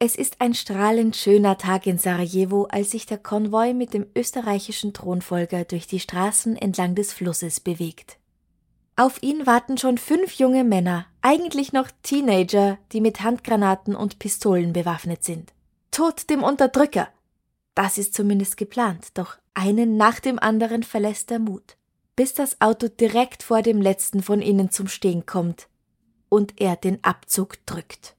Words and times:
Es 0.00 0.14
ist 0.14 0.40
ein 0.40 0.54
strahlend 0.54 1.16
schöner 1.16 1.58
Tag 1.58 1.84
in 1.88 1.98
Sarajevo, 1.98 2.68
als 2.70 2.92
sich 2.92 3.04
der 3.04 3.18
Konvoi 3.18 3.74
mit 3.74 3.94
dem 3.94 4.06
österreichischen 4.14 4.94
Thronfolger 4.94 5.64
durch 5.64 5.88
die 5.88 5.98
Straßen 5.98 6.54
entlang 6.54 6.94
des 6.94 7.12
Flusses 7.12 7.58
bewegt. 7.58 8.16
Auf 8.94 9.20
ihn 9.24 9.44
warten 9.44 9.76
schon 9.76 9.98
fünf 9.98 10.34
junge 10.34 10.62
Männer, 10.62 11.06
eigentlich 11.20 11.72
noch 11.72 11.88
Teenager, 12.04 12.78
die 12.92 13.00
mit 13.00 13.22
Handgranaten 13.22 13.96
und 13.96 14.20
Pistolen 14.20 14.72
bewaffnet 14.72 15.24
sind. 15.24 15.52
Tod 15.90 16.30
dem 16.30 16.44
Unterdrücker! 16.44 17.08
Das 17.74 17.98
ist 17.98 18.14
zumindest 18.14 18.56
geplant, 18.56 19.08
doch 19.14 19.36
einen 19.54 19.96
nach 19.96 20.20
dem 20.20 20.38
anderen 20.38 20.84
verlässt 20.84 21.30
der 21.30 21.40
Mut, 21.40 21.76
bis 22.14 22.34
das 22.34 22.60
Auto 22.60 22.86
direkt 22.86 23.42
vor 23.42 23.62
dem 23.62 23.82
letzten 23.82 24.22
von 24.22 24.42
ihnen 24.42 24.70
zum 24.70 24.86
Stehen 24.86 25.26
kommt 25.26 25.68
und 26.28 26.60
er 26.60 26.76
den 26.76 27.02
Abzug 27.02 27.64
drückt. 27.66 28.14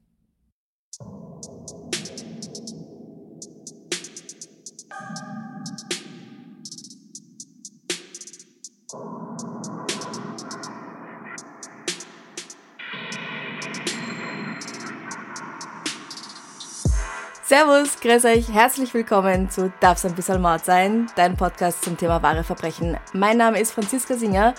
Servus, 17.50 18.00
grüß 18.00 18.26
euch, 18.26 18.54
herzlich 18.54 18.94
willkommen 18.94 19.50
zu 19.50 19.74
Darf's 19.80 20.06
ein 20.06 20.14
bisschen 20.14 20.40
Mord 20.40 20.64
sein, 20.64 21.08
dein 21.16 21.36
Podcast 21.36 21.84
zum 21.84 21.98
Thema 21.98 22.22
wahre 22.22 22.44
Verbrechen. 22.44 22.96
Mein 23.12 23.38
Name 23.38 23.60
ist 23.60 23.72
Franziska 23.72 24.14
Singer 24.14 24.54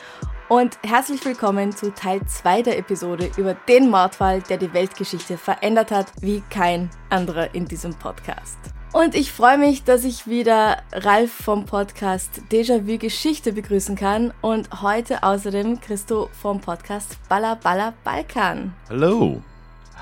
und 0.50 0.78
herzlich 0.82 1.24
willkommen 1.24 1.70
zu 1.70 1.94
Teil 1.94 2.26
2 2.26 2.62
der 2.62 2.76
Episode 2.76 3.30
über 3.36 3.54
den 3.54 3.88
Mordfall, 3.88 4.42
der 4.42 4.58
die 4.58 4.74
Weltgeschichte 4.74 5.38
verändert 5.38 5.92
hat, 5.92 6.08
wie 6.20 6.42
kein 6.50 6.90
anderer 7.08 7.54
in 7.54 7.66
diesem 7.66 7.94
Podcast. 7.94 8.58
Und 8.92 9.14
ich 9.14 9.30
freue 9.30 9.58
mich, 9.58 9.84
dass 9.84 10.02
ich 10.02 10.26
wieder 10.26 10.82
Ralf 10.92 11.30
vom 11.30 11.66
Podcast 11.66 12.42
Déjà-vu 12.50 12.98
Geschichte 12.98 13.52
begrüßen 13.52 13.94
kann 13.94 14.34
und 14.40 14.82
heute 14.82 15.22
außerdem 15.22 15.80
Christo 15.80 16.28
vom 16.32 16.60
Podcast 16.60 17.16
Balla 17.28 17.54
Balla 17.54 17.94
Balkan. 18.02 18.74
Hallo. 18.88 19.40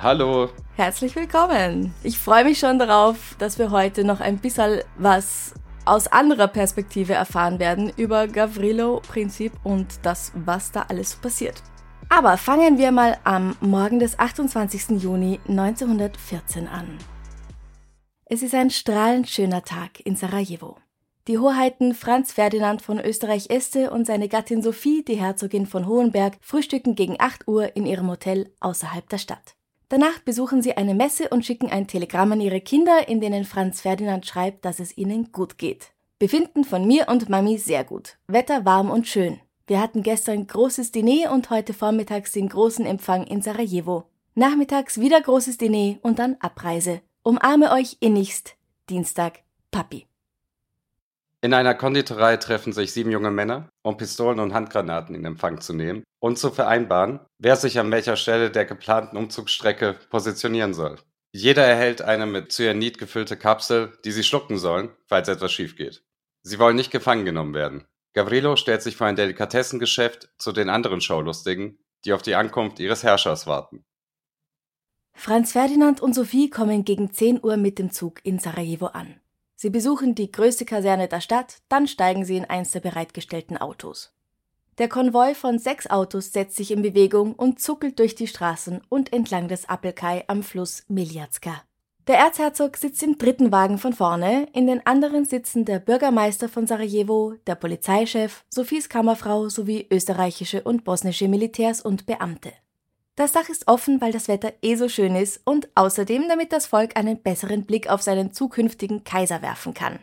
Hallo. 0.02 0.48
Herzlich 0.76 1.14
willkommen. 1.14 1.92
Ich 2.02 2.19
freue 2.19 2.44
mich 2.44 2.58
schon 2.58 2.78
darauf, 2.78 3.36
dass 3.38 3.58
wir 3.58 3.70
heute 3.70 4.02
noch 4.02 4.20
ein 4.20 4.38
bisschen 4.38 4.80
was 4.96 5.52
aus 5.89 6.06
anderer 6.06 6.48
Perspektive 6.48 7.14
erfahren 7.14 7.58
werden 7.58 7.92
über 7.97 8.28
Gavrilo-Prinzip 8.28 9.53
und 9.64 9.86
das, 10.03 10.33
was 10.34 10.70
da 10.70 10.86
alles 10.89 11.17
passiert. 11.17 11.62
Aber 12.11 12.36
fangen 12.36 12.78
wir 12.78 12.91
mal 12.92 13.19
am 13.25 13.56
Morgen 13.61 13.98
des 13.98 14.19
28. 14.19 15.03
Juni 15.03 15.41
1914 15.48 16.69
an. 16.69 16.98
Es 18.25 18.42
ist 18.42 18.55
ein 18.55 18.70
strahlend 18.70 19.28
schöner 19.28 19.62
Tag 19.62 20.00
in 20.05 20.16
Sarajevo. 20.16 20.77
Die 21.27 21.39
Hoheiten 21.39 21.94
Franz 21.94 22.32
Ferdinand 22.32 22.81
von 22.81 22.98
Österreich-Este 22.98 23.91
und 23.91 24.06
seine 24.06 24.28
Gattin 24.28 24.62
Sophie, 24.62 25.04
die 25.04 25.16
Herzogin 25.16 25.66
von 25.66 25.87
Hohenberg, 25.87 26.38
frühstücken 26.41 26.94
gegen 26.94 27.16
8 27.19 27.47
Uhr 27.47 27.77
in 27.77 27.84
ihrem 27.84 28.09
Hotel 28.09 28.50
außerhalb 28.60 29.06
der 29.10 29.19
Stadt. 29.19 29.57
Danach 29.88 30.19
besuchen 30.19 30.60
sie 30.60 30.76
eine 30.76 30.94
Messe 30.94 31.28
und 31.31 31.47
schicken 31.47 31.71
ein 31.71 31.87
Telegramm 31.87 32.32
an 32.32 32.41
ihre 32.41 32.60
Kinder, 32.60 33.09
in 33.09 33.21
denen 33.21 33.44
Franz 33.44 33.81
Ferdinand 33.81 34.26
schreibt, 34.26 34.65
dass 34.65 34.81
es 34.81 34.97
ihnen 34.99 35.32
gut 35.32 35.56
geht. 35.56 35.93
Befinden 36.19 36.65
von 36.65 36.87
mir 36.87 37.09
und 37.09 37.28
Mami 37.28 37.59
sehr 37.59 37.84
gut. 37.84 38.19
Wetter 38.27 38.65
warm 38.65 38.91
und 38.91 39.06
schön. 39.06 39.38
Wir 39.66 39.81
hatten 39.81 40.03
gestern 40.03 40.47
großes 40.47 40.93
Diner 40.93 41.32
und 41.32 41.50
heute 41.50 41.75
vormittags 41.75 42.32
den 42.32 42.48
großen 42.48 42.87
Empfang 42.87 43.27
in 43.27 43.41
Sarajevo. 43.41 44.04
Nachmittags 44.34 44.98
wieder 44.98 45.21
großes 45.21 45.59
Diner 45.59 45.97
und 46.03 46.19
dann 46.19 46.37
Abreise. 46.41 47.00
Umarme 47.22 47.71
euch 47.72 47.98
innigst. 48.00 48.56
Dienstag, 48.88 49.41
Papi. 49.71 50.07
In 51.41 51.54
einer 51.54 51.75
Konditorei 51.75 52.37
treffen 52.37 52.72
sich 52.72 52.93
sieben 52.93 53.12
junge 53.12 53.31
Männer, 53.31 53.69
um 53.82 53.97
Pistolen 53.97 54.41
und 54.41 54.54
Handgranaten 54.54 55.15
in 55.15 55.25
Empfang 55.25 55.60
zu 55.60 55.72
nehmen 55.72 56.03
und 56.19 56.37
zu 56.37 56.50
vereinbaren, 56.50 57.21
wer 57.38 57.54
sich 57.54 57.78
an 57.78 57.93
welcher 57.93 58.16
Stelle 58.16 58.50
der 58.50 58.65
geplanten 58.65 59.16
Umzugsstrecke 59.16 59.94
positionieren 60.10 60.75
soll. 60.75 60.98
Jeder 61.31 61.65
erhält 61.65 62.03
eine 62.03 62.27
mit 62.27 62.50
Cyanid 62.50 62.98
gefüllte 62.98 63.37
Kapsel, 63.37 63.93
die 64.04 64.10
sie 64.10 64.25
schlucken 64.25 64.59
sollen, 64.59 64.91
falls 65.06 65.28
etwas 65.28 65.53
schief 65.53 65.77
geht. 65.77 66.03
Sie 66.43 66.59
wollen 66.59 66.75
nicht 66.75 66.91
gefangen 66.91 67.25
genommen 67.25 67.54
werden. 67.54 67.84
Gavrilo 68.15 68.56
stellt 68.56 68.82
sich 68.82 68.97
vor 68.97 69.06
ein 69.06 69.15
Delikatessengeschäft 69.15 70.31
zu 70.38 70.50
den 70.50 70.69
anderen 70.69 71.00
Schaulustigen, 71.00 71.78
die 72.04 72.15
auf 72.15 72.22
die 72.22 72.34
Ankunft 72.34 72.81
ihres 72.81 73.04
Herrschers 73.04 73.47
warten. 73.47 73.84
Franz 75.12 75.53
Ferdinand 75.53 76.00
und 76.00 76.15
Sophie 76.15 76.50
kommen 76.50 76.84
gegen 76.84 77.12
10 77.12 77.44
Uhr 77.44 77.56
mit 77.56 77.78
dem 77.78 77.93
Zug 77.93 78.25
in 78.25 78.41
Sarajevo 78.41 78.87
an. 78.87 79.21
Sie 79.60 79.70
besuchen 79.70 80.14
die 80.14 80.30
größte 80.30 80.64
Kaserne 80.64 81.08
der 81.08 81.20
Stadt, 81.20 81.56
dann 81.69 81.88
steigen 81.88 82.24
sie 82.24 82.36
in 82.36 82.44
eins 82.44 82.70
der 82.70 82.78
bereitgestellten 82.78 83.56
Autos. 83.56 84.14
Der 84.78 84.88
Konvoi 84.88 85.34
von 85.34 85.58
sechs 85.58 85.88
Autos 85.91 86.32
setzt 86.32 86.54
sich 86.54 86.70
in 86.70 86.80
Bewegung 86.80 87.32
und 87.32 87.58
zuckelt 87.60 87.98
durch 87.98 88.14
die 88.14 88.28
Straßen 88.28 88.82
und 88.88 89.12
entlang 89.12 89.48
des 89.48 89.68
Appelkai 89.68 90.22
am 90.28 90.44
Fluss 90.44 90.84
Miljatska. 90.86 91.60
Der 92.06 92.18
Erzherzog 92.18 92.76
sitzt 92.76 93.02
im 93.02 93.18
dritten 93.18 93.50
Wagen 93.50 93.78
von 93.78 93.92
vorne, 93.92 94.47
in 94.52 94.68
den 94.68 94.86
anderen 94.86 95.24
sitzen 95.24 95.64
der 95.64 95.80
Bürgermeister 95.80 96.48
von 96.48 96.68
Sarajevo, 96.68 97.34
der 97.48 97.56
Polizeichef, 97.56 98.44
Sophies 98.50 98.88
Kammerfrau 98.88 99.48
sowie 99.48 99.88
österreichische 99.91 100.62
und 100.62 100.84
bosnische 100.84 101.26
Militärs 101.26 101.80
und 101.80 102.06
Beamte. 102.06 102.52
Das 103.18 103.32
Dach 103.32 103.48
ist 103.48 103.66
offen, 103.66 104.00
weil 104.00 104.12
das 104.12 104.28
Wetter 104.28 104.52
eh 104.62 104.76
so 104.76 104.88
schön 104.88 105.16
ist 105.16 105.40
und 105.44 105.68
außerdem, 105.74 106.28
damit 106.28 106.52
das 106.52 106.66
Volk 106.66 106.96
einen 106.96 107.20
besseren 107.20 107.66
Blick 107.66 107.90
auf 107.90 108.00
seinen 108.00 108.32
zukünftigen 108.32 109.02
Kaiser 109.02 109.42
werfen 109.42 109.74
kann. 109.74 109.98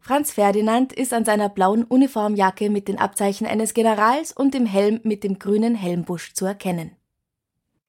Franz 0.00 0.32
Ferdinand 0.32 0.92
ist 0.92 1.12
an 1.12 1.24
seiner 1.24 1.48
blauen 1.48 1.84
Uniformjacke 1.84 2.68
mit 2.68 2.88
den 2.88 2.98
Abzeichen 2.98 3.46
eines 3.46 3.72
Generals 3.72 4.32
und 4.32 4.52
dem 4.52 4.66
Helm 4.66 4.98
mit 5.04 5.22
dem 5.22 5.38
grünen 5.38 5.76
Helmbusch 5.76 6.34
zu 6.34 6.44
erkennen. 6.44 6.96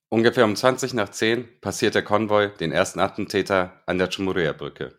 Ungefähr 0.10 0.46
um 0.46 0.56
20 0.56 0.94
nach 0.94 1.10
10 1.10 1.48
passiert 1.60 1.96
der 1.96 2.04
Konvoi 2.04 2.50
den 2.60 2.72
ersten 2.72 3.00
Attentäter 3.00 3.82
an 3.88 3.98
der 3.98 4.12
Chumuria-Brücke. 4.12 4.96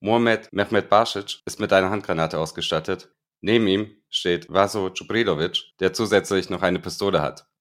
Mohamed 0.00 0.50
Mehmet 0.52 0.88
Basic 0.88 1.42
ist 1.44 1.60
mit 1.60 1.70
einer 1.74 1.90
Handgranate 1.90 2.38
ausgestattet. 2.38 3.10
Neben 3.42 3.66
ihm 3.66 3.90
steht 4.08 4.50
Vaso 4.50 4.86
Čubrilović, 4.86 5.74
der 5.80 5.92
zusätzlich 5.92 6.48
noch 6.48 6.62
eine 6.62 6.78
Pistole 6.78 7.20
hat. 7.20 7.51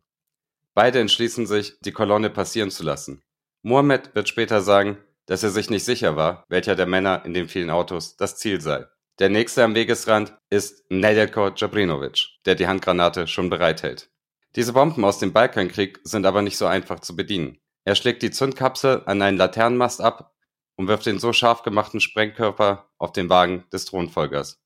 Beide 0.74 1.00
entschließen 1.00 1.48
sich, 1.48 1.78
die 1.82 1.92
Kolonne 1.92 2.30
passieren 2.30 2.72
zu 2.72 2.84
lassen. 2.84 3.22
Mohammed 3.64 4.16
wird 4.16 4.30
später 4.30 4.62
sagen, 4.62 4.98
dass 5.26 5.44
er 5.44 5.50
sich 5.50 5.70
nicht 5.70 5.86
sicher 5.86 6.16
war, 6.16 6.46
welcher 6.50 6.76
der 6.76 6.88
Männer 6.88 7.24
in 7.26 7.34
den 7.34 7.48
vielen 7.48 7.70
Autos 7.70 8.16
das 8.16 8.38
Ziel 8.38 8.62
sei. 8.62 8.86
Der 9.20 9.30
nächste 9.30 9.64
am 9.64 9.76
Wegesrand 9.76 10.36
ist 10.50 10.84
Nedeljko 10.90 11.52
Jabrinovic, 11.56 12.28
der 12.46 12.56
die 12.56 12.68
Handgranate 12.68 13.28
schon 13.28 13.50
bereithält. 13.50 14.10
Diese 14.56 14.74
Bomben 14.74 15.06
aus 15.06 15.20
dem 15.20 15.34
Balkankrieg 15.34 16.00
sind 16.04 16.26
aber 16.26 16.42
nicht 16.42 16.58
so 16.58 16.66
einfach 16.66 17.00
zu 17.00 17.16
bedienen. 17.16 17.60
Er 17.84 17.96
schlägt 17.96 18.22
die 18.22 18.32
Zündkapsel 18.32 19.04
an 19.06 19.22
einen 19.22 19.38
Laternenmast 19.38 20.02
ab 20.02 20.36
und 20.76 20.88
wirft 20.88 21.06
den 21.06 21.20
so 21.20 21.34
scharf 21.34 21.64
gemachten 21.64 22.00
Sprengkörper 22.00 22.90
auf 22.98 23.12
den 23.12 23.30
Wagen 23.30 23.66
des 23.72 23.86
Thronfolgers. 23.86 24.61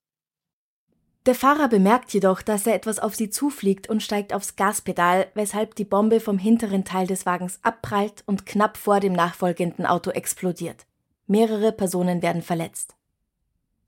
Der 1.25 1.33
Fahrer 1.33 1.67
bemerkt 1.67 2.13
jedoch, 2.13 2.43
dass 2.43 2.67
er 2.67 2.75
etwas 2.75 2.99
auf 2.99 3.15
sie 3.15 3.31
zufliegt 3.31 3.89
und 3.89 4.03
steigt 4.03 4.31
aufs 4.31 4.55
Gaspedal, 4.55 5.25
weshalb 5.33 5.73
die 5.73 5.83
Bombe 5.83 6.19
vom 6.19 6.37
hinteren 6.37 6.85
Teil 6.85 7.07
des 7.07 7.25
Wagens 7.25 7.57
abprallt 7.63 8.23
und 8.27 8.45
knapp 8.45 8.77
vor 8.77 8.99
dem 8.99 9.13
nachfolgenden 9.13 9.87
Auto 9.87 10.11
explodiert. 10.11 10.85
Mehrere 11.25 11.71
Personen 11.71 12.21
werden 12.21 12.43
verletzt. 12.43 12.95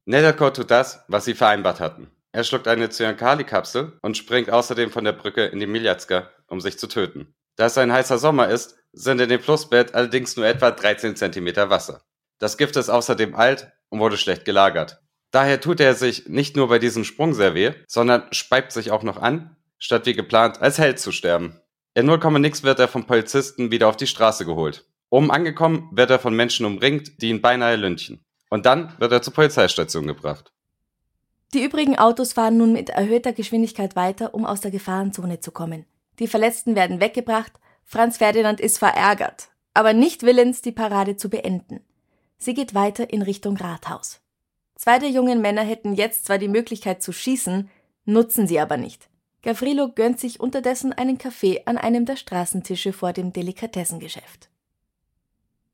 Nedelko 0.06 0.50
tut 0.50 0.72
das, 0.72 1.04
was 1.08 1.26
sie 1.26 1.36
vereinbart 1.36 1.80
hatten. 1.80 2.10
Er 2.32 2.44
schluckt 2.44 2.68
eine 2.68 2.90
Cyankali-Kapsel 2.90 4.00
und 4.02 4.18
springt 4.18 4.50
außerdem 4.50 4.90
von 4.90 5.04
der 5.04 5.12
Brücke 5.12 5.46
in 5.46 5.60
die 5.60 5.68
Miljatska, 5.68 6.32
um 6.48 6.60
sich 6.60 6.80
zu 6.80 6.88
töten. 6.88 7.36
Da 7.56 7.68
es 7.68 7.78
ein 7.78 7.92
heißer 7.92 8.18
Sommer 8.18 8.50
ist, 8.50 8.80
sind 8.94 9.22
in 9.22 9.30
dem 9.30 9.42
Flussbett 9.42 9.94
allerdings 9.94 10.38
nur 10.38 10.48
etwa 10.48 10.72
13 10.72 11.16
cm 11.16 11.70
Wasser. 11.70 12.02
Das 12.40 12.58
Gift 12.58 12.78
ist 12.78 12.90
außerdem 12.90 13.36
alt 13.36 13.72
und 13.90 14.00
wurde 14.00 14.18
schlecht 14.18 14.46
gelagert. 14.46 15.02
Daher 15.32 15.60
tut 15.60 15.80
er 15.80 15.94
sich 15.96 16.28
nicht 16.28 16.56
nur 16.56 16.70
bei 16.70 16.80
diesem 16.80 17.04
Sprung 17.04 17.34
sehr 17.34 17.54
weh, 17.54 17.74
sondern 17.88 18.24
speibt 18.32 18.72
sich 18.72 18.92
auch 18.92 19.04
noch 19.04 19.18
an, 19.18 19.56
statt 19.78 20.06
wie 20.06 20.14
geplant 20.14 20.62
als 20.62 20.78
Held 20.78 21.00
zu 21.00 21.12
sterben. 21.12 21.60
In 21.94 22.06
0, 22.06 22.20
nix 22.40 22.64
wird 22.64 22.80
er 22.80 22.88
vom 22.88 23.06
Polizisten 23.06 23.72
wieder 23.72 23.88
auf 23.88 23.98
die 23.98 24.08
Straße 24.08 24.46
geholt. 24.46 24.86
Oben 25.10 25.32
angekommen 25.32 25.90
wird 25.92 26.10
er 26.12 26.20
von 26.20 26.36
Menschen 26.36 26.66
umringt, 26.66 27.22
die 27.22 27.30
ihn 27.30 27.42
beinahe 27.42 27.76
lynchen. 27.76 28.24
Und 28.50 28.66
dann 28.66 28.94
wird 29.00 29.12
er 29.12 29.22
zur 29.22 29.34
Polizeistation 29.34 30.08
gebracht. 30.08 30.52
Die 31.54 31.64
übrigen 31.64 31.98
Autos 31.98 32.34
fahren 32.34 32.58
nun 32.58 32.74
mit 32.74 32.90
erhöhter 32.90 33.34
Geschwindigkeit 33.34 33.96
weiter, 33.96 34.34
um 34.34 34.46
aus 34.46 34.62
der 34.62 34.72
Gefahrenzone 34.72 35.40
zu 35.40 35.52
kommen. 35.52 35.86
Die 36.20 36.28
Verletzten 36.28 36.76
werden 36.76 37.00
weggebracht, 37.00 37.54
Franz 37.86 38.18
Ferdinand 38.18 38.60
ist 38.60 38.80
verärgert, 38.80 39.50
aber 39.74 39.94
nicht 39.94 40.24
willens, 40.24 40.62
die 40.62 40.74
Parade 40.74 41.16
zu 41.16 41.30
beenden. 41.30 41.80
Sie 42.38 42.54
geht 42.54 42.74
weiter 42.74 43.12
in 43.12 43.22
Richtung 43.22 43.56
Rathaus. 43.56 44.20
Zwei 44.78 45.00
der 45.00 45.10
jungen 45.10 45.42
Männer 45.42 45.64
hätten 45.64 45.94
jetzt 45.94 46.26
zwar 46.26 46.38
die 46.38 46.48
Möglichkeit 46.48 47.04
zu 47.04 47.12
schießen, 47.12 47.70
nutzen 48.06 48.48
sie 48.48 48.60
aber 48.60 48.78
nicht. 48.78 49.10
Gavrilo 49.42 49.90
gönnt 49.90 50.20
sich 50.20 50.40
unterdessen 50.40 50.94
einen 50.94 51.18
Kaffee 51.18 51.64
an 51.66 51.78
einem 51.78 52.06
der 52.06 52.16
Straßentische 52.16 52.94
vor 52.94 53.14
dem 53.14 53.34
Delikatessengeschäft. 53.34 54.50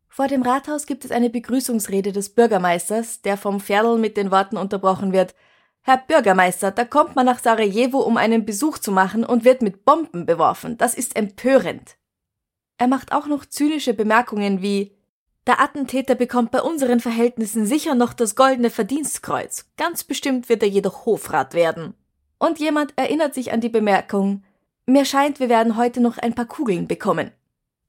Vor 0.08 0.28
dem 0.28 0.44
Rathaus 0.44 0.86
gibt 0.86 1.06
es 1.06 1.12
eine 1.12 1.30
Begrüßungsrede 1.30 2.12
des 2.12 2.30
Bürgermeisters, 2.30 3.22
der 3.22 3.36
vom 3.36 3.60
Pferdl 3.60 3.98
mit 3.98 4.16
den 4.16 4.32
Worten 4.32 4.58
unterbrochen 4.58 5.12
wird 5.12 5.34
Herr 5.86 5.98
Bürgermeister, 5.98 6.72
da 6.72 6.86
kommt 6.86 7.18
man 7.18 7.26
nach 7.26 7.40
Sarajevo, 7.40 8.00
um 8.00 8.16
einen 8.16 8.46
Besuch 8.46 8.78
zu 8.78 8.94
machen 8.94 9.26
und 9.26 9.44
wird 9.44 9.62
mit 9.62 9.84
Bomben 9.84 10.26
beworfen. 10.26 10.78
Das 10.78 10.94
ist 10.94 11.18
empörend. 11.18 11.98
Er 12.78 12.88
macht 12.88 13.12
auch 13.12 13.28
noch 13.28 13.46
zynische 13.46 13.94
Bemerkungen 13.94 14.62
wie 14.62 14.96
Der 15.46 15.60
Attentäter 15.60 16.16
bekommt 16.16 16.52
bei 16.52 16.62
unseren 16.62 17.02
Verhältnissen 17.02 17.66
sicher 17.66 17.96
noch 17.96 18.14
das 18.14 18.36
goldene 18.36 18.70
Verdienstkreuz. 18.70 19.66
Ganz 19.76 20.04
bestimmt 20.04 20.48
wird 20.48 20.64
er 20.64 20.70
jedoch 20.70 21.06
Hofrat 21.06 21.54
werden. 21.54 21.96
Und 22.40 22.60
jemand 22.60 22.94
erinnert 22.98 23.34
sich 23.34 23.52
an 23.52 23.62
die 23.62 23.70
Bemerkung 23.70 24.44
Mir 24.86 25.06
scheint, 25.06 25.40
wir 25.40 25.50
werden 25.50 25.76
heute 25.76 26.02
noch 26.02 26.18
ein 26.18 26.34
paar 26.34 26.46
Kugeln 26.46 26.88
bekommen. 26.88 27.32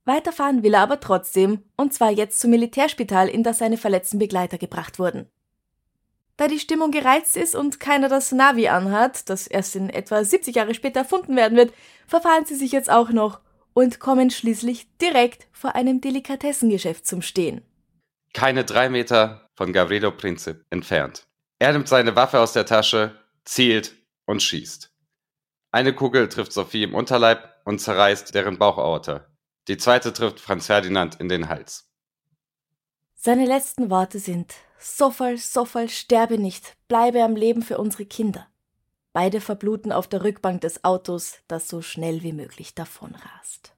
Weiterfahren 0.05 0.63
will 0.63 0.75
er 0.75 0.83
aber 0.83 1.01
trotzdem, 1.01 1.63
und 1.77 1.95
zwar 1.95 2.11
jetzt 2.11 2.39
zum 2.41 2.51
Militärspital, 2.51 3.29
in 3.29 3.43
das 3.43 3.59
seine 3.59 3.79
verletzten 3.79 4.19
Begleiter 4.19 4.59
gebracht 4.59 4.99
wurden. 4.99 5.27
Da 6.37 6.49
die 6.49 6.59
Stimmung 6.59 6.91
gereizt 6.91 7.37
ist 7.37 7.55
und 7.55 7.79
keiner 7.79 8.09
das 8.09 8.33
Navi 8.33 8.69
anhat, 8.69 9.29
das 9.31 9.47
erst 9.47 9.77
in 9.77 9.89
etwa 9.89 10.23
70 10.23 10.57
Jahre 10.57 10.75
später 10.75 11.01
erfunden 11.01 11.37
werden 11.37 11.57
wird, 11.57 11.73
verfahren 12.07 12.45
sie 12.45 12.57
sich 12.57 12.73
jetzt 12.73 12.91
auch 12.91 13.11
noch 13.11 13.41
und 13.75 14.01
kommen 14.01 14.31
schließlich 14.31 14.89
direkt 14.99 15.47
vor 15.53 15.75
einem 15.75 16.01
Delikatessengeschäft 16.01 17.07
zum 17.07 17.21
Stehen. 17.21 17.63
Keine 18.33 18.65
drei 18.65 18.89
Meter 18.89 19.49
von 19.55 19.73
Gavrilo 19.73 20.11
Princip 20.11 20.65
entfernt. 20.71 21.27
Er 21.59 21.73
nimmt 21.73 21.89
seine 21.89 22.17
Waffe 22.17 22.41
aus 22.41 22.53
der 22.53 22.67
Tasche, 22.67 23.19
zielt 23.45 23.95
und 24.27 24.43
schießt. 24.43 24.91
Eine 25.71 25.93
Kugel 25.93 26.29
trifft 26.29 26.53
Sophie 26.53 26.85
im 26.85 26.95
Unterleib 26.95 27.49
und 27.65 27.81
zerreißt 27.81 28.35
deren 28.35 28.59
Bauchaorta. 28.59 29.27
Die 29.69 29.77
zweite 29.77 30.13
trifft 30.13 30.41
Franz 30.41 30.67
Ferdinand 30.67 31.21
in 31.21 31.29
den 31.29 31.49
Hals. 31.49 31.91
Seine 33.15 33.47
letzten 33.47 33.91
Worte 33.91 34.19
sind 34.19 34.55
Sofal, 34.79 35.39
Sofal, 35.39 35.89
sterbe 35.89 36.39
nicht, 36.39 36.77
bleibe 36.89 37.23
am 37.23 37.37
Leben 37.37 37.63
für 37.63 37.79
unsere 37.79 38.05
Kinder. 38.05 38.47
Beide 39.15 39.41
verbluten 39.41 39.93
auf 39.93 40.09
der 40.09 40.25
Rückbank 40.25 40.63
des 40.63 40.83
Autos, 40.83 41.39
das 41.47 41.69
so 41.69 41.83
schnell 41.83 42.25
wie 42.25 42.33
möglich 42.33 42.75
davonrast. 42.75 43.73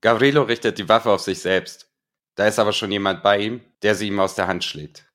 Gavrilo 0.00 0.44
richtet 0.44 0.78
die 0.78 0.88
Waffe 0.88 1.10
auf 1.10 1.20
sich 1.20 1.40
selbst. 1.40 1.90
Da 2.34 2.46
ist 2.46 2.58
aber 2.58 2.72
schon 2.72 2.90
jemand 2.90 3.22
bei 3.22 3.38
ihm, 3.38 3.60
der 3.82 3.94
sie 3.94 4.08
ihm 4.08 4.18
aus 4.18 4.34
der 4.34 4.46
Hand 4.46 4.64
schlägt. 4.64 5.06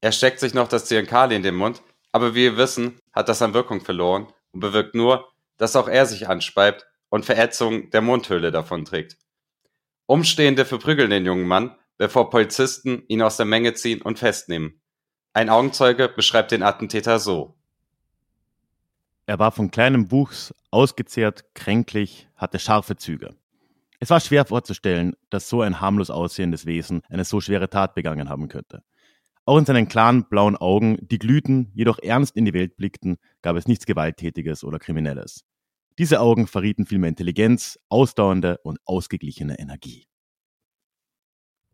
Er 0.00 0.12
steckt 0.12 0.40
sich 0.40 0.54
noch 0.54 0.66
das 0.66 0.86
Zyankali 0.86 1.36
in 1.36 1.42
den 1.42 1.56
Mund, 1.56 1.82
aber 2.10 2.34
wie 2.34 2.44
wir 2.44 2.56
wissen, 2.56 2.98
hat 3.12 3.28
das 3.28 3.42
an 3.42 3.52
Wirkung 3.52 3.82
verloren 3.82 4.32
und 4.52 4.60
bewirkt 4.60 4.94
nur, 4.94 5.28
dass 5.58 5.76
auch 5.76 5.86
er 5.86 6.06
sich 6.06 6.26
anspeibt 6.26 6.86
und 7.10 7.26
Verätzung 7.26 7.90
der 7.90 8.00
Mundhöhle 8.00 8.50
davonträgt. 8.50 9.18
Umstehende 10.06 10.64
verprügeln 10.64 11.10
den 11.10 11.26
jungen 11.26 11.46
Mann, 11.46 11.76
bevor 11.98 12.30
Polizisten 12.30 13.04
ihn 13.08 13.20
aus 13.20 13.36
der 13.36 13.44
Menge 13.44 13.74
ziehen 13.74 14.00
und 14.00 14.18
festnehmen. 14.18 14.80
Ein 15.34 15.50
Augenzeuge 15.50 16.08
beschreibt 16.08 16.50
den 16.50 16.62
Attentäter 16.62 17.18
so. 17.18 17.57
Er 19.28 19.38
war 19.38 19.52
von 19.52 19.70
kleinem 19.70 20.10
Wuchs, 20.10 20.54
ausgezehrt, 20.70 21.44
kränklich, 21.52 22.30
hatte 22.34 22.58
scharfe 22.58 22.96
Züge. 22.96 23.36
Es 24.00 24.08
war 24.08 24.20
schwer 24.20 24.46
vorzustellen, 24.46 25.16
dass 25.28 25.50
so 25.50 25.60
ein 25.60 25.82
harmlos 25.82 26.08
aussehendes 26.08 26.64
Wesen 26.64 27.02
eine 27.10 27.26
so 27.26 27.42
schwere 27.42 27.68
Tat 27.68 27.94
begangen 27.94 28.30
haben 28.30 28.48
könnte. 28.48 28.82
Auch 29.44 29.58
in 29.58 29.66
seinen 29.66 29.86
klaren 29.86 30.30
blauen 30.30 30.56
Augen, 30.56 30.96
die 31.02 31.18
glühten, 31.18 31.70
jedoch 31.74 31.98
ernst 31.98 32.36
in 32.36 32.46
die 32.46 32.54
Welt 32.54 32.78
blickten, 32.78 33.18
gab 33.42 33.56
es 33.56 33.68
nichts 33.68 33.84
Gewalttätiges 33.84 34.64
oder 34.64 34.78
Kriminelles. 34.78 35.44
Diese 35.98 36.20
Augen 36.20 36.46
verrieten 36.46 36.86
vielmehr 36.86 37.10
Intelligenz, 37.10 37.78
ausdauernde 37.90 38.56
und 38.62 38.78
ausgeglichene 38.86 39.58
Energie. 39.58 40.06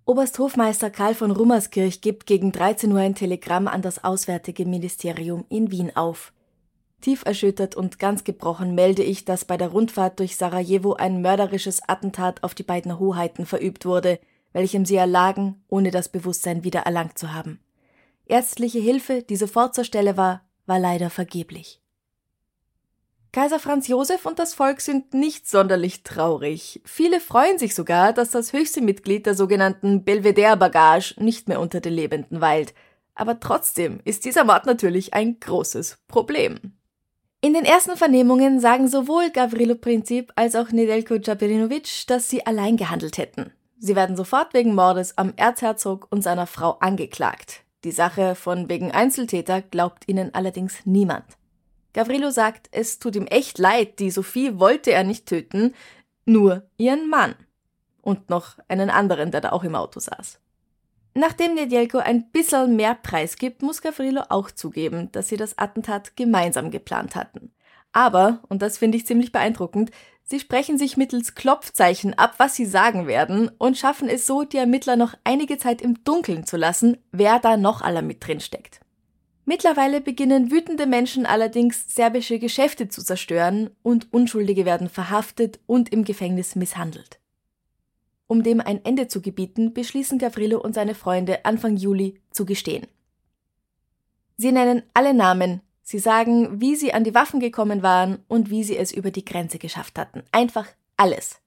Obersthofmeister 0.07 0.91
Karl 0.91 1.15
von 1.15 1.31
Rummerskirch 1.31 2.01
gibt 2.01 2.27
gegen 2.27 2.51
13 2.51 2.91
Uhr 2.91 2.99
ein 2.99 3.15
Telegramm 3.15 3.69
an 3.69 3.81
das 3.81 4.03
Auswärtige 4.03 4.67
Ministerium 4.67 5.47
in 5.51 5.71
Wien 5.71 5.95
auf. 5.95 6.33
Tief 7.05 7.23
erschüttert 7.27 7.75
und 7.75 7.99
ganz 7.99 8.25
gebrochen 8.25 8.75
melde 8.75 9.03
ich, 9.03 9.27
dass 9.27 9.45
bei 9.45 9.59
der 9.59 9.69
Rundfahrt 9.69 10.21
durch 10.21 10.39
Sarajevo 10.39 10.95
ein 10.95 11.21
mörderisches 11.21 11.87
Attentat 11.87 12.43
auf 12.43 12.55
die 12.55 12.63
beiden 12.63 12.99
Hoheiten 12.99 13.45
verübt 13.45 13.85
wurde, 13.85 14.19
welchem 14.55 14.87
sie 14.87 14.97
erlagen, 14.97 15.63
ohne 15.69 15.91
das 15.91 16.09
Bewusstsein 16.09 16.65
wieder 16.65 16.81
erlangt 16.81 17.19
zu 17.19 17.35
haben. 17.35 17.61
Ärztliche 18.25 18.79
Hilfe, 18.79 19.21
die 19.21 19.37
sofort 19.37 19.75
zur 19.75 19.85
Stelle 19.85 20.17
war, 20.17 20.49
war 20.65 20.79
leider 20.79 21.11
vergeblich. 21.11 21.83
Kaiser 23.33 23.61
Franz 23.61 23.87
Josef 23.87 24.25
und 24.25 24.39
das 24.39 24.55
Volk 24.55 24.81
sind 24.81 25.13
nicht 25.13 25.47
sonderlich 25.47 26.05
traurig. 26.05 26.81
Viele 26.87 27.21
freuen 27.21 27.59
sich 27.59 27.75
sogar, 27.75 28.15
dass 28.15 28.31
das 28.31 28.55
höchste 28.55 28.81
Mitglied 28.81 29.27
der 29.27 29.35
sogenannten 29.35 30.05
Belvedere-Bagage 30.05 31.17
nicht 31.23 31.49
mehr 31.49 31.61
unter 31.61 31.83
den 31.83 31.93
Lebenden 31.93 32.41
weilt. 32.41 32.73
Aber 33.15 33.41
trotzdem 33.41 34.01
ist 34.07 34.25
dieser 34.25 34.45
Mord 34.45 34.65
natürlich 34.65 35.13
ein 35.13 35.39
großes 35.39 35.99
Problem. 36.09 36.73
In 37.45 37.53
den 37.53 37.67
ersten 37.67 37.95
Vernehmungen 37.99 38.59
sagen 38.59 38.89
sowohl 38.89 39.29
Gavrilo 39.29 39.75
Princip 39.75 40.33
als 40.35 40.57
auch 40.57 40.71
Nedelko 40.71 41.19
Djabirinovic, 41.19 42.07
dass 42.07 42.31
sie 42.31 42.47
allein 42.47 42.79
gehandelt 42.79 43.19
hätten. 43.19 43.53
Sie 43.77 43.95
werden 43.95 44.17
sofort 44.17 44.55
wegen 44.55 44.75
Mordes 44.75 45.19
am 45.19 45.35
Erzherzog 45.37 46.07
und 46.09 46.23
seiner 46.23 46.47
Frau 46.47 46.79
angeklagt. 46.81 47.65
Die 47.85 47.91
Sache 47.91 48.35
von 48.35 48.71
wegen 48.71 48.93
Einzeltäter 48.93 49.61
glaubt 49.61 50.09
ihnen 50.09 50.33
allerdings 50.33 50.87
niemand. 50.87 51.27
Gavrilo 51.93 52.31
sagt, 52.31 52.71
es 52.73 52.99
tut 52.99 53.15
ihm 53.15 53.27
echt 53.27 53.59
leid, 53.59 53.99
die 53.99 54.11
Sophie 54.11 54.59
wollte 54.59 54.93
er 54.93 55.05
nicht 55.05 55.27
töten, 55.27 55.75
nur 56.25 56.63
ihren 56.79 57.11
Mann. 57.11 57.35
Und 58.01 58.31
noch 58.31 58.57
einen 58.69 58.89
anderen, 58.89 59.33
der 59.33 59.43
da 59.43 59.53
auch 59.53 59.65
im 59.65 59.75
Auto 59.75 60.01
saß. 60.01 60.41
Nachdem 61.15 61.55
Nedjelko 61.55 61.99
ein 61.99 62.31
bisschen 62.31 62.75
mehr 62.75 62.97
Preis 62.97 63.37
gibt, 63.37 63.63
muss 63.63 63.81
Gavrilo 63.81 64.23
auch 64.31 64.51
zugeben, 64.51 65.13
dass 65.13 65.29
sie 65.29 65.37
das 65.37 65.57
Attentat 65.59 66.17
gemeinsam 66.17 66.73
geplant 66.73 67.15
hatten. 67.15 67.53
Aber, 67.93 68.43
und 68.49 68.63
das 68.63 68.79
finde 68.79 68.99
ich 68.99 69.07
ziemlich 69.07 69.31
beeindruckend, 69.31 69.93
sie 70.25 70.41
sprechen 70.41 70.77
sich 70.77 70.97
mittels 70.97 71.37
Klopfzeichen 71.37 72.15
ab, 72.15 72.35
was 72.39 72.57
sie 72.57 72.67
sagen 72.67 73.07
werden 73.07 73.49
und 73.59 73.79
schaffen 73.79 74.09
es 74.09 74.27
so, 74.27 74.43
die 74.43 74.57
Ermittler 74.57 74.97
noch 74.97 75.15
einige 75.23 75.57
Zeit 75.57 75.81
im 75.81 76.03
Dunkeln 76.03 76.45
zu 76.45 76.57
lassen, 76.57 76.97
wer 77.13 77.39
da 77.39 77.57
noch 77.57 77.81
aller 77.81 78.03
mit 78.03 78.27
drin 78.27 78.41
steckt. 78.41 78.81
Mittlerweile 79.45 80.01
beginnen 80.01 80.51
wütende 80.51 80.87
Menschen 80.87 81.27
allerdings 81.27 81.95
serbische 81.95 82.41
Geschäfte 82.41 82.89
zu 82.89 83.05
zerstören 83.05 83.71
und 83.83 84.13
Unschuldige 84.13 84.65
werden 84.65 84.89
verhaftet 84.89 85.61
und 85.67 85.93
im 85.93 86.05
Gefängnis 86.05 86.57
misshandelt. 86.57 87.21
Um 88.35 88.43
dem 88.43 88.61
ein 88.61 88.85
Ende 88.85 89.07
zu 89.07 89.23
gebieten, 89.23 89.75
beschließen 89.75 90.19
Gavrilo 90.19 90.59
und 90.59 90.75
seine 90.75 90.97
Freunde 90.97 91.45
Anfang 91.45 91.77
Juli 91.77 92.21
zu 92.33 92.45
gestehen. 92.45 92.89
Sie 94.37 94.51
nennen 94.51 94.83
alle 94.93 95.15
Namen, 95.15 95.61
sie 95.83 96.01
sagen, 96.01 96.61
wie 96.61 96.75
sie 96.75 96.93
an 96.93 97.05
die 97.05 97.15
Waffen 97.15 97.39
gekommen 97.39 97.85
waren 97.85 98.25
und 98.27 98.51
wie 98.51 98.65
sie 98.65 98.77
es 98.77 98.91
über 98.91 99.13
die 99.13 99.25
Grenze 99.25 99.61
geschafft 99.61 100.01
hatten. 100.01 100.25
Einfach 100.33 100.67
alles. 100.97 101.41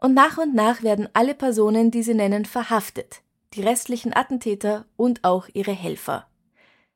Und 0.00 0.14
nach 0.14 0.36
und 0.36 0.52
nach 0.52 0.82
werden 0.82 1.08
alle 1.12 1.36
Personen, 1.36 1.92
die 1.92 2.02
sie 2.02 2.14
nennen, 2.14 2.44
verhaftet, 2.44 3.22
die 3.54 3.62
restlichen 3.62 4.12
Attentäter 4.12 4.84
und 4.96 5.22
auch 5.22 5.46
ihre 5.52 5.70
Helfer. 5.70 6.26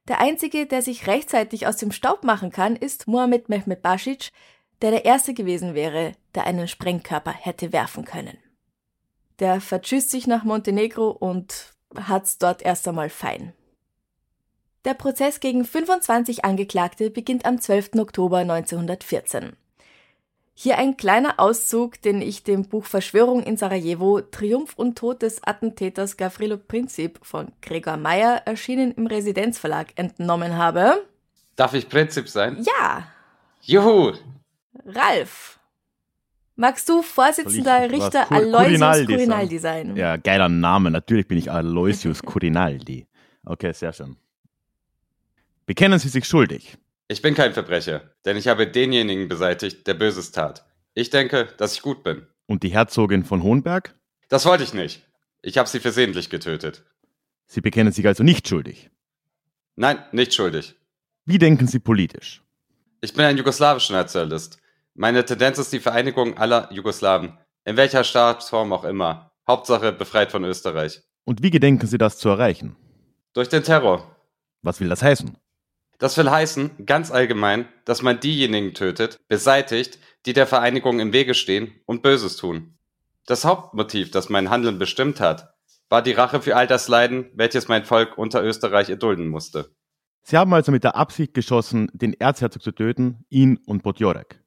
Der 0.08 0.18
einzige, 0.18 0.66
der 0.66 0.82
sich 0.82 1.06
rechtzeitig 1.06 1.68
aus 1.68 1.76
dem 1.76 1.92
Staub 1.92 2.24
machen 2.24 2.50
kann, 2.50 2.74
ist 2.74 3.06
Mohamed 3.06 3.48
Mehmet 3.48 3.80
Basic, 3.80 4.32
der 4.82 4.90
der 4.90 5.04
erste 5.04 5.34
gewesen 5.34 5.76
wäre, 5.76 6.14
der 6.34 6.48
einen 6.48 6.66
Sprengkörper 6.66 7.30
hätte 7.30 7.72
werfen 7.72 8.04
können. 8.04 8.36
Der 9.40 9.60
vertschüsst 9.60 10.10
sich 10.10 10.26
nach 10.26 10.44
Montenegro 10.44 11.10
und 11.10 11.74
hat's 11.96 12.38
dort 12.38 12.62
erst 12.62 12.86
einmal 12.86 13.08
fein. 13.08 13.52
Der 14.84 14.94
Prozess 14.94 15.40
gegen 15.40 15.64
25 15.64 16.44
Angeklagte 16.44 17.10
beginnt 17.10 17.44
am 17.44 17.60
12. 17.60 17.96
Oktober 17.98 18.38
1914. 18.38 19.56
Hier 20.54 20.76
ein 20.76 20.96
kleiner 20.98 21.40
Auszug, 21.40 22.02
den 22.02 22.20
ich 22.20 22.44
dem 22.44 22.68
Buch 22.68 22.84
Verschwörung 22.84 23.42
in 23.42 23.56
Sarajevo, 23.56 24.20
Triumph 24.20 24.74
und 24.76 24.98
Tod 24.98 25.22
des 25.22 25.42
Attentäters 25.42 26.18
Gavrilo 26.18 26.58
Princip 26.58 27.18
von 27.22 27.52
Gregor 27.62 27.96
Meyer, 27.96 28.42
erschienen 28.44 28.92
im 28.92 29.06
Residenzverlag, 29.06 29.88
entnommen 29.96 30.56
habe. 30.56 31.06
Darf 31.56 31.72
ich 31.72 31.88
Prinzip 31.88 32.28
sein? 32.28 32.62
Ja. 32.62 33.06
Juhu! 33.62 34.12
Ralf. 34.84 35.59
Magst 36.60 36.90
du 36.90 37.00
Vorsitzender 37.00 37.86
ich? 37.86 37.92
Richter 37.92 38.24
Cur- 38.26 38.36
Aloysius 38.36 38.66
Curinaldi 38.68 39.14
Curinaldi 39.14 39.58
sein? 39.58 39.96
Ja, 39.96 40.16
geiler 40.18 40.50
Name. 40.50 40.90
Natürlich 40.90 41.26
bin 41.26 41.38
ich 41.38 41.50
Aloysius 41.50 42.20
Curinaldi. 42.22 43.06
Okay, 43.46 43.72
sehr 43.72 43.94
schön. 43.94 44.16
Bekennen 45.64 45.98
Sie 45.98 46.10
sich 46.10 46.26
schuldig. 46.26 46.76
Ich 47.08 47.22
bin 47.22 47.34
kein 47.34 47.54
Verbrecher, 47.54 48.10
denn 48.26 48.36
ich 48.36 48.46
habe 48.46 48.66
denjenigen 48.66 49.26
beseitigt, 49.26 49.86
der 49.86 49.94
Böses 49.94 50.32
tat. 50.32 50.66
Ich 50.92 51.08
denke, 51.08 51.48
dass 51.56 51.72
ich 51.72 51.80
gut 51.80 52.02
bin. 52.02 52.26
Und 52.46 52.62
die 52.62 52.68
Herzogin 52.68 53.24
von 53.24 53.42
Hohenberg? 53.42 53.94
Das 54.28 54.44
wollte 54.44 54.62
ich 54.64 54.74
nicht. 54.74 55.06
Ich 55.40 55.56
habe 55.56 55.66
sie 55.68 55.80
versehentlich 55.80 56.28
getötet. 56.28 56.84
Sie 57.46 57.62
bekennen 57.62 57.92
sich 57.92 58.06
also 58.06 58.22
nicht 58.22 58.46
schuldig. 58.46 58.90
Nein, 59.76 59.98
nicht 60.12 60.34
schuldig. 60.34 60.74
Wie 61.24 61.38
denken 61.38 61.66
Sie 61.66 61.78
politisch? 61.78 62.42
Ich 63.00 63.14
bin 63.14 63.24
ein 63.24 63.38
jugoslawischer 63.38 63.94
Nationalist. 63.94 64.58
Meine 65.00 65.24
Tendenz 65.24 65.56
ist 65.56 65.72
die 65.72 65.80
Vereinigung 65.80 66.36
aller 66.36 66.70
Jugoslawen, 66.70 67.32
in 67.64 67.78
welcher 67.78 68.04
Staatsform 68.04 68.70
auch 68.74 68.84
immer. 68.84 69.30
Hauptsache 69.48 69.92
befreit 69.92 70.30
von 70.30 70.44
Österreich. 70.44 71.00
Und 71.24 71.42
wie 71.42 71.48
gedenken 71.48 71.86
Sie 71.86 71.96
das 71.96 72.18
zu 72.18 72.28
erreichen? 72.28 72.76
Durch 73.32 73.48
den 73.48 73.62
Terror. 73.62 74.14
Was 74.60 74.78
will 74.78 74.90
das 74.90 75.02
heißen? 75.02 75.38
Das 75.96 76.18
will 76.18 76.30
heißen, 76.30 76.84
ganz 76.84 77.10
allgemein, 77.10 77.66
dass 77.86 78.02
man 78.02 78.20
diejenigen 78.20 78.74
tötet, 78.74 79.18
beseitigt, 79.26 79.98
die 80.26 80.34
der 80.34 80.46
Vereinigung 80.46 81.00
im 81.00 81.14
Wege 81.14 81.32
stehen 81.32 81.80
und 81.86 82.02
Böses 82.02 82.36
tun. 82.36 82.74
Das 83.24 83.46
Hauptmotiv, 83.46 84.10
das 84.10 84.28
mein 84.28 84.50
Handeln 84.50 84.78
bestimmt 84.78 85.18
hat, 85.18 85.54
war 85.88 86.02
die 86.02 86.12
Rache 86.12 86.42
für 86.42 86.56
all 86.56 86.66
das 86.66 86.88
Leiden, 86.88 87.30
welches 87.32 87.68
mein 87.68 87.86
Volk 87.86 88.18
unter 88.18 88.44
Österreich 88.44 88.90
erdulden 88.90 89.28
musste. 89.28 89.70
Sie 90.24 90.36
haben 90.36 90.52
also 90.52 90.70
mit 90.70 90.84
der 90.84 90.94
Absicht 90.94 91.32
geschossen, 91.32 91.88
den 91.94 92.12
Erzherzog 92.12 92.62
zu 92.62 92.72
töten, 92.72 93.24
ihn 93.30 93.56
und 93.64 93.82
Podjorek. 93.82 94.40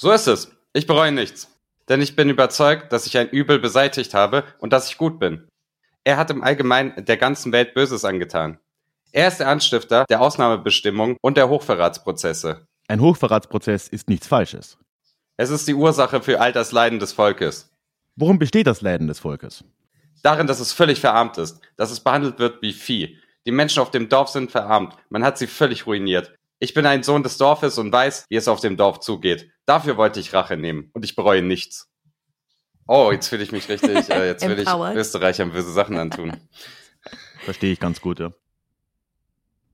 So 0.00 0.10
ist 0.12 0.28
es. 0.28 0.50
Ich 0.72 0.86
bereue 0.86 1.12
nichts. 1.12 1.54
Denn 1.90 2.00
ich 2.00 2.16
bin 2.16 2.30
überzeugt, 2.30 2.90
dass 2.90 3.04
ich 3.04 3.18
ein 3.18 3.28
Übel 3.28 3.58
beseitigt 3.58 4.14
habe 4.14 4.44
und 4.58 4.72
dass 4.72 4.88
ich 4.88 4.96
gut 4.96 5.20
bin. 5.20 5.46
Er 6.04 6.16
hat 6.16 6.30
im 6.30 6.42
Allgemeinen 6.42 7.04
der 7.04 7.18
ganzen 7.18 7.52
Welt 7.52 7.74
Böses 7.74 8.06
angetan. 8.06 8.58
Er 9.12 9.28
ist 9.28 9.40
der 9.40 9.48
Anstifter 9.48 10.06
der 10.08 10.22
Ausnahmebestimmung 10.22 11.18
und 11.20 11.36
der 11.36 11.50
Hochverratsprozesse. 11.50 12.66
Ein 12.88 13.02
Hochverratsprozess 13.02 13.88
ist 13.88 14.08
nichts 14.08 14.26
Falsches. 14.26 14.78
Es 15.36 15.50
ist 15.50 15.68
die 15.68 15.74
Ursache 15.74 16.22
für 16.22 16.40
all 16.40 16.52
das 16.52 16.72
Leiden 16.72 16.98
des 16.98 17.12
Volkes. 17.12 17.70
Worum 18.16 18.38
besteht 18.38 18.68
das 18.68 18.80
Leiden 18.80 19.06
des 19.06 19.18
Volkes? 19.18 19.64
Darin, 20.22 20.46
dass 20.46 20.60
es 20.60 20.72
völlig 20.72 20.98
verarmt 20.98 21.36
ist, 21.36 21.60
dass 21.76 21.90
es 21.90 22.00
behandelt 22.00 22.38
wird 22.38 22.62
wie 22.62 22.72
Vieh. 22.72 23.18
Die 23.44 23.52
Menschen 23.52 23.82
auf 23.82 23.90
dem 23.90 24.08
Dorf 24.08 24.30
sind 24.30 24.50
verarmt. 24.50 24.96
Man 25.10 25.24
hat 25.24 25.36
sie 25.36 25.46
völlig 25.46 25.86
ruiniert. 25.86 26.34
Ich 26.62 26.74
bin 26.74 26.84
ein 26.84 27.02
Sohn 27.02 27.22
des 27.22 27.38
Dorfes 27.38 27.78
und 27.78 27.90
weiß, 27.90 28.26
wie 28.28 28.36
es 28.36 28.46
auf 28.46 28.60
dem 28.60 28.76
Dorf 28.76 29.00
zugeht. 29.00 29.50
Dafür 29.64 29.96
wollte 29.96 30.20
ich 30.20 30.34
Rache 30.34 30.58
nehmen 30.58 30.90
und 30.92 31.06
ich 31.06 31.16
bereue 31.16 31.40
nichts. 31.40 31.90
Oh, 32.86 33.10
jetzt 33.10 33.28
fühle 33.28 33.42
ich 33.42 33.50
mich 33.50 33.68
richtig, 33.70 34.10
äh, 34.10 34.26
jetzt 34.26 34.46
will 34.46 34.58
ich. 34.58 34.68
Österreichern 34.68 35.52
böse 35.52 35.72
Sachen 35.72 35.96
antun. 35.96 36.36
Verstehe 37.44 37.72
ich 37.72 37.80
ganz 37.80 38.02
gut, 38.02 38.20
ja. 38.20 38.32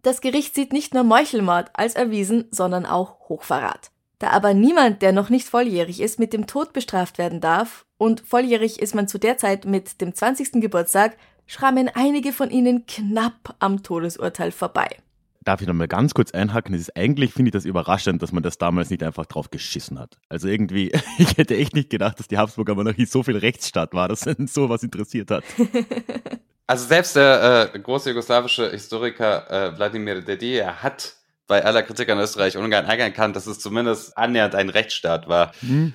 Das 0.02 0.20
Gericht 0.20 0.54
sieht 0.54 0.72
nicht 0.72 0.94
nur 0.94 1.02
Meuchelmord 1.02 1.70
als 1.74 1.96
erwiesen, 1.96 2.44
sondern 2.52 2.86
auch 2.86 3.28
Hochverrat. 3.28 3.90
Da 4.20 4.30
aber 4.30 4.54
niemand, 4.54 5.02
der 5.02 5.10
noch 5.10 5.28
nicht 5.28 5.48
volljährig 5.48 6.00
ist, 6.00 6.20
mit 6.20 6.32
dem 6.32 6.46
Tod 6.46 6.72
bestraft 6.72 7.18
werden 7.18 7.40
darf, 7.40 7.84
und 7.98 8.20
volljährig 8.20 8.80
ist 8.80 8.94
man 8.94 9.08
zu 9.08 9.18
der 9.18 9.38
Zeit 9.38 9.64
mit 9.64 10.00
dem 10.00 10.14
20. 10.14 10.60
Geburtstag, 10.60 11.16
schrammen 11.46 11.90
einige 11.92 12.32
von 12.32 12.50
ihnen 12.50 12.86
knapp 12.86 13.56
am 13.58 13.82
Todesurteil 13.82 14.52
vorbei. 14.52 14.98
Darf 15.46 15.60
ich 15.60 15.68
nochmal 15.68 15.86
ganz 15.86 16.12
kurz 16.12 16.32
einhaken? 16.32 16.74
Es 16.74 16.80
ist 16.80 16.96
eigentlich, 16.96 17.32
finde 17.32 17.50
ich 17.50 17.52
das 17.52 17.64
überraschend, 17.64 18.20
dass 18.20 18.32
man 18.32 18.42
das 18.42 18.58
damals 18.58 18.90
nicht 18.90 19.04
einfach 19.04 19.26
drauf 19.26 19.48
geschissen 19.48 19.96
hat. 19.96 20.18
Also 20.28 20.48
irgendwie, 20.48 20.90
ich 21.18 21.38
hätte 21.38 21.56
echt 21.56 21.72
nicht 21.72 21.88
gedacht, 21.88 22.18
dass 22.18 22.26
die 22.26 22.36
Habsburger 22.36 22.74
Monarchie 22.74 23.06
so 23.06 23.22
viel 23.22 23.36
Rechtsstaat 23.36 23.94
war, 23.94 24.08
dass 24.08 24.26
einen 24.26 24.48
sowas 24.48 24.82
interessiert 24.82 25.30
hat. 25.30 25.44
Also 26.68 26.88
selbst 26.88 27.14
der 27.14 27.70
äh, 27.72 27.78
große 27.78 28.10
jugoslawische 28.10 28.68
Historiker 28.72 29.48
äh, 29.48 29.78
Wladimir 29.78 30.20
Dedijer 30.20 30.82
hat 30.82 31.14
bei 31.46 31.64
aller 31.64 31.84
Kritik 31.84 32.08
an 32.10 32.18
Österreich 32.18 32.56
und 32.56 32.64
Ungarn 32.64 32.86
anerkannt, 32.86 33.36
dass 33.36 33.46
es 33.46 33.60
zumindest 33.60 34.18
annähernd 34.18 34.56
ein 34.56 34.68
Rechtsstaat 34.68 35.28
war. 35.28 35.52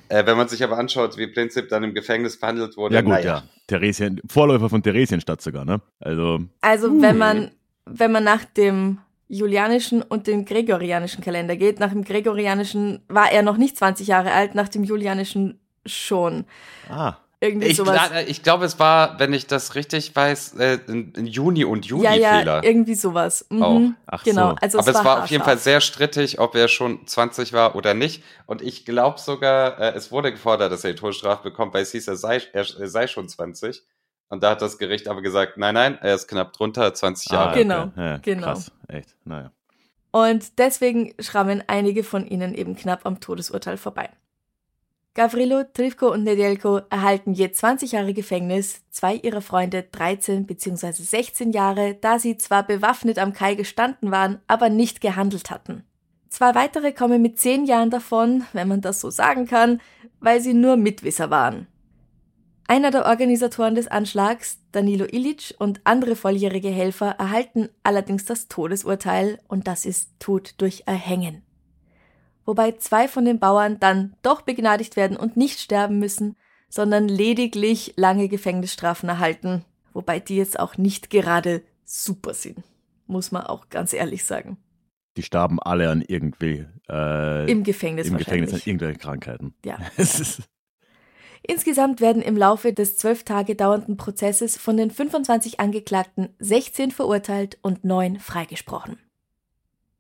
Äh, 0.08 0.25
wenn 0.25 0.38
man 0.38 0.48
sich 0.48 0.63
aber 0.63 0.77
anschaut, 0.77 1.17
wie 1.17 1.27
Prinzip 1.27 1.67
dann 1.67 1.84
im 1.84 1.93
Gefängnis 1.93 2.39
behandelt 2.39 2.77
wurde, 2.77 2.96
Ja 2.96 3.01
gut, 3.01 3.12
naja. 3.12 3.25
ja. 3.25 3.43
Theresien, 3.67 4.22
Vorläufer 4.29 4.70
von 4.70 4.81
Theresienstadt 4.81 5.41
sogar, 5.41 5.65
ne? 5.65 5.81
Also, 6.00 6.39
Also 6.62 7.01
wenn 7.01 7.17
man, 7.17 7.51
wenn 7.86 8.13
man 8.13 8.24
nach 8.24 8.46
dem 8.46 9.00
julianischen 9.31 10.01
und 10.01 10.27
dem 10.27 10.43
gregorianischen 10.45 11.23
Kalender 11.23 11.55
geht, 11.55 11.79
nach 11.79 11.89
dem 11.91 12.03
gregorianischen 12.03 13.01
war 13.07 13.31
er 13.31 13.43
noch 13.43 13.57
nicht 13.57 13.77
20 13.77 14.07
Jahre 14.07 14.31
alt, 14.33 14.55
nach 14.55 14.67
dem 14.69 14.83
julianischen 14.83 15.59
schon. 15.85 16.45
ah, 16.89 17.15
Irgendwie 17.39 17.67
Ich, 17.69 17.77
sowas. 17.77 18.11
ich 18.27 18.43
glaube, 18.43 18.65
es 18.65 18.77
war, 18.77 19.17
wenn 19.19 19.31
ich 19.33 19.47
das 19.47 19.73
richtig 19.75 20.15
weiß, 20.15 20.55
äh, 20.59 20.77
ein 20.88 21.13
ein 21.17 21.25
Juni- 21.25 21.63
und 21.65 21.85
ja, 21.85 21.95
Juli-Fehler. 21.95 22.43
ja, 22.57 22.63
irgendwie 22.63 22.93
sowas. 22.93 23.45
Mhm. 23.50 23.63
Auch. 23.63 23.81
Ach 24.05 24.23
genau. 24.23 24.50
so. 24.51 24.55
Also 24.61 24.79
Aber 24.79 24.91
es 24.91 25.03
war, 25.03 25.23
auf 25.23 25.29
jeden 25.31 25.43
Fall 25.43 25.57
sehr 25.57 25.81
strittig, 25.81 26.39
ob 26.39 26.53
er 26.55 26.67
schon 26.67 27.07
20 27.07 27.53
war 27.53 27.75
oder 27.75 27.93
nicht. 27.95 28.23
Und 28.45 28.61
ich 28.61 28.85
glaube 28.85 29.19
sogar, 29.19 29.79
äh, 29.79 29.93
es 29.95 30.11
wurde 30.11 30.31
gefordert, 30.31 30.71
dass 30.71 30.83
er 30.83 30.91
die 30.91 31.00
Todesstrafe 31.00 31.41
bekommt, 31.43 31.73
weil 31.73 31.81
es 31.83 31.91
hieß, 31.93 32.07
er 32.09 32.15
sei, 32.17 32.41
er, 32.53 32.65
er 32.79 32.88
sei 32.88 33.07
schon 33.07 33.27
20. 33.27 33.81
Und 34.31 34.43
da 34.43 34.51
hat 34.51 34.61
das 34.61 34.77
Gericht 34.77 35.09
aber 35.09 35.21
gesagt, 35.21 35.57
nein, 35.57 35.73
nein, 35.73 35.97
er 36.01 36.15
ist 36.15 36.27
knapp 36.27 36.53
drunter, 36.53 36.93
20 36.93 37.31
Jahre. 37.33 37.50
ah, 37.50 37.53
Genau, 37.53 37.83
okay. 37.83 37.91
Ja, 37.97 38.17
genau. 38.17 38.43
Krass, 38.43 38.71
echt, 38.88 39.13
naja. 39.25 39.51
Und 40.11 40.57
deswegen 40.57 41.13
schrammen 41.19 41.63
einige 41.67 42.03
von 42.03 42.25
ihnen 42.25 42.53
eben 42.55 42.77
knapp 42.77 43.05
am 43.05 43.19
Todesurteil 43.19 43.75
vorbei. 43.75 44.09
Gavrilo, 45.15 45.63
Trivko 45.63 46.09
und 46.09 46.23
Nedelko 46.23 46.79
erhalten 46.89 47.33
je 47.33 47.51
20 47.51 47.91
Jahre 47.91 48.13
Gefängnis, 48.13 48.83
zwei 48.89 49.15
ihrer 49.15 49.41
Freunde 49.41 49.83
13 49.91 50.45
bzw. 50.45 50.93
16 50.93 51.51
Jahre, 51.51 51.95
da 51.95 52.17
sie 52.17 52.38
zwar 52.38 52.65
bewaffnet 52.65 53.19
am 53.19 53.33
Kai 53.33 53.55
gestanden 53.55 54.11
waren, 54.11 54.39
aber 54.47 54.69
nicht 54.69 55.01
gehandelt 55.01 55.51
hatten. 55.51 55.83
Zwei 56.29 56.55
weitere 56.55 56.93
kommen 56.93 57.21
mit 57.21 57.38
10 57.38 57.65
Jahren 57.65 57.89
davon, 57.89 58.45
wenn 58.53 58.69
man 58.69 58.79
das 58.79 59.01
so 59.01 59.09
sagen 59.09 59.45
kann, 59.45 59.81
weil 60.21 60.39
sie 60.39 60.53
nur 60.53 60.77
Mitwisser 60.77 61.29
waren. 61.29 61.67
Einer 62.71 62.89
der 62.89 63.05
Organisatoren 63.05 63.75
des 63.75 63.89
Anschlags, 63.89 64.57
Danilo 64.71 65.03
Ilic 65.03 65.55
und 65.59 65.81
andere 65.83 66.15
volljährige 66.15 66.69
Helfer 66.69 67.17
erhalten 67.19 67.67
allerdings 67.83 68.23
das 68.23 68.47
Todesurteil 68.47 69.39
und 69.49 69.67
das 69.67 69.83
ist 69.83 70.17
Tod 70.19 70.53
durch 70.55 70.83
Erhängen. 70.85 71.41
Wobei 72.45 72.71
zwei 72.71 73.09
von 73.09 73.25
den 73.25 73.39
Bauern 73.39 73.77
dann 73.81 74.15
doch 74.21 74.43
begnadigt 74.43 74.95
werden 74.95 75.17
und 75.17 75.35
nicht 75.35 75.59
sterben 75.59 75.99
müssen, 75.99 76.37
sondern 76.69 77.09
lediglich 77.09 77.95
lange 77.97 78.29
Gefängnisstrafen 78.29 79.09
erhalten, 79.09 79.65
wobei 79.91 80.21
die 80.21 80.37
jetzt 80.37 80.57
auch 80.57 80.77
nicht 80.77 81.09
gerade 81.09 81.63
super 81.83 82.33
sind, 82.33 82.63
muss 83.05 83.33
man 83.33 83.43
auch 83.47 83.67
ganz 83.67 83.91
ehrlich 83.91 84.23
sagen. 84.23 84.55
Die 85.17 85.23
starben 85.23 85.59
alle 85.59 85.89
an 85.89 86.01
irgendwie, 86.07 86.65
äh, 86.89 87.51
Im 87.51 87.65
Gefängnis 87.65 88.07
im 88.07 88.15
Gefängnis 88.15 88.53
an 88.53 88.61
irgendwelchen 88.63 89.01
Krankheiten. 89.01 89.55
Ja. 89.65 89.77
Insgesamt 91.43 92.01
werden 92.01 92.21
im 92.21 92.38
Laufe 92.38 92.71
des 92.71 92.98
zwölf 92.98 93.24
Tage 93.24 93.55
dauernden 93.55 93.98
Prozesses 93.98 94.57
von 94.57 94.77
den 94.77 94.91
25 94.91 95.60
Angeklagten 95.60 96.29
16 96.39 96.91
verurteilt 96.91 97.57
und 97.62 97.83
9 97.83 98.19
freigesprochen. 98.19 99.00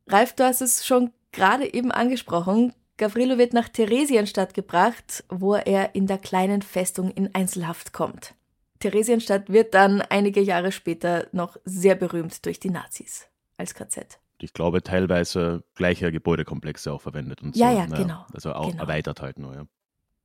Ralf, 0.07 0.33
du 0.33 0.43
hast 0.43 0.61
es 0.61 0.85
schon 0.85 1.11
gerade 1.31 1.73
eben 1.73 1.91
angesprochen. 1.91 2.73
Gavrilo 2.97 3.37
wird 3.37 3.53
nach 3.53 3.69
Theresienstadt 3.69 4.53
gebracht, 4.53 5.23
wo 5.29 5.55
er 5.55 5.95
in 5.95 6.05
der 6.05 6.19
kleinen 6.19 6.61
Festung 6.61 7.09
in 7.11 7.33
Einzelhaft 7.33 7.93
kommt. 7.93 8.35
Theresienstadt 8.79 9.49
wird 9.49 9.73
dann 9.73 10.01
einige 10.01 10.41
Jahre 10.41 10.71
später 10.71 11.27
noch 11.31 11.57
sehr 11.65 11.95
berühmt 11.95 12.45
durch 12.45 12.59
die 12.59 12.69
Nazis 12.69 13.27
als 13.57 13.73
KZ. 13.73 14.19
ich 14.39 14.53
glaube, 14.53 14.81
teilweise 14.83 15.63
gleiche 15.75 16.11
Gebäudekomplexe 16.11 16.91
auch 16.91 17.01
verwendet 17.01 17.41
und 17.41 17.55
so. 17.55 17.61
Ja, 17.63 17.71
ja, 17.71 17.85
genau, 17.85 18.25
Also 18.33 18.53
auch 18.53 18.71
genau. 18.71 18.81
erweitert 18.83 19.21
halt 19.21 19.37
nur, 19.39 19.53
ja. 19.55 19.65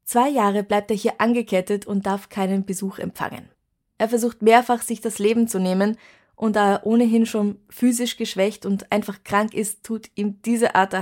Zwei 0.06 0.28
Jahre 0.28 0.62
bleibt 0.62 0.92
er 0.92 0.96
hier 0.96 1.20
angekettet 1.20 1.84
und 1.84 2.06
darf 2.06 2.28
keinen 2.28 2.64
Besuch 2.64 3.00
empfangen. 3.00 3.48
Er 3.98 4.08
versucht 4.08 4.40
mehrfach, 4.40 4.82
sich 4.82 5.00
das 5.00 5.18
Leben 5.18 5.48
zu 5.48 5.58
nehmen, 5.58 5.98
und 6.36 6.54
da 6.54 6.75
er 6.75 6.86
ohnehin 6.86 7.26
schon 7.26 7.58
physisch 7.68 8.16
geschwächt 8.16 8.66
und 8.66 8.92
einfach 8.92 9.25
krank 9.25 9.52
ist, 9.52 9.82
tut 9.82 10.10
ihm 10.14 10.40
diese 10.42 10.75
Art 10.75 10.94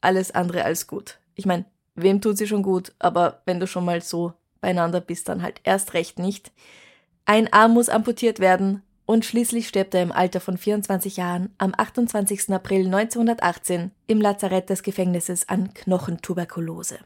alles 0.00 0.30
andere 0.30 0.64
als 0.64 0.86
gut. 0.86 1.18
Ich 1.34 1.44
meine, 1.44 1.64
wem 1.94 2.20
tut 2.20 2.38
sie 2.38 2.46
schon 2.46 2.62
gut, 2.62 2.92
aber 2.98 3.42
wenn 3.46 3.58
du 3.58 3.66
schon 3.66 3.84
mal 3.84 4.00
so 4.00 4.34
beieinander 4.60 5.00
bist, 5.00 5.28
dann 5.28 5.42
halt 5.42 5.60
erst 5.64 5.94
recht 5.94 6.18
nicht. 6.18 6.52
Ein 7.24 7.52
Arm 7.52 7.72
muss 7.72 7.88
amputiert 7.88 8.38
werden 8.38 8.82
und 9.06 9.24
schließlich 9.24 9.66
stirbt 9.66 9.94
er 9.94 10.02
im 10.02 10.12
Alter 10.12 10.40
von 10.40 10.56
24 10.56 11.16
Jahren 11.16 11.52
am 11.58 11.72
28. 11.76 12.50
April 12.50 12.86
1918 12.86 13.90
im 14.06 14.20
Lazarett 14.20 14.70
des 14.70 14.84
Gefängnisses 14.84 15.48
an 15.48 15.74
Knochentuberkulose. 15.74 16.98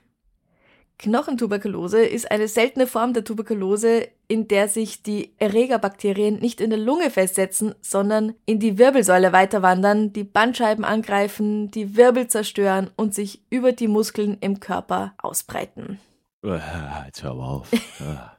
Knochentuberkulose 0.99 2.05
ist 2.05 2.31
eine 2.31 2.49
seltene 2.49 2.87
Form 2.87 3.13
der 3.13 3.23
Tuberkulose, 3.23 4.09
in 4.29 4.49
der 4.49 4.69
sich 4.69 5.03
die 5.03 5.35
Erregerbakterien 5.39 6.39
nicht 6.39 6.61
in 6.61 6.71
der 6.71 6.79
Lunge 6.79 7.11
festsetzen, 7.11 7.75
sondern 7.83 8.35
in 8.47 8.61
die 8.61 8.79
Wirbelsäule 8.79 9.33
weiterwandern, 9.33 10.15
die 10.15 10.25
Bandscheiben 10.25 10.85
angreifen, 10.85 11.71
die 11.71 11.97
Wirbel 11.97 12.29
zerstören 12.29 12.91
und 12.97 13.15
sich 13.15 13.43
über 13.51 13.73
die 13.73 13.89
Muskeln 13.89 14.39
im 14.41 14.59
Körper 14.59 15.15
ausbreiten. 15.19 16.01
Jetzt 16.43 17.23
hör 17.23 17.31
aber 17.33 17.49
auf. 17.49 17.71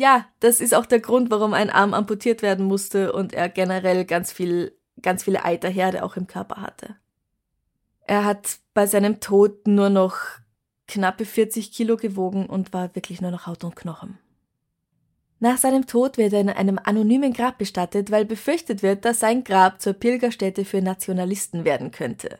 Ja, 0.00 0.26
das 0.38 0.60
ist 0.60 0.76
auch 0.76 0.86
der 0.86 1.00
Grund, 1.00 1.28
warum 1.28 1.54
ein 1.54 1.70
Arm 1.70 1.92
amputiert 1.92 2.40
werden 2.40 2.64
musste 2.64 3.12
und 3.12 3.34
er 3.34 3.48
generell 3.48 4.04
ganz 4.04 4.30
viel, 4.30 4.72
ganz 5.02 5.24
viele 5.24 5.44
Eiterherde 5.44 6.04
auch 6.04 6.14
im 6.14 6.28
Körper 6.28 6.62
hatte. 6.62 6.94
Er 8.06 8.24
hat 8.24 8.58
bei 8.74 8.86
seinem 8.86 9.18
Tod 9.18 9.66
nur 9.66 9.90
noch 9.90 10.14
knappe 10.88 11.24
40 11.24 11.70
Kilo 11.70 11.96
gewogen 11.96 12.46
und 12.46 12.72
war 12.72 12.94
wirklich 12.94 13.20
nur 13.20 13.30
noch 13.30 13.46
Haut 13.46 13.62
und 13.62 13.76
Knochen. 13.76 14.18
Nach 15.40 15.56
seinem 15.56 15.86
Tod 15.86 16.18
wird 16.18 16.32
er 16.32 16.40
in 16.40 16.50
einem 16.50 16.80
anonymen 16.82 17.32
Grab 17.32 17.58
bestattet, 17.58 18.10
weil 18.10 18.24
befürchtet 18.24 18.82
wird, 18.82 19.04
dass 19.04 19.20
sein 19.20 19.44
Grab 19.44 19.80
zur 19.80 19.92
Pilgerstätte 19.92 20.64
für 20.64 20.82
Nationalisten 20.82 21.64
werden 21.64 21.92
könnte. 21.92 22.38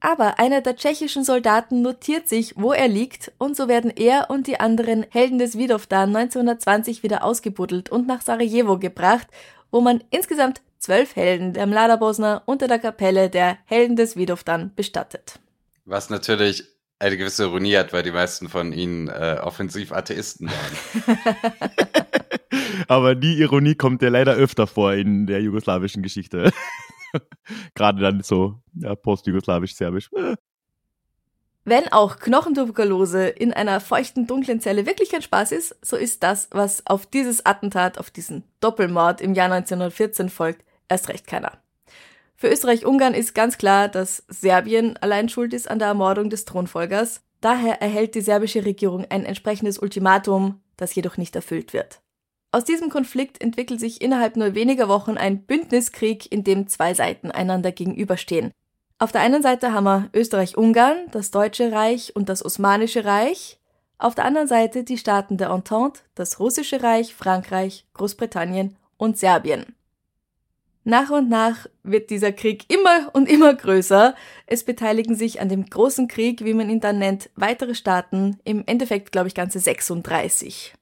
Aber 0.00 0.38
einer 0.38 0.60
der 0.60 0.76
tschechischen 0.76 1.24
Soldaten 1.24 1.82
notiert 1.82 2.28
sich, 2.28 2.54
wo 2.56 2.72
er 2.72 2.88
liegt, 2.88 3.32
und 3.38 3.56
so 3.56 3.68
werden 3.68 3.90
er 3.94 4.28
und 4.30 4.46
die 4.46 4.58
anderen 4.58 5.04
Helden 5.10 5.38
des 5.38 5.56
Vidovdan 5.56 6.14
1920 6.14 7.02
wieder 7.02 7.22
ausgebuddelt 7.22 7.90
und 7.90 8.06
nach 8.06 8.22
Sarajevo 8.22 8.78
gebracht, 8.78 9.28
wo 9.70 9.80
man 9.80 10.02
insgesamt 10.10 10.62
zwölf 10.78 11.16
Helden 11.16 11.52
der 11.52 11.66
Mlada 11.66 11.96
Bosna 11.96 12.42
unter 12.46 12.66
der 12.66 12.78
Kapelle 12.78 13.28
der 13.28 13.58
Helden 13.66 13.96
des 13.96 14.16
Vidovdan 14.16 14.72
bestattet. 14.74 15.38
Was 15.84 16.08
natürlich 16.08 16.64
eine 17.00 17.16
gewisse 17.16 17.44
Ironie 17.44 17.76
hat, 17.76 17.92
weil 17.92 18.02
die 18.02 18.12
meisten 18.12 18.48
von 18.48 18.72
ihnen 18.72 19.08
äh, 19.08 19.38
offensiv 19.42 19.90
Atheisten 19.90 20.48
waren. 20.48 21.18
Aber 22.88 23.14
die 23.14 23.40
Ironie 23.40 23.74
kommt 23.74 24.02
ja 24.02 24.10
leider 24.10 24.34
öfter 24.34 24.66
vor 24.66 24.92
in 24.92 25.26
der 25.26 25.40
jugoslawischen 25.40 26.02
Geschichte. 26.02 26.52
Gerade 27.74 28.00
dann 28.00 28.22
so 28.22 28.60
ja, 28.74 28.94
post-jugoslawisch-serbisch. 28.94 30.10
Wenn 31.64 31.90
auch 31.92 32.18
Knochentuberkulose 32.18 33.28
in 33.28 33.52
einer 33.52 33.80
feuchten, 33.80 34.26
dunklen 34.26 34.60
Zelle 34.60 34.86
wirklich 34.86 35.10
kein 35.10 35.22
Spaß 35.22 35.52
ist, 35.52 35.76
so 35.82 35.96
ist 35.96 36.22
das, 36.22 36.48
was 36.50 36.86
auf 36.86 37.06
dieses 37.06 37.44
Attentat, 37.46 37.98
auf 37.98 38.10
diesen 38.10 38.44
Doppelmord 38.60 39.20
im 39.20 39.34
Jahr 39.34 39.50
1914 39.50 40.28
folgt, 40.28 40.64
erst 40.88 41.08
recht 41.08 41.26
keiner. 41.26 41.62
Für 42.40 42.48
Österreich-Ungarn 42.48 43.12
ist 43.12 43.34
ganz 43.34 43.58
klar, 43.58 43.88
dass 43.88 44.24
Serbien 44.28 44.96
allein 44.96 45.28
schuld 45.28 45.52
ist 45.52 45.70
an 45.70 45.78
der 45.78 45.88
Ermordung 45.88 46.30
des 46.30 46.46
Thronfolgers. 46.46 47.20
Daher 47.42 47.82
erhält 47.82 48.14
die 48.14 48.22
serbische 48.22 48.64
Regierung 48.64 49.04
ein 49.10 49.26
entsprechendes 49.26 49.78
Ultimatum, 49.78 50.58
das 50.78 50.94
jedoch 50.94 51.18
nicht 51.18 51.36
erfüllt 51.36 51.74
wird. 51.74 52.00
Aus 52.50 52.64
diesem 52.64 52.88
Konflikt 52.88 53.42
entwickelt 53.42 53.78
sich 53.78 54.00
innerhalb 54.00 54.36
nur 54.36 54.54
weniger 54.54 54.88
Wochen 54.88 55.18
ein 55.18 55.42
Bündniskrieg, 55.42 56.32
in 56.32 56.42
dem 56.42 56.66
zwei 56.66 56.94
Seiten 56.94 57.30
einander 57.30 57.72
gegenüberstehen. 57.72 58.52
Auf 58.98 59.12
der 59.12 59.20
einen 59.20 59.42
Seite 59.42 59.74
haben 59.74 59.84
wir 59.84 60.08
Österreich-Ungarn, 60.14 61.08
das 61.12 61.30
Deutsche 61.30 61.72
Reich 61.72 62.16
und 62.16 62.30
das 62.30 62.42
Osmanische 62.42 63.04
Reich. 63.04 63.60
Auf 63.98 64.14
der 64.14 64.24
anderen 64.24 64.48
Seite 64.48 64.82
die 64.82 64.96
Staaten 64.96 65.36
der 65.36 65.50
Entente, 65.50 66.00
das 66.14 66.40
Russische 66.40 66.82
Reich, 66.82 67.14
Frankreich, 67.14 67.84
Großbritannien 67.92 68.76
und 68.96 69.18
Serbien. 69.18 69.66
Nach 70.84 71.10
und 71.10 71.28
nach 71.28 71.66
wird 71.82 72.10
dieser 72.10 72.32
Krieg 72.32 72.64
immer 72.72 73.10
und 73.12 73.28
immer 73.28 73.54
größer. 73.54 74.14
Es 74.46 74.64
beteiligen 74.64 75.14
sich 75.14 75.40
an 75.40 75.48
dem 75.48 75.66
großen 75.66 76.08
Krieg, 76.08 76.44
wie 76.44 76.54
man 76.54 76.70
ihn 76.70 76.80
dann 76.80 76.98
nennt, 76.98 77.30
weitere 77.36 77.74
Staaten. 77.74 78.38
Im 78.44 78.64
Endeffekt, 78.66 79.12
glaube 79.12 79.28
ich, 79.28 79.34
ganze 79.34 79.58
36. 79.58 80.74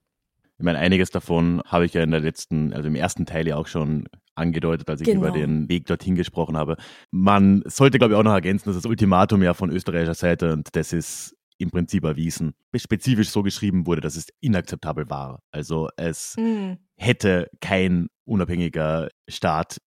Ich 0.61 0.64
meine, 0.64 0.78
einiges 0.78 1.11
davon 1.11 1.62
habe 1.67 1.85
ich 1.87 1.95
ja 1.95 2.02
in 2.02 2.11
der 2.11 2.21
letzten, 2.21 2.73
also 2.73 2.88
im 2.88 2.95
ersten 2.95 3.26
Teil 3.26 3.47
ja 3.47 3.57
auch 3.57 3.67
schon 3.67 4.09
angedeutet, 4.35 4.88
als 4.88 5.00
ich 5.00 5.07
Genau. 5.07 5.21
über 5.21 5.31
den 5.33 5.69
Weg 5.69 5.87
dorthin 5.87 6.14
gesprochen 6.14 6.57
habe. 6.57 6.76
Man 7.11 7.62
sollte, 7.67 7.99
glaube 7.99 8.14
ich, 8.14 8.19
auch 8.19 8.25
noch 8.25 8.33
ergänzen, 8.33 8.69
dass 8.69 8.76
das 8.76 8.87
Ultimatum 8.87 9.43
ja 9.43 9.55
von 9.55 9.71
österreichischer 9.71 10.14
Seite 10.14 10.52
und 10.52 10.69
das 10.75 10.93
ist 10.93 11.35
im 11.59 11.71
Prinzip 11.71 12.05
erwiesen, 12.05 12.55
spezifisch 12.76 13.31
so 13.31 13.43
geschrieben 13.43 13.87
wurde, 13.87 14.00
dass 14.00 14.14
es 14.14 14.28
inakzeptabel 14.40 15.11
war. 15.11 15.43
Also 15.50 15.88
es 15.97 16.35
Hm. 16.38 16.78
hätte 16.97 17.50
kein 17.61 18.09
unabhängiger 18.25 19.09
Staat, 19.28 19.79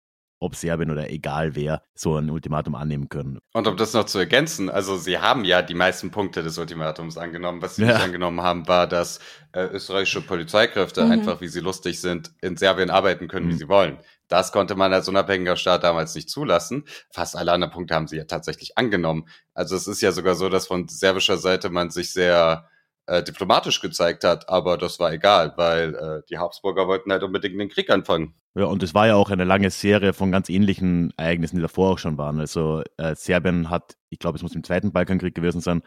ob 0.41 0.55
Serbien 0.55 0.89
oder 0.91 1.09
egal 1.11 1.55
wer, 1.55 1.83
so 1.93 2.17
ein 2.17 2.29
Ultimatum 2.31 2.73
annehmen 2.75 3.07
können. 3.09 3.39
Und 3.53 3.67
um 3.67 3.77
das 3.77 3.93
noch 3.93 4.05
zu 4.05 4.17
ergänzen, 4.17 4.69
also 4.69 4.97
sie 4.97 5.19
haben 5.19 5.45
ja 5.45 5.61
die 5.61 5.75
meisten 5.75 6.09
Punkte 6.09 6.41
des 6.43 6.57
Ultimatums 6.57 7.17
angenommen. 7.17 7.61
Was 7.61 7.75
sie 7.77 7.83
Ja. 7.83 7.93
nicht 7.93 8.01
angenommen 8.03 8.41
haben, 8.41 8.67
war, 8.67 8.87
dass 8.87 9.19
äh, 9.53 9.65
österreichische 9.65 10.21
Polizeikräfte 10.21 11.05
Mhm. 11.05 11.11
einfach, 11.11 11.41
wie 11.41 11.47
sie 11.47 11.59
lustig 11.59 12.01
sind, 12.01 12.31
in 12.41 12.57
Serbien 12.57 12.89
arbeiten 12.89 13.27
können, 13.27 13.49
wie 13.49 13.53
Mhm. 13.53 13.57
sie 13.57 13.67
wollen. 13.69 13.97
Das 14.29 14.51
konnte 14.51 14.75
man 14.75 14.91
als 14.93 15.07
unabhängiger 15.09 15.57
Staat 15.57 15.83
damals 15.83 16.15
nicht 16.15 16.29
zulassen. 16.29 16.85
Fast 17.11 17.35
alle 17.35 17.51
anderen 17.51 17.71
Punkte 17.73 17.93
haben 17.93 18.07
sie 18.07 18.17
ja 18.17 18.23
tatsächlich 18.23 18.77
angenommen. 18.77 19.27
Also 19.53 19.75
es 19.75 19.87
ist 19.87 20.01
ja 20.01 20.11
sogar 20.11 20.35
so, 20.35 20.49
dass 20.49 20.67
von 20.67 20.87
serbischer 20.87 21.37
Seite 21.37 21.69
man 21.69 21.89
sich 21.91 22.13
sehr 22.13 22.67
äh, 23.11 23.23
diplomatisch 23.23 23.81
gezeigt 23.81 24.23
hat, 24.23 24.47
aber 24.47 24.77
das 24.77 24.97
war 24.97 25.11
egal, 25.11 25.51
weil 25.57 25.95
äh, 25.95 26.21
die 26.29 26.37
Habsburger 26.37 26.87
wollten 26.87 27.11
halt 27.11 27.23
unbedingt 27.23 27.59
den 27.59 27.67
Krieg 27.67 27.89
anfangen. 27.89 28.35
Ja, 28.55 28.65
und 28.65 28.81
es 28.83 28.93
war 28.93 29.05
ja 29.07 29.15
auch 29.15 29.29
eine 29.29 29.43
lange 29.43 29.69
Serie 29.69 30.13
von 30.13 30.31
ganz 30.31 30.47
ähnlichen 30.47 31.13
Ereignissen, 31.17 31.57
die 31.57 31.61
davor 31.61 31.91
auch 31.91 31.99
schon 31.99 32.17
waren. 32.17 32.39
Also 32.39 32.83
äh, 32.95 33.13
Serbien 33.15 33.69
hat, 33.69 33.97
ich 34.09 34.19
glaube, 34.19 34.37
es 34.37 34.43
muss 34.43 34.55
im 34.55 34.63
Zweiten 34.63 34.93
Balkankrieg 34.93 35.35
gewesen 35.35 35.59
sein, 35.59 35.81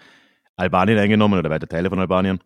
Albanien 0.56 0.98
eingenommen 0.98 1.38
oder 1.38 1.48
weite 1.48 1.66
Teile 1.66 1.88
von 1.88 1.98
Albanien. 1.98 2.40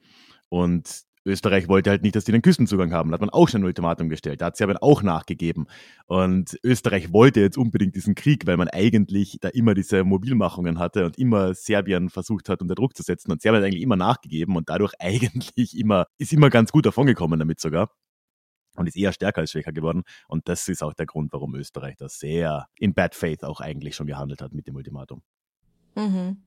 Und 0.49 1.03
Österreich 1.29 1.69
wollte 1.69 1.91
halt 1.91 2.03
nicht, 2.03 2.17
dass 2.17 2.25
die 2.25 2.33
den 2.33 2.43
Küstenzugang 2.43 2.93
haben. 2.93 3.11
Da 3.11 3.15
hat 3.15 3.21
man 3.21 3.31
auch 3.31 3.49
schon 3.49 3.63
ein 3.63 3.65
Ultimatum 3.65 4.09
gestellt. 4.09 4.41
Da 4.41 4.47
hat 4.47 4.57
Serbien 4.57 4.79
auch 4.79 5.03
nachgegeben. 5.03 5.67
Und 6.07 6.59
Österreich 6.65 7.13
wollte 7.13 7.41
jetzt 7.41 7.59
unbedingt 7.59 7.95
diesen 7.95 8.15
Krieg, 8.15 8.47
weil 8.47 8.57
man 8.57 8.69
eigentlich 8.69 9.39
da 9.41 9.49
immer 9.49 9.75
diese 9.75 10.05
Mobilmachungen 10.05 10.79
hatte 10.79 11.05
und 11.05 11.19
immer 11.19 11.55
Serbien 11.55 12.11
versucht 12.11 12.49
hat, 12.49 12.63
unter 12.63 12.75
Druck 12.75 12.97
zu 12.97 13.03
setzen. 13.03 13.31
Und 13.31 13.43
Serbien 13.43 13.63
hat 13.63 13.67
eigentlich 13.69 13.83
immer 13.83 13.97
nachgegeben 13.97 14.57
und 14.57 14.69
dadurch 14.69 14.95
eigentlich 14.99 15.79
immer, 15.79 16.07
ist 16.19 16.33
immer 16.33 16.51
ganz 16.51 16.73
gut 16.73 16.87
davongekommen 16.87 17.39
damit 17.39 17.61
sogar 17.61 17.91
und 18.77 18.87
ist 18.87 18.97
eher 18.97 19.13
stärker 19.13 19.41
als 19.41 19.51
schwächer 19.51 19.73
geworden. 19.73 20.05
Und 20.29 20.49
das 20.49 20.69
ist 20.69 20.83
auch 20.83 20.95
der 20.95 21.07
Grund, 21.07 21.33
warum 21.33 21.55
Österreich 21.55 21.97
das 21.97 22.19
sehr 22.19 22.67
in 22.77 22.95
bad 22.95 23.15
faith 23.15 23.45
auch 23.45 23.61
eigentlich 23.61 23.97
schon 23.97 24.07
gehandelt 24.07 24.41
hat 24.41 24.53
mit 24.53 24.67
dem 24.67 24.77
Ultimatum. 24.77 25.23
Mhm. 25.95 26.39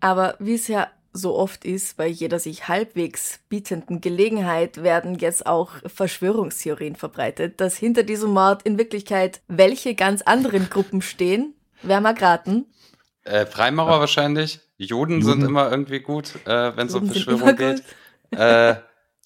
Aber 0.00 0.36
wie 0.38 0.54
es 0.54 0.68
ja 0.68 0.88
so 1.12 1.34
oft 1.36 1.64
ist, 1.64 1.96
bei 1.96 2.06
jeder 2.06 2.38
sich 2.38 2.68
halbwegs 2.68 3.40
bietenden 3.48 4.00
Gelegenheit 4.00 4.82
werden 4.82 5.18
jetzt 5.18 5.46
auch 5.46 5.72
Verschwörungstheorien 5.86 6.96
verbreitet, 6.96 7.60
dass 7.60 7.76
hinter 7.76 8.02
diesem 8.02 8.30
Mord 8.30 8.62
in 8.62 8.78
Wirklichkeit 8.78 9.40
welche 9.48 9.94
ganz 9.94 10.22
anderen 10.22 10.70
Gruppen 10.70 11.02
stehen. 11.02 11.54
Wer 11.82 12.00
mag 12.00 12.20
raten? 12.20 12.66
Äh, 13.24 13.46
Freimaurer 13.46 14.00
wahrscheinlich. 14.00 14.60
Juden, 14.76 15.22
sind 15.22 15.40
Juden. 15.40 15.46
immer 15.48 15.70
irgendwie 15.70 16.00
gut, 16.00 16.34
äh, 16.46 16.76
wenn 16.76 16.86
es 16.86 16.94
um 16.94 17.06
sind 17.08 17.12
Verschwörung 17.24 17.56
geht. 17.56 17.82
äh, 18.30 18.76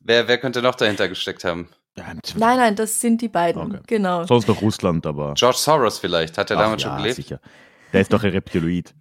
wer, 0.01 0.29
wer 0.29 0.39
könnte 0.39 0.63
noch 0.63 0.75
dahinter 0.75 1.09
gesteckt 1.09 1.45
haben? 1.45 1.69
Ja, 1.97 2.05
Nein, 2.37 2.57
nein, 2.57 2.77
das 2.77 3.01
sind 3.01 3.21
die 3.21 3.29
beiden. 3.29 3.61
Okay. 3.63 3.81
Genau. 3.87 4.25
Sonst 4.25 4.49
noch 4.49 4.63
Russland, 4.63 5.05
aber. 5.07 5.35
George 5.35 5.59
Soros 5.59 5.99
vielleicht, 5.99 6.39
hat 6.39 6.51
er 6.51 6.57
Ach 6.57 6.63
damals 6.63 6.83
ja, 6.83 6.89
schon 6.89 6.99
gelebt? 6.99 7.17
sicher. 7.17 7.41
Der 7.93 8.01
ist 8.01 8.13
doch 8.13 8.23
ein 8.25 8.31
Reptiloid. 8.31 8.95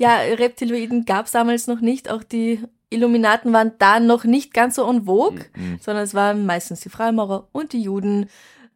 Ja, 0.00 0.16
Reptiloiden 0.16 1.04
gab 1.04 1.26
es 1.26 1.32
damals 1.32 1.66
noch 1.66 1.80
nicht. 1.82 2.10
Auch 2.10 2.22
die 2.22 2.62
Illuminaten 2.88 3.52
waren 3.52 3.72
da 3.78 4.00
noch 4.00 4.24
nicht 4.24 4.54
ganz 4.54 4.76
so 4.76 4.88
en 4.88 5.04
vogue, 5.04 5.44
Mhm. 5.54 5.78
sondern 5.80 6.04
es 6.04 6.14
waren 6.14 6.46
meistens 6.46 6.80
die 6.80 6.88
Freimaurer 6.88 7.48
und 7.52 7.74
die 7.74 7.82
Juden, 7.82 8.30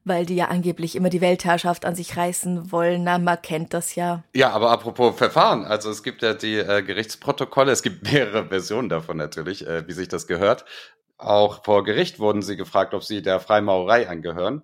weil 0.05 0.27
die 0.27 0.37
ja 0.37 0.49
angeblich 0.49 0.97
immer 0.97 1.09
die 1.09 1.23
Weltherrschaft 1.23 1.87
an 1.87 1.95
sich 1.95 2.15
reißen 2.19 2.71
wollen. 2.71 3.05
Na, 3.05 3.17
man 3.19 3.41
kennt 3.41 3.73
das 3.73 3.95
ja. 3.95 4.23
Ja, 4.35 4.51
aber 4.51 4.71
apropos 4.71 5.17
Verfahren, 5.17 5.65
also 5.65 5.89
es 5.91 6.03
gibt 6.03 6.21
ja 6.21 6.35
die 6.35 6.57
äh, 6.57 6.83
Gerichtsprotokolle, 6.83 7.73
es 7.73 7.83
gibt 7.83 8.03
mehrere 8.13 8.47
Versionen 8.49 8.91
davon 8.91 9.17
natürlich, 9.17 9.67
äh, 9.67 9.89
wie 9.89 9.93
sich 9.93 10.09
das 10.09 10.27
gehört. 10.27 10.67
Auch 11.17 11.65
vor 11.65 11.85
Gericht 11.85 12.19
wurden 12.19 12.43
sie 12.43 12.57
gefragt, 12.57 12.93
ob 12.93 13.03
sie 13.03 13.23
der 13.23 13.41
Freimaurerei 13.41 14.11
angehören, 14.11 14.63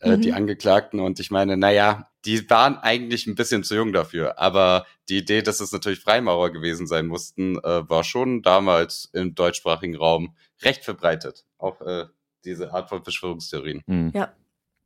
äh, 0.00 0.16
Mhm. 0.16 0.20
die 0.22 0.32
Angeklagten. 0.32 1.00
Und 1.00 1.20
ich 1.20 1.30
meine, 1.30 1.56
naja, 1.56 2.10
die 2.24 2.48
waren 2.50 2.76
eigentlich 2.78 3.26
ein 3.26 3.34
bisschen 3.34 3.62
zu 3.64 3.74
jung 3.76 3.92
dafür. 3.92 4.38
Aber 4.38 4.84
die 5.08 5.18
Idee, 5.18 5.42
dass 5.42 5.60
es 5.60 5.72
natürlich 5.72 6.00
Freimaurer 6.00 6.50
gewesen 6.50 6.86
sein 6.86 7.06
mussten, 7.06 7.56
äh, 7.58 7.88
war 7.88 8.02
schon 8.04 8.42
damals 8.42 9.08
im 9.12 9.34
deutschsprachigen 9.34 9.96
Raum 9.96 10.34
recht 10.62 10.84
verbreitet. 10.84 11.44
Auch 11.58 11.80
äh, 11.82 12.06
diese 12.44 12.72
Art 12.74 12.88
von 12.88 13.02
Verschwörungstheorien. 13.02 13.82
Mhm. 13.86 14.12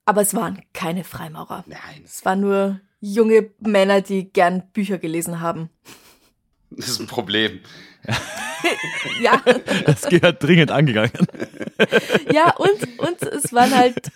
Aber 0.04 0.22
es 0.22 0.34
waren 0.34 0.62
keine 0.72 1.04
Freimaurer. 1.04 1.64
Nein, 1.66 2.02
Es 2.04 2.24
waren 2.24 2.40
nur 2.40 2.80
junge 3.00 3.50
Männer, 3.60 4.00
die 4.02 4.30
gern 4.32 4.70
Bücher 4.72 4.98
gelesen 4.98 5.40
haben. 5.40 5.70
das 6.70 6.88
ist 6.88 7.00
ein 7.00 7.06
Problem. 7.06 7.60
Ja, 9.22 9.42
Das 9.86 10.02
gehört 10.02 10.42
dringend 10.42 10.70
angegangen. 10.70 11.12
ja 12.32 12.54
und, 12.56 12.98
und 12.98 13.22
es 13.22 13.52
waren 13.52 13.74
halt 13.74 14.10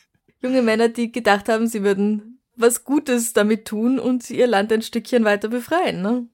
junge 0.45 0.63
Männer, 0.63 0.89
die 0.89 1.11
gedacht 1.11 1.49
haben, 1.49 1.67
sie 1.67 1.83
würden 1.83 2.39
was 2.57 2.85
Gutes 2.85 3.33
damit 3.33 3.67
tun 3.67 3.99
und 3.99 4.31
ihr 4.31 4.47
Land 4.47 4.73
ein 4.73 4.83
Stückchen 4.83 5.25
weiter 5.25 5.49
befreien. 5.49 6.03
Ne? 6.03 6.29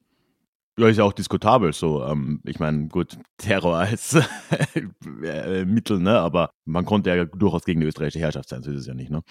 Ja, 0.77 0.87
ist 0.87 0.97
ja 0.97 1.03
auch 1.03 1.13
diskutabel 1.13 1.73
so. 1.73 2.03
Ähm, 2.03 2.41
ich 2.45 2.59
meine, 2.59 2.87
gut, 2.87 3.17
Terror 3.37 3.77
als 3.77 4.15
äh, 5.23 5.65
Mittel, 5.65 5.99
ne? 5.99 6.19
Aber 6.19 6.51
man 6.65 6.85
konnte 6.85 7.09
ja 7.09 7.25
durchaus 7.25 7.63
gegen 7.63 7.81
die 7.81 7.87
österreichische 7.87 8.19
Herrschaft 8.19 8.49
sein, 8.49 8.61
so 8.61 8.71
ist 8.71 8.81
es 8.81 8.87
ja 8.87 8.93
nicht, 8.93 9.09
ne? 9.09 9.23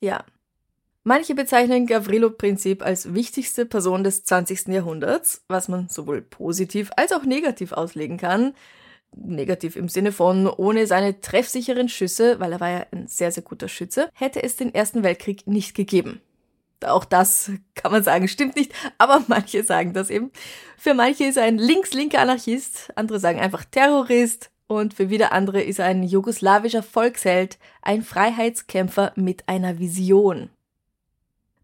Ja. 0.00 0.24
Manche 1.06 1.34
bezeichnen 1.34 1.86
Gavrilo-Prinzip 1.86 2.82
als 2.82 3.12
wichtigste 3.12 3.66
Person 3.66 4.04
des 4.04 4.24
20. 4.24 4.68
Jahrhunderts, 4.68 5.44
was 5.48 5.68
man 5.68 5.90
sowohl 5.90 6.22
positiv 6.22 6.90
als 6.96 7.12
auch 7.12 7.24
negativ 7.24 7.72
auslegen 7.72 8.16
kann. 8.16 8.54
Negativ 9.16 9.76
im 9.76 9.88
Sinne 9.88 10.12
von 10.12 10.46
ohne 10.46 10.86
seine 10.86 11.20
treffsicheren 11.20 11.88
Schüsse, 11.88 12.40
weil 12.40 12.52
er 12.52 12.60
war 12.60 12.70
ja 12.70 12.86
ein 12.92 13.06
sehr, 13.06 13.30
sehr 13.30 13.42
guter 13.42 13.68
Schütze, 13.68 14.08
hätte 14.14 14.42
es 14.42 14.56
den 14.56 14.74
Ersten 14.74 15.02
Weltkrieg 15.02 15.46
nicht 15.46 15.74
gegeben. 15.74 16.20
Auch 16.84 17.04
das 17.04 17.50
kann 17.74 17.92
man 17.92 18.02
sagen, 18.02 18.28
stimmt 18.28 18.56
nicht, 18.56 18.72
aber 18.98 19.22
manche 19.28 19.62
sagen 19.64 19.92
das 19.92 20.10
eben. 20.10 20.30
Für 20.76 20.94
manche 20.94 21.24
ist 21.24 21.36
er 21.36 21.44
ein 21.44 21.58
links-linker 21.58 22.20
Anarchist, 22.20 22.92
andere 22.94 23.20
sagen 23.20 23.40
einfach 23.40 23.64
Terrorist 23.64 24.50
und 24.66 24.94
für 24.94 25.10
wieder 25.10 25.32
andere 25.32 25.62
ist 25.62 25.78
er 25.78 25.86
ein 25.86 26.02
jugoslawischer 26.02 26.82
Volksheld, 26.82 27.58
ein 27.82 28.02
Freiheitskämpfer 28.02 29.12
mit 29.16 29.48
einer 29.48 29.78
Vision. 29.78 30.50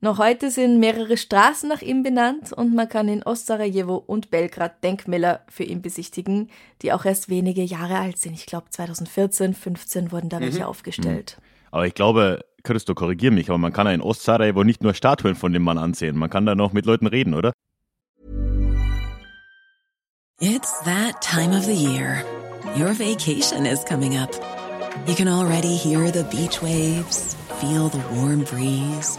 Noch 0.02 0.16
heute 0.16 0.50
sind 0.50 0.80
mehrere 0.80 1.18
Straßen 1.18 1.68
nach 1.68 1.82
ihm 1.82 2.02
benannt 2.02 2.54
und 2.54 2.74
man 2.74 2.88
kann 2.88 3.06
in 3.08 3.22
Ostsarajevo 3.22 3.96
und 3.96 4.30
Belgrad 4.30 4.82
Denkmäler 4.82 5.40
für 5.48 5.64
ihn 5.64 5.82
besichtigen, 5.82 6.48
die 6.80 6.94
auch 6.94 7.04
erst 7.04 7.28
wenige 7.28 7.62
Jahre 7.62 7.98
alt 7.98 8.16
sind. 8.16 8.32
Ich 8.32 8.46
glaube 8.46 8.70
2014, 8.70 9.52
15 9.52 10.10
wurden 10.10 10.30
da 10.30 10.38
mhm. 10.38 10.44
welche 10.44 10.66
aufgestellt. 10.66 11.36
Mhm. 11.38 11.44
Aber 11.72 11.86
ich 11.86 11.92
glaube, 11.92 12.46
Christo, 12.62 12.94
korrigier 12.94 13.30
mich, 13.30 13.50
aber 13.50 13.58
man 13.58 13.74
kann 13.74 13.86
ja 13.86 13.92
in 13.92 14.00
Ostsarajevo 14.00 14.64
nicht 14.64 14.82
nur 14.82 14.94
Statuen 14.94 15.34
von 15.34 15.52
dem 15.52 15.62
Mann 15.62 15.76
ansehen, 15.76 16.16
man 16.16 16.30
kann 16.30 16.46
da 16.46 16.54
noch 16.54 16.72
mit 16.72 16.86
Leuten 16.86 17.06
reden, 17.06 17.34
oder? 17.34 17.52
It's 20.40 20.82
that 20.84 21.20
time 21.20 21.54
of 21.54 21.64
the 21.64 21.74
year. 21.74 22.24
Your 22.74 22.94
vacation 22.98 23.66
is 23.66 23.84
coming 23.84 24.16
up. 24.16 24.30
You 25.06 25.14
can 25.14 25.28
already 25.28 25.76
hear 25.76 26.10
the 26.10 26.24
beach 26.24 26.62
waves, 26.62 27.36
feel 27.60 27.90
the 27.90 28.00
warm 28.14 28.44
breeze. 28.44 29.18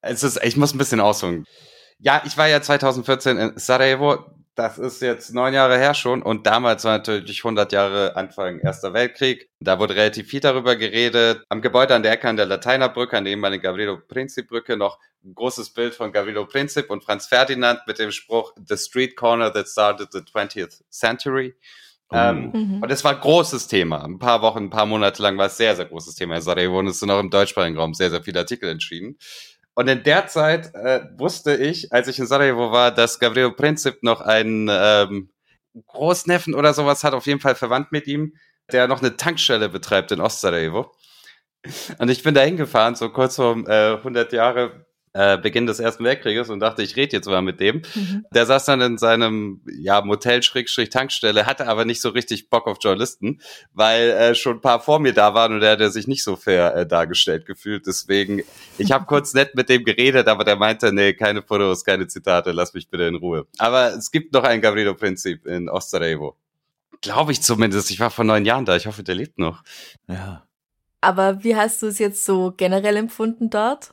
Es 0.00 0.22
ist, 0.22 0.42
ich 0.42 0.56
muss 0.56 0.74
ein 0.74 0.78
bisschen 0.78 1.00
ausholen. 1.00 1.44
Ja, 1.98 2.22
ich 2.24 2.36
war 2.36 2.48
ja 2.48 2.62
2014 2.62 3.36
in 3.38 3.52
Sarajevo. 3.56 4.24
Das 4.54 4.76
ist 4.76 5.02
jetzt 5.02 5.32
neun 5.34 5.54
Jahre 5.54 5.78
her 5.78 5.94
schon. 5.94 6.20
Und 6.22 6.46
damals 6.46 6.84
war 6.84 6.98
natürlich 6.98 7.44
100 7.44 7.72
Jahre 7.72 8.16
Anfang 8.16 8.58
Erster 8.58 8.92
Weltkrieg. 8.92 9.48
Da 9.60 9.78
wurde 9.78 9.94
relativ 9.94 10.28
viel 10.28 10.40
darüber 10.40 10.74
geredet. 10.74 11.44
Am 11.48 11.62
Gebäude 11.62 11.94
an 11.94 12.02
der 12.02 12.12
Ecke 12.12 12.28
an 12.28 12.36
der 12.36 12.46
Lateinerbrücke, 12.46 13.16
an 13.16 13.24
der 13.24 13.32
ehemaligen 13.32 13.62
Gavrilo 13.62 13.98
Princip 13.98 14.48
Brücke, 14.48 14.76
noch 14.76 14.98
ein 15.24 15.34
großes 15.34 15.70
Bild 15.70 15.94
von 15.94 16.12
Gavrilo 16.12 16.44
Princip 16.46 16.90
und 16.90 17.04
Franz 17.04 17.26
Ferdinand 17.26 17.80
mit 17.86 17.98
dem 17.98 18.10
Spruch 18.10 18.52
The 18.66 18.76
Street 18.76 19.16
Corner 19.16 19.52
that 19.52 19.68
started 19.68 20.08
the 20.12 20.20
20th 20.20 20.82
century. 20.90 21.54
Oh. 22.10 22.16
Ähm, 22.16 22.50
mhm. 22.52 22.82
Und 22.82 22.90
es 22.90 23.04
war 23.04 23.14
ein 23.14 23.20
großes 23.20 23.68
Thema. 23.68 24.02
Ein 24.04 24.18
paar 24.18 24.42
Wochen, 24.42 24.64
ein 24.64 24.70
paar 24.70 24.86
Monate 24.86 25.22
lang 25.22 25.36
war 25.36 25.46
es 25.46 25.56
sehr, 25.56 25.76
sehr 25.76 25.84
großes 25.84 26.14
Thema 26.14 26.36
in 26.36 26.42
Sarajevo 26.42 26.78
und 26.78 26.86
es 26.86 27.00
sind 27.00 27.10
auch 27.10 27.20
im 27.20 27.30
deutschsprachigen 27.30 27.78
Raum 27.78 27.94
sehr, 27.94 28.10
sehr 28.10 28.22
viele 28.22 28.40
Artikel 28.40 28.68
entschieden. 28.68 29.18
Und 29.78 29.86
in 29.86 30.02
der 30.02 30.26
Zeit 30.26 30.74
äh, 30.74 31.02
wusste 31.18 31.54
ich, 31.54 31.92
als 31.92 32.08
ich 32.08 32.18
in 32.18 32.26
Sarajevo 32.26 32.72
war, 32.72 32.90
dass 32.90 33.20
Gabriel 33.20 33.52
Princip 33.52 34.02
noch 34.02 34.20
einen 34.20 34.68
ähm, 34.68 35.30
Großneffen 35.86 36.52
oder 36.56 36.74
sowas 36.74 37.04
hat, 37.04 37.14
auf 37.14 37.26
jeden 37.26 37.38
Fall 37.38 37.54
verwandt 37.54 37.92
mit 37.92 38.08
ihm, 38.08 38.34
der 38.72 38.88
noch 38.88 39.00
eine 39.00 39.16
Tankstelle 39.16 39.68
betreibt 39.68 40.10
in 40.10 40.20
Ostsarajevo. 40.20 40.92
Und 41.98 42.08
ich 42.08 42.24
bin 42.24 42.34
da 42.34 42.40
hingefahren, 42.40 42.96
so 42.96 43.10
kurz 43.10 43.36
vor 43.36 43.56
äh, 43.68 43.94
100 43.98 44.32
Jahre 44.32 44.87
äh, 45.12 45.38
Beginn 45.38 45.66
des 45.66 45.80
Ersten 45.80 46.04
Weltkrieges 46.04 46.50
und 46.50 46.60
dachte, 46.60 46.82
ich 46.82 46.96
rede 46.96 47.16
jetzt 47.16 47.26
mal 47.26 47.42
mit 47.42 47.60
dem. 47.60 47.82
Mhm. 47.94 48.24
Der 48.32 48.46
saß 48.46 48.64
dann 48.66 48.80
in 48.80 48.98
seinem 48.98 49.60
ja, 49.78 50.00
Motel-Tankstelle, 50.00 51.46
hatte 51.46 51.66
aber 51.66 51.84
nicht 51.84 52.00
so 52.00 52.10
richtig 52.10 52.50
Bock 52.50 52.66
auf 52.66 52.78
Journalisten, 52.80 53.40
weil 53.72 54.10
äh, 54.10 54.34
schon 54.34 54.56
ein 54.56 54.60
paar 54.60 54.80
vor 54.80 54.98
mir 54.98 55.12
da 55.12 55.34
waren 55.34 55.54
und 55.54 55.62
er 55.62 55.78
hat 55.78 55.92
sich 55.92 56.06
nicht 56.06 56.24
so 56.24 56.36
fair 56.36 56.74
äh, 56.74 56.86
dargestellt 56.86 57.46
gefühlt. 57.46 57.86
Deswegen, 57.86 58.42
ich 58.78 58.92
habe 58.92 59.04
kurz 59.06 59.34
nett 59.34 59.54
mit 59.54 59.68
dem 59.68 59.84
geredet, 59.84 60.28
aber 60.28 60.44
der 60.44 60.56
meinte, 60.56 60.92
nee, 60.92 61.14
keine 61.14 61.42
Fotos, 61.42 61.84
keine 61.84 62.06
Zitate, 62.06 62.52
lass 62.52 62.74
mich 62.74 62.88
bitte 62.88 63.04
in 63.04 63.16
Ruhe. 63.16 63.46
Aber 63.58 63.94
es 63.94 64.10
gibt 64.10 64.32
noch 64.32 64.44
ein 64.44 64.60
Gavrilo-Prinzip 64.60 65.46
in 65.46 65.68
Ostsarajevo. 65.68 66.36
Glaube 67.00 67.32
ich 67.32 67.42
zumindest. 67.42 67.90
Ich 67.90 68.00
war 68.00 68.10
vor 68.10 68.24
neun 68.24 68.44
Jahren 68.44 68.64
da. 68.64 68.76
Ich 68.76 68.86
hoffe, 68.86 69.02
der 69.02 69.14
lebt 69.14 69.38
noch. 69.38 69.62
Ja. 70.08 70.44
Aber 71.00 71.44
wie 71.44 71.54
hast 71.54 71.82
du 71.82 71.86
es 71.86 71.98
jetzt 71.98 72.24
so 72.24 72.52
generell 72.56 72.96
empfunden 72.96 73.50
dort? 73.50 73.92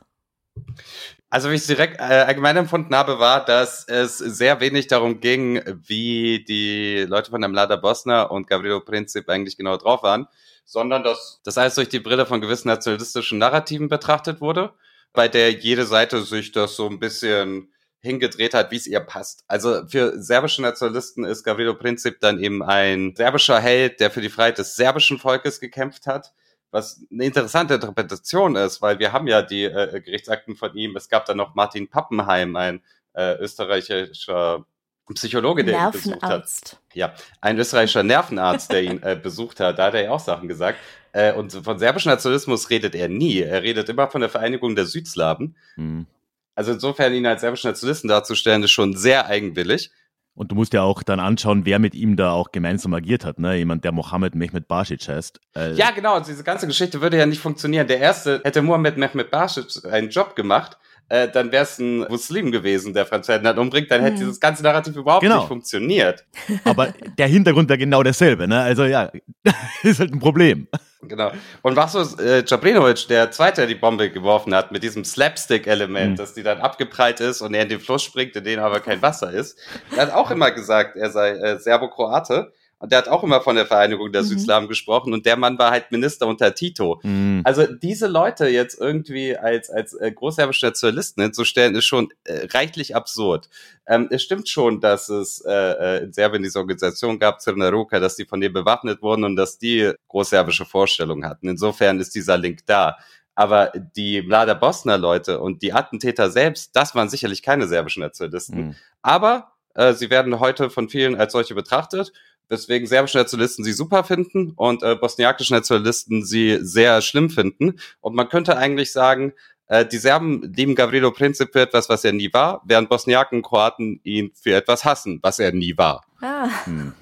Also, 1.30 1.50
wie 1.50 1.56
ich 1.56 1.62
es 1.62 1.68
direkt 1.68 2.00
äh, 2.00 2.04
allgemein 2.04 2.56
empfunden 2.56 2.96
habe, 2.96 3.20
war, 3.20 3.44
dass 3.44 3.86
es 3.88 4.20
sehr 4.20 4.60
wenig 4.62 4.88
darum 4.88 5.20
ging, 5.20 5.62
wie 5.86 6.46
die 6.46 7.06
Leute 7.08 7.32
von 7.32 7.42
der 7.42 7.50
Mlada 7.50 7.76
Bosna 7.76 8.24
und 8.24 8.48
Gavrilo 8.48 8.80
Princip 8.80 9.28
eigentlich 9.28 9.58
genau 9.58 9.76
drauf 9.78 10.04
waren, 10.04 10.28
sondern 10.64 11.04
dass 11.04 11.42
das 11.44 11.58
alles 11.58 11.76
durch 11.76 11.90
die 11.90 12.00
Brille 12.00 12.26
von 12.26 12.42
gewissen 12.42 12.70
nationalistischen 12.70 13.38
Narrativen 13.38 13.90
betrachtet 13.90 14.40
wurde, 14.40 14.74
bei 15.14 15.28
der 15.28 15.52
jede 15.52 15.86
Seite 15.86 16.22
sich 16.22 16.52
das 16.52 16.76
so 16.76 16.88
ein 16.88 17.00
bisschen 17.00 17.70
hingedreht 18.00 18.54
hat, 18.54 18.72
wie 18.72 18.78
es 18.78 18.88
ihr 18.88 19.00
passt. 19.00 19.44
Also 19.48 19.86
für 19.88 20.14
serbische 20.22 20.62
Nationalisten 20.62 21.26
ist 21.26 21.44
Gavrilo 21.44 21.74
Princip 21.74 22.20
dann 22.22 22.40
eben 22.40 22.64
ein 22.64 23.14
serbischer 23.16 23.60
Held, 23.60 24.00
der 24.00 24.12
für 24.12 24.22
die 24.22 24.30
Freiheit 24.30 24.60
des 24.60 24.76
serbischen 24.76 25.18
Volkes 25.18 25.60
gekämpft 25.60 26.06
hat 26.06 26.34
was 26.76 27.02
eine 27.10 27.24
interessante 27.24 27.76
Interpretation 27.76 28.58
ist, 28.58 28.82
weil 28.82 29.00
wir 29.00 29.14
haben 29.14 29.28
ja 29.28 29.42
die 29.42 29.64
äh, 29.64 30.02
Gerichtsakten 30.02 30.58
von 30.58 30.76
ihm. 30.76 30.96
Es 30.98 31.08
gab 31.08 31.26
dann 31.26 31.38
noch 31.38 31.56
Martin 31.56 31.88
Pappenheim, 31.88 32.58
ein 32.58 32.82
äh, 33.14 33.36
österreichischer 33.38 34.66
Psychologe, 35.14 35.64
der 35.64 35.86
ihn 35.86 35.92
besucht 35.92 36.22
hat. 36.22 36.78
Ja, 36.94 37.14
ein 37.40 37.58
österreichischer 37.58 38.04
Nervenarzt, 38.04 38.74
der 38.74 38.84
ihn 38.84 39.02
äh, 39.04 39.18
besucht 39.24 39.62
hat. 39.62 39.80
Da 39.80 39.86
hat 39.86 39.94
er 39.94 40.04
ja 40.04 40.12
auch 40.12 40.20
Sachen 40.20 40.50
gesagt. 40.50 40.78
Äh, 41.14 41.32
und 41.34 41.54
von 41.54 41.80
serbischem 41.80 42.12
Nationalismus 42.12 42.70
redet 42.70 42.94
er 42.94 43.08
nie. 43.08 43.40
Er 43.40 43.64
redet 43.64 43.88
immer 43.88 44.10
von 44.10 44.20
der 44.20 44.30
Vereinigung 44.30 44.76
der 44.76 44.86
Südslawen. 44.86 45.56
Mhm. 45.78 46.08
Also 46.56 46.74
insofern 46.74 47.14
ihn 47.14 47.26
als 47.26 47.40
serbischen 47.40 47.70
Nationalisten 47.70 48.10
darzustellen, 48.10 48.64
ist 48.64 48.72
schon 48.72 48.98
sehr 48.98 49.28
eigenwillig. 49.28 49.92
Und 50.36 50.52
du 50.52 50.56
musst 50.56 50.74
ja 50.74 50.82
auch 50.82 51.02
dann 51.02 51.22
anschauen, 51.22 51.66
wer 51.66 51.80
mit 51.80 51.96
ihm 51.96 52.18
da 52.18 52.32
auch 52.32 52.52
gemeinsam 52.52 52.94
agiert 52.94 53.24
hat, 53.24 53.40
ne? 53.40 53.56
Jemand, 53.56 53.86
der 53.86 53.94
Mohammed 53.94 54.36
Mehmet 54.36 54.68
Basic 54.68 55.08
heißt. 55.08 55.40
Äh 55.56 55.74
ja, 55.74 55.92
genau. 55.92 56.16
Also 56.16 56.30
diese 56.30 56.44
ganze 56.44 56.68
Geschichte 56.68 57.02
würde 57.02 57.18
ja 57.18 57.26
nicht 57.26 57.40
funktionieren. 57.40 57.88
Der 57.88 58.00
erste 58.00 58.42
hätte 58.44 58.62
Mohammed 58.62 58.98
Mehmet 58.98 59.32
Basic 59.32 59.86
einen 59.86 60.10
Job 60.10 60.36
gemacht, 60.36 60.78
äh, 61.10 61.28
dann 61.28 61.52
wäre 61.52 61.64
es 61.64 61.78
ein 61.78 62.00
Muslim 62.00 62.52
gewesen, 62.52 62.94
der 62.94 63.06
Franz 63.06 63.28
Ferdinand 63.28 63.60
umbringt, 63.60 63.92
dann 63.92 64.02
hätte 64.02 64.16
mhm. 64.16 64.20
dieses 64.20 64.40
ganze 64.40 64.64
Narrativ 64.64 64.96
überhaupt 64.96 65.22
genau. 65.22 65.40
nicht 65.40 65.48
funktioniert. 65.48 66.26
Aber 66.64 66.94
der 67.18 67.28
Hintergrund 67.28 67.70
wäre 67.70 67.78
genau 67.78 68.02
derselbe, 68.02 68.48
ne? 68.48 68.62
Also 68.62 68.86
ja, 68.86 69.12
ist 69.84 70.00
halt 70.00 70.14
ein 70.14 70.20
Problem. 70.20 70.68
Genau. 71.08 71.32
Und 71.62 71.76
was 71.76 71.92
so 71.92 72.02
äh, 72.20 72.44
Jabrinovic, 72.46 73.08
der 73.08 73.30
zweite, 73.30 73.62
der 73.62 73.68
die 73.68 73.76
Bombe 73.76 74.10
geworfen 74.10 74.56
hat, 74.56 74.72
mit 74.72 74.82
diesem 74.82 75.06
Slapstick-Element, 75.06 76.14
mhm. 76.14 76.16
dass 76.16 76.34
die 76.34 76.42
dann 76.42 76.60
abgeprallt 76.60 77.20
ist 77.20 77.42
und 77.42 77.54
er 77.54 77.64
in 77.64 77.70
den 77.70 77.80
Fluss 77.80 78.04
springt, 78.04 78.36
in 78.36 78.44
dem 78.44 78.60
aber 78.60 78.80
kein 78.80 79.02
Wasser 79.02 79.32
ist, 79.32 79.60
der 79.96 80.04
hat 80.04 80.14
auch 80.14 80.32
immer 80.32 80.50
gesagt, 80.50 80.96
er 80.96 81.12
sei 81.12 81.32
äh, 81.32 81.60
Serbo-Kroate. 81.60 82.52
Und 82.86 82.92
der 82.92 83.00
hat 83.00 83.08
auch 83.08 83.24
immer 83.24 83.42
von 83.42 83.56
der 83.56 83.66
Vereinigung 83.66 84.12
der 84.12 84.22
mhm. 84.22 84.28
Südslawen 84.28 84.68
gesprochen 84.68 85.12
und 85.12 85.26
der 85.26 85.38
Mann 85.38 85.58
war 85.58 85.72
halt 85.72 85.92
Minister 85.92 86.28
unter 86.28 86.54
Tito. 86.54 87.00
Mhm. 87.02 87.42
Also 87.44 87.66
diese 87.66 88.06
Leute 88.06 88.48
jetzt 88.48 88.80
irgendwie 88.80 89.36
als, 89.36 89.72
als 89.72 89.96
äh, 89.96 90.12
großserbische 90.12 90.68
Nationalisten 90.68 91.24
hinzustellen, 91.24 91.74
ist 91.74 91.86
schon 91.86 92.14
äh, 92.26 92.46
reichlich 92.54 92.96
absurd. 92.96 93.50
Ähm, 93.88 94.08
es 94.12 94.22
stimmt 94.22 94.50
schon, 94.50 94.82
dass 94.82 95.10
es 95.10 95.44
äh, 95.44 95.52
äh 95.52 96.04
in 96.04 96.14
Serbien 96.14 96.44
diese 96.44 96.60
Organisation 96.60 97.18
gab, 97.18 97.40
Crna 97.40 97.70
Ruka, 97.70 98.00
dass 98.00 98.18
die 98.18 98.26
von 98.26 98.40
denen 98.40 98.54
bewaffnet 98.54 99.02
wurden 99.02 99.24
und 99.24 99.36
dass 99.36 99.58
die 99.58 99.92
großserbische 100.08 100.66
Vorstellungen 100.66 101.26
hatten. 101.26 101.50
Insofern 101.50 102.00
ist 102.00 102.14
dieser 102.14 102.38
Link 102.38 102.68
da. 102.68 102.98
Aber 103.34 103.72
die 103.96 104.22
Mlada 104.22 104.54
Bosna 104.54 104.96
Leute 104.96 105.40
und 105.40 105.64
die 105.64 105.74
Attentäter 105.74 106.30
selbst, 106.30 106.76
das 106.76 106.94
waren 106.94 107.10
sicherlich 107.10 107.42
keine 107.42 107.66
serbischen 107.66 108.04
Nationalisten. 108.04 108.68
Mhm. 108.68 108.76
Aber 109.02 109.54
äh, 109.74 109.94
sie 109.94 110.12
werden 110.12 110.40
heute 110.40 110.70
von 110.70 110.88
vielen 110.88 111.16
als 111.16 111.34
solche 111.34 111.56
betrachtet 111.56 112.14
weswegen 112.50 112.88
serbische 112.88 113.18
Nationalisten 113.18 113.64
sie 113.64 113.74
super 113.74 114.04
finden 114.04 114.52
und 114.56 114.84
äh, 114.84 114.96
bosniakische 114.96 115.54
Nationalisten 115.54 116.26
sie 116.26 116.60
sehr 116.62 117.02
schlimm 117.02 117.30
finden. 117.30 117.80
Und 118.02 118.16
man 118.16 118.30
könnte 118.30 118.58
eigentlich 118.58 118.92
sagen, 118.92 119.34
äh, 119.68 119.86
die 119.86 119.98
Serben 119.98 120.54
lieben 120.54 120.76
Gavrilo 120.76 121.12
Princip 121.12 121.52
für 121.52 121.62
etwas, 121.62 121.90
was 121.90 122.04
er 122.04 122.14
nie 122.14 122.32
war, 122.34 122.62
während 122.66 122.90
Bosniaken 122.90 123.40
und 123.40 123.44
Kroaten 123.44 124.00
ihn 124.04 124.32
für 124.36 124.54
etwas 124.54 124.86
hassen, 124.86 125.20
was 125.22 125.40
er 125.40 125.52
nie 125.52 125.78
war. 125.78 126.06
Ah. 126.22 126.48
Hm. 126.66 126.94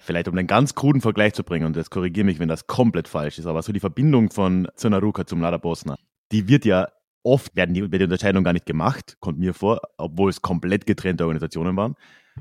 Vielleicht 0.00 0.28
um 0.28 0.36
einen 0.36 0.46
ganz 0.46 0.74
kruden 0.74 1.02
Vergleich 1.02 1.34
zu 1.34 1.44
bringen, 1.44 1.66
und 1.66 1.76
jetzt 1.76 1.90
korrigiere 1.90 2.24
mich, 2.24 2.38
wenn 2.38 2.48
das 2.48 2.66
komplett 2.66 3.06
falsch 3.06 3.38
ist, 3.38 3.46
aber 3.46 3.62
so 3.62 3.72
die 3.72 3.80
Verbindung 3.80 4.30
von 4.30 4.66
Zrnaruka 4.74 5.26
zum 5.26 5.40
Mlada 5.40 5.58
Bosna, 5.58 5.96
die 6.32 6.48
wird 6.48 6.64
ja 6.64 6.88
oft, 7.22 7.54
werden 7.54 7.74
die, 7.74 7.82
wird 7.82 8.00
die 8.00 8.04
Unterscheidung 8.04 8.42
gar 8.42 8.54
nicht 8.54 8.66
gemacht, 8.66 9.16
kommt 9.20 9.38
mir 9.38 9.52
vor, 9.52 9.80
obwohl 9.98 10.30
es 10.30 10.40
komplett 10.40 10.86
getrennte 10.86 11.24
Organisationen 11.24 11.76
waren. 11.76 11.96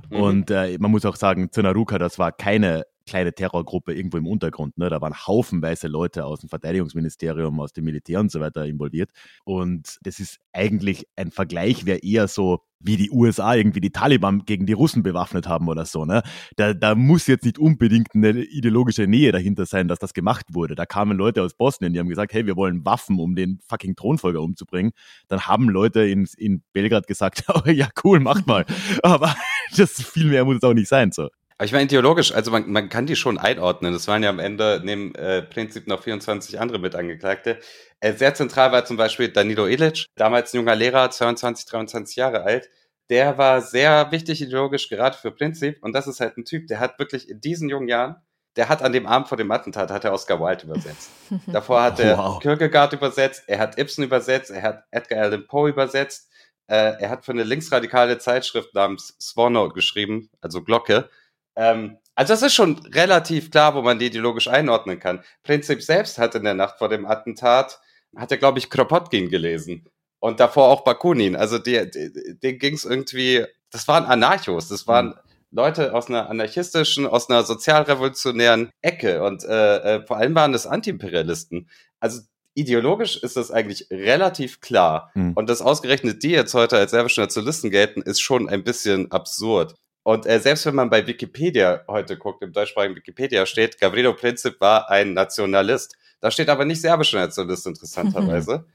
Mhm. 0.09 0.17
Und 0.17 0.51
äh, 0.51 0.77
man 0.79 0.91
muss 0.91 1.05
auch 1.05 1.15
sagen, 1.15 1.51
Zrnaruka, 1.51 1.97
das 1.97 2.19
war 2.19 2.31
keine 2.31 2.85
kleine 3.09 3.33
Terrorgruppe 3.33 3.93
irgendwo 3.93 4.17
im 4.17 4.27
Untergrund. 4.27 4.77
Ne? 4.77 4.89
Da 4.89 5.01
waren 5.01 5.15
haufenweise 5.15 5.87
Leute 5.87 6.25
aus 6.25 6.41
dem 6.41 6.49
Verteidigungsministerium, 6.49 7.59
aus 7.59 7.73
dem 7.73 7.85
Militär 7.85 8.19
und 8.19 8.31
so 8.31 8.39
weiter 8.39 8.65
involviert. 8.65 9.09
Und 9.45 9.97
das 10.03 10.19
ist 10.19 10.37
eigentlich 10.53 11.07
ein 11.15 11.31
Vergleich, 11.31 11.85
wäre 11.85 11.99
eher 11.99 12.27
so, 12.27 12.61
wie 12.79 12.95
die 12.95 13.11
USA 13.11 13.55
irgendwie 13.55 13.81
die 13.81 13.91
Taliban 13.91 14.45
gegen 14.45 14.65
die 14.65 14.73
Russen 14.73 15.03
bewaffnet 15.03 15.47
haben 15.47 15.67
oder 15.67 15.85
so. 15.85 16.05
Ne? 16.05 16.21
Da, 16.55 16.73
da 16.73 16.95
muss 16.95 17.27
jetzt 17.27 17.43
nicht 17.43 17.59
unbedingt 17.59 18.13
eine 18.13 18.29
ideologische 18.29 19.05
Nähe 19.07 19.31
dahinter 19.31 19.65
sein, 19.65 19.87
dass 19.87 19.99
das 19.99 20.13
gemacht 20.13 20.45
wurde. 20.53 20.75
Da 20.75 20.85
kamen 20.85 21.17
Leute 21.17 21.43
aus 21.43 21.55
Bosnien, 21.55 21.93
die 21.93 21.99
haben 21.99 22.07
gesagt, 22.07 22.31
hey, 22.31 22.45
wir 22.45 22.55
wollen 22.55 22.85
Waffen, 22.85 23.19
um 23.19 23.35
den 23.35 23.59
fucking 23.67 23.95
Thronfolger 23.95 24.41
umzubringen. 24.41 24.91
Dann 25.27 25.41
haben 25.41 25.67
Leute 25.67 26.01
in, 26.01 26.27
in 26.37 26.63
Belgrad 26.71 27.07
gesagt, 27.07 27.43
oh, 27.49 27.61
ja 27.69 27.89
cool, 28.03 28.19
macht 28.19 28.47
mal. 28.47 28.65
Aber 29.03 29.35
das 29.77 30.01
viel 30.01 30.25
mehr 30.25 30.45
muss 30.45 30.57
es 30.57 30.63
auch 30.63 30.73
nicht 30.73 30.89
sein. 30.89 31.11
So. 31.11 31.29
Aber 31.59 31.65
ich 31.65 31.73
meine, 31.73 31.83
ideologisch, 31.85 32.33
also 32.33 32.51
man, 32.51 32.69
man 32.71 32.87
kann 32.87 33.05
die 33.05 33.17
schon 33.17 33.37
einordnen. 33.37 33.93
Es 33.93 34.07
waren 34.07 34.23
ja 34.23 34.29
am 34.29 34.39
Ende 34.39 34.81
neben 34.83 35.13
äh, 35.15 35.41
Prinzip 35.41 35.87
noch 35.87 36.01
24 36.01 36.57
andere 36.59 36.79
Mitangeklagte. 36.79 37.59
Äh, 37.99 38.13
sehr 38.13 38.33
zentral 38.33 38.71
war 38.71 38.85
zum 38.85 38.95
Beispiel 38.95 39.27
Danilo 39.27 39.67
Ilic, 39.67 40.05
damals 40.15 40.53
ein 40.53 40.57
junger 40.57 40.75
Lehrer, 40.75 41.11
22, 41.11 41.65
23 41.65 42.15
Jahre 42.15 42.43
alt. 42.43 42.69
Der 43.09 43.37
war 43.37 43.61
sehr 43.61 44.09
wichtig 44.11 44.41
ideologisch, 44.41 44.87
gerade 44.87 45.17
für 45.17 45.31
Prinzip. 45.31 45.83
Und 45.83 45.91
das 45.91 46.07
ist 46.07 46.21
halt 46.21 46.37
ein 46.37 46.45
Typ, 46.45 46.67
der 46.67 46.79
hat 46.79 46.97
wirklich 46.97 47.27
in 47.27 47.41
diesen 47.41 47.67
jungen 47.67 47.89
Jahren, 47.89 48.15
der 48.55 48.69
hat 48.69 48.81
an 48.81 48.93
dem 48.93 49.05
Abend 49.05 49.27
vor 49.27 49.37
dem 49.37 49.51
Attentat, 49.51 49.91
hat 49.91 50.05
er 50.05 50.13
Oscar 50.13 50.39
Wilde 50.39 50.63
übersetzt. 50.65 51.09
Davor 51.47 51.83
hat 51.83 51.99
er 51.99 52.17
wow. 52.17 52.39
Kierkegaard 52.39 52.93
übersetzt, 52.93 53.43
er 53.47 53.59
hat 53.59 53.77
Ibsen 53.77 54.05
übersetzt, 54.05 54.49
er 54.49 54.61
hat 54.61 54.83
Edgar 54.91 55.23
Allan 55.23 55.45
Poe 55.45 55.69
übersetzt. 55.69 56.29
Äh, 56.69 57.01
er 57.01 57.09
hat 57.09 57.25
für 57.25 57.31
eine 57.31 57.43
linksradikale 57.43 58.19
Zeitschrift 58.19 58.75
namens 58.75 59.15
Swarno 59.19 59.69
geschrieben, 59.69 60.29
also 60.39 60.61
Glocke. 60.61 61.09
Ähm, 61.55 61.97
also 62.13 62.33
das 62.33 62.43
ist 62.43 62.53
schon 62.53 62.79
relativ 62.93 63.49
klar, 63.49 63.73
wo 63.73 63.81
man 63.81 63.97
die 63.97 64.05
ideologisch 64.05 64.47
einordnen 64.47 64.99
kann. 64.99 65.23
Prinzip 65.43 65.81
selbst 65.81 66.19
hat 66.19 66.35
in 66.35 66.43
der 66.43 66.53
Nacht 66.53 66.77
vor 66.77 66.89
dem 66.89 67.07
Attentat, 67.07 67.79
hat 68.15 68.31
er, 68.31 68.37
glaube 68.37 68.59
ich, 68.59 68.69
Kropotkin 68.69 69.29
gelesen. 69.29 69.85
Und 70.19 70.39
davor 70.39 70.67
auch 70.67 70.83
Bakunin. 70.83 71.35
Also 71.35 71.57
die, 71.57 71.89
die, 71.89 72.37
denen 72.39 72.59
ging 72.59 72.75
es 72.75 72.85
irgendwie, 72.85 73.45
das 73.71 73.87
waren 73.87 74.05
Anarchos, 74.05 74.67
das 74.67 74.85
waren 74.85 75.07
mhm. 75.07 75.13
Leute 75.51 75.93
aus 75.95 76.07
einer 76.07 76.29
anarchistischen, 76.29 77.07
aus 77.07 77.29
einer 77.29 77.43
sozialrevolutionären 77.43 78.69
Ecke. 78.81 79.23
Und 79.23 79.43
äh, 79.43 79.95
äh, 79.95 80.05
vor 80.05 80.17
allem 80.17 80.35
waren 80.35 80.51
das 80.51 80.67
Antiimperialisten. 80.67 81.67
Also 81.99 82.21
ideologisch 82.59 83.17
ist 83.17 83.37
das 83.37 83.51
eigentlich 83.51 83.87
relativ 83.89 84.61
klar. 84.61 85.11
Mhm. 85.13 85.33
Und 85.33 85.49
dass 85.49 85.61
ausgerechnet 85.61 86.23
die 86.23 86.31
jetzt 86.31 86.53
heute 86.53 86.77
als 86.77 86.91
serbische 86.91 87.21
Nationalisten 87.21 87.71
gelten, 87.71 88.01
ist 88.01 88.19
schon 88.19 88.49
ein 88.49 88.63
bisschen 88.63 89.11
absurd. 89.11 89.75
Und 90.03 90.25
äh, 90.25 90.39
selbst 90.39 90.65
wenn 90.65 90.75
man 90.75 90.89
bei 90.89 91.05
Wikipedia 91.05 91.83
heute 91.87 92.17
guckt, 92.17 92.41
im 92.41 92.53
deutschsprachigen 92.53 92.95
Wikipedia 92.95 93.45
steht, 93.45 93.79
Gavrilo 93.79 94.13
Princip 94.13 94.59
war 94.59 94.89
ein 94.89 95.13
Nationalist. 95.13 95.95
Da 96.19 96.31
steht 96.31 96.49
aber 96.49 96.65
nicht 96.65 96.81
serbischer 96.81 97.19
Nationalist, 97.19 97.67
interessanterweise. 97.67 98.65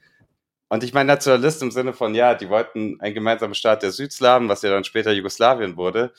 Und 0.69 0.83
ich 0.83 0.93
meine 0.93 1.09
Nationalist 1.09 1.63
im 1.63 1.71
Sinne 1.71 1.93
von, 1.93 2.15
ja, 2.15 2.35
die 2.35 2.49
wollten 2.49 3.01
einen 3.01 3.15
gemeinsamen 3.15 3.55
Staat 3.55 3.83
der 3.83 3.93
Südslawen, 3.93 4.49
was 4.49 4.63
ja 4.63 4.71
dann 4.71 4.85
später 4.85 5.13
Jugoslawien 5.13 5.77
wurde. 5.77 6.13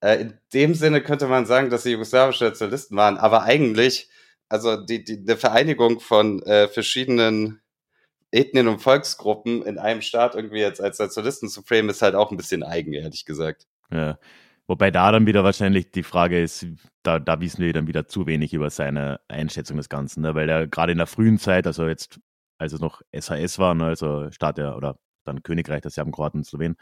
Äh, 0.00 0.20
in 0.20 0.38
dem 0.52 0.74
Sinne 0.74 1.02
könnte 1.02 1.26
man 1.26 1.46
sagen, 1.46 1.70
dass 1.70 1.82
sie 1.82 1.92
jugoslawische 1.92 2.44
Nationalisten 2.44 2.96
waren, 2.96 3.18
aber 3.18 3.42
eigentlich, 3.42 4.08
also 4.50 4.76
die, 4.76 5.04
die 5.04 5.20
eine 5.26 5.36
Vereinigung 5.36 6.00
von 6.00 6.42
äh, 6.42 6.68
verschiedenen 6.68 7.62
Ethnien 8.32 8.68
und 8.68 8.80
Volksgruppen 8.80 9.62
in 9.62 9.78
einem 9.78 10.02
Staat 10.02 10.34
irgendwie 10.34 10.58
jetzt 10.58 10.80
als 10.80 10.98
Nationalisten 10.98 11.48
zu 11.48 11.62
framen, 11.62 11.88
ist 11.88 12.02
halt 12.02 12.14
auch 12.14 12.30
ein 12.30 12.36
bisschen 12.36 12.62
eigen, 12.62 12.92
ehrlich 12.92 13.24
gesagt. 13.24 13.66
Ja. 13.90 14.18
Wobei 14.66 14.92
da 14.92 15.10
dann 15.10 15.26
wieder 15.26 15.42
wahrscheinlich 15.42 15.90
die 15.90 16.04
Frage 16.04 16.40
ist, 16.40 16.66
da, 17.02 17.18
da 17.18 17.40
wissen 17.40 17.62
wir 17.62 17.72
dann 17.72 17.88
wieder 17.88 18.06
zu 18.06 18.26
wenig 18.26 18.52
über 18.54 18.70
seine 18.70 19.20
Einschätzung 19.26 19.78
des 19.78 19.88
Ganzen, 19.88 20.20
ne? 20.20 20.34
weil 20.36 20.48
er 20.48 20.68
gerade 20.68 20.92
in 20.92 20.98
der 20.98 21.08
frühen 21.08 21.38
Zeit, 21.38 21.66
also 21.66 21.88
jetzt, 21.88 22.20
als 22.58 22.72
es 22.72 22.80
noch 22.80 23.02
SHS 23.12 23.58
war, 23.58 23.74
ne? 23.74 23.86
also 23.86 24.30
Staat 24.30 24.58
der, 24.58 24.76
oder 24.76 24.98
dann 25.24 25.42
Königreich 25.42 25.80
der 25.80 25.90
Serben, 25.90 26.12
Kroaten 26.12 26.40
und 26.40 26.44
Slowenen, 26.44 26.76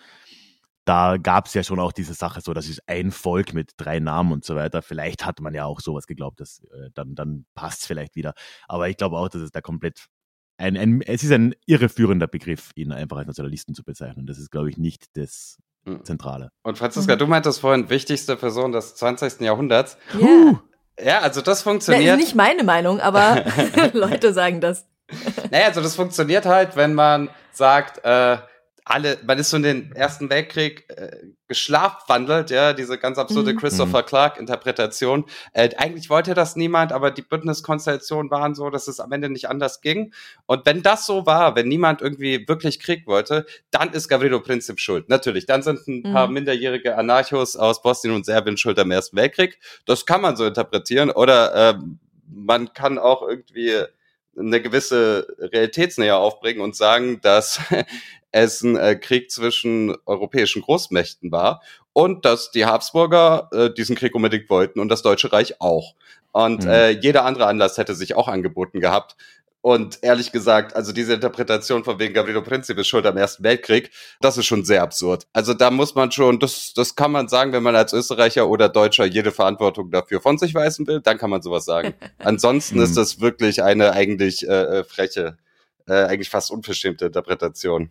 da 0.88 1.18
gab 1.18 1.46
es 1.46 1.54
ja 1.54 1.62
schon 1.62 1.80
auch 1.80 1.92
diese 1.92 2.14
Sache 2.14 2.40
so, 2.40 2.54
das 2.54 2.66
ist 2.66 2.80
ein 2.86 3.10
Volk 3.10 3.52
mit 3.52 3.72
drei 3.76 4.00
Namen 4.00 4.32
und 4.32 4.44
so 4.44 4.56
weiter. 4.56 4.80
Vielleicht 4.80 5.26
hat 5.26 5.40
man 5.40 5.52
ja 5.52 5.66
auch 5.66 5.80
sowas 5.80 6.06
geglaubt, 6.06 6.40
dass 6.40 6.62
äh, 6.72 6.88
dann, 6.94 7.14
dann 7.14 7.44
passt 7.54 7.80
es 7.82 7.86
vielleicht 7.86 8.16
wieder. 8.16 8.32
Aber 8.68 8.88
ich 8.88 8.96
glaube 8.96 9.18
auch, 9.18 9.28
dass 9.28 9.42
es 9.42 9.50
da 9.50 9.60
komplett 9.60 10.06
ein, 10.56 10.76
ein, 10.76 11.02
es 11.02 11.22
ist 11.22 11.30
ein 11.30 11.54
irreführender 11.66 12.26
Begriff, 12.26 12.70
ihn 12.74 12.90
einfach 12.90 13.18
als 13.18 13.26
Nationalisten 13.26 13.74
zu 13.74 13.84
bezeichnen. 13.84 14.26
Das 14.26 14.38
ist, 14.38 14.50
glaube 14.50 14.70
ich, 14.70 14.78
nicht 14.78 15.16
das 15.16 15.58
hm. 15.84 16.04
Zentrale. 16.04 16.50
Und 16.62 16.78
Franziska, 16.78 17.14
mhm. 17.14 17.18
du 17.18 17.26
meintest 17.26 17.60
vorhin, 17.60 17.90
wichtigste 17.90 18.36
Person 18.36 18.72
des 18.72 18.94
20. 18.96 19.40
Jahrhunderts. 19.40 19.98
Yeah. 20.14 20.62
Ja, 21.00 21.20
also 21.20 21.42
das 21.42 21.62
funktioniert. 21.62 22.06
Na, 22.06 22.14
ist 22.14 22.20
nicht 22.20 22.34
meine 22.34 22.64
Meinung, 22.64 22.98
aber 23.00 23.44
Leute 23.92 24.32
sagen 24.32 24.60
das. 24.60 24.86
naja, 25.50 25.66
also 25.66 25.80
das 25.80 25.94
funktioniert 25.94 26.46
halt, 26.46 26.76
wenn 26.76 26.94
man 26.94 27.28
sagt, 27.52 28.04
äh, 28.04 28.38
alle, 28.88 29.18
man 29.26 29.38
ist 29.38 29.50
so 29.50 29.58
in 29.58 29.62
den 29.62 29.92
Ersten 29.92 30.30
Weltkrieg 30.30 30.88
äh, 30.88 31.18
geschlafwandelt, 31.46 32.50
ja, 32.50 32.72
diese 32.72 32.98
ganz 32.98 33.18
absurde 33.18 33.52
mhm. 33.52 33.58
Christopher 33.58 34.02
mhm. 34.02 34.06
Clark-Interpretation. 34.06 35.24
Äh, 35.52 35.70
eigentlich 35.76 36.08
wollte 36.08 36.34
das 36.34 36.56
niemand, 36.56 36.92
aber 36.92 37.10
die 37.10 37.22
Bündniskonstellationen 37.22 38.30
waren 38.30 38.54
so, 38.54 38.70
dass 38.70 38.88
es 38.88 38.98
am 39.00 39.12
Ende 39.12 39.28
nicht 39.28 39.48
anders 39.48 39.80
ging. 39.80 40.12
Und 40.46 40.64
wenn 40.64 40.82
das 40.82 41.04
so 41.06 41.26
war, 41.26 41.54
wenn 41.54 41.68
niemand 41.68 42.00
irgendwie 42.00 42.48
wirklich 42.48 42.80
Krieg 42.80 43.06
wollte, 43.06 43.46
dann 43.70 43.92
ist 43.92 44.08
Gavrilo 44.08 44.40
Princip 44.40 44.80
schuld. 44.80 45.08
Natürlich, 45.08 45.46
dann 45.46 45.62
sind 45.62 45.86
ein 45.86 46.02
mhm. 46.04 46.12
paar 46.12 46.28
minderjährige 46.28 46.96
Anarchos 46.96 47.56
aus 47.56 47.82
Bosnien 47.82 48.14
und 48.14 48.24
Serbien 48.24 48.56
schuld 48.56 48.78
am 48.78 48.90
Ersten 48.90 49.16
Weltkrieg. 49.16 49.58
Das 49.84 50.06
kann 50.06 50.22
man 50.22 50.36
so 50.36 50.46
interpretieren. 50.46 51.10
Oder 51.10 51.72
äh, 51.72 51.78
man 52.26 52.72
kann 52.72 52.98
auch 52.98 53.22
irgendwie 53.22 53.84
eine 54.38 54.62
gewisse 54.62 55.26
Realitätsnähe 55.38 56.16
aufbringen 56.16 56.60
und 56.60 56.76
sagen, 56.76 57.20
dass 57.20 57.60
es 58.32 58.62
ein 58.62 58.76
äh, 58.76 58.96
Krieg 58.96 59.30
zwischen 59.30 59.96
europäischen 60.06 60.62
Großmächten 60.62 61.32
war 61.32 61.62
und 61.92 62.24
dass 62.24 62.50
die 62.50 62.66
Habsburger 62.66 63.48
äh, 63.52 63.74
diesen 63.74 63.96
Krieg 63.96 64.14
unbedingt 64.14 64.48
wollten 64.50 64.80
und 64.80 64.88
das 64.88 65.02
Deutsche 65.02 65.32
Reich 65.32 65.60
auch. 65.60 65.94
Und 66.32 66.64
mhm. 66.64 66.70
äh, 66.70 66.90
jeder 66.90 67.24
andere 67.24 67.46
Anlass 67.46 67.78
hätte 67.78 67.94
sich 67.94 68.14
auch 68.14 68.28
angeboten 68.28 68.80
gehabt. 68.80 69.16
Und 69.68 69.98
ehrlich 70.00 70.32
gesagt, 70.32 70.74
also 70.74 70.94
diese 70.94 71.12
Interpretation 71.12 71.84
von 71.84 71.98
wegen 71.98 72.14
Gavrilo 72.14 72.40
Princip 72.40 72.78
ist 72.78 72.88
schuld 72.88 73.04
am 73.04 73.18
Ersten 73.18 73.44
Weltkrieg, 73.44 73.90
das 74.22 74.38
ist 74.38 74.46
schon 74.46 74.64
sehr 74.64 74.82
absurd. 74.82 75.26
Also 75.34 75.52
da 75.52 75.70
muss 75.70 75.94
man 75.94 76.10
schon, 76.10 76.38
das, 76.38 76.72
das 76.72 76.96
kann 76.96 77.12
man 77.12 77.28
sagen, 77.28 77.52
wenn 77.52 77.62
man 77.62 77.76
als 77.76 77.92
Österreicher 77.92 78.48
oder 78.48 78.70
Deutscher 78.70 79.04
jede 79.04 79.30
Verantwortung 79.30 79.90
dafür 79.90 80.22
von 80.22 80.38
sich 80.38 80.54
weisen 80.54 80.86
will, 80.86 81.02
dann 81.02 81.18
kann 81.18 81.28
man 81.28 81.42
sowas 81.42 81.66
sagen. 81.66 81.92
Ansonsten 82.18 82.80
ist 82.80 82.92
mhm. 82.92 82.94
das 82.94 83.20
wirklich 83.20 83.62
eine 83.62 83.92
eigentlich 83.92 84.48
äh, 84.48 84.78
äh, 84.78 84.84
freche, 84.84 85.36
äh, 85.86 85.92
eigentlich 85.92 86.30
fast 86.30 86.50
unverschämte 86.50 87.04
Interpretation. 87.04 87.90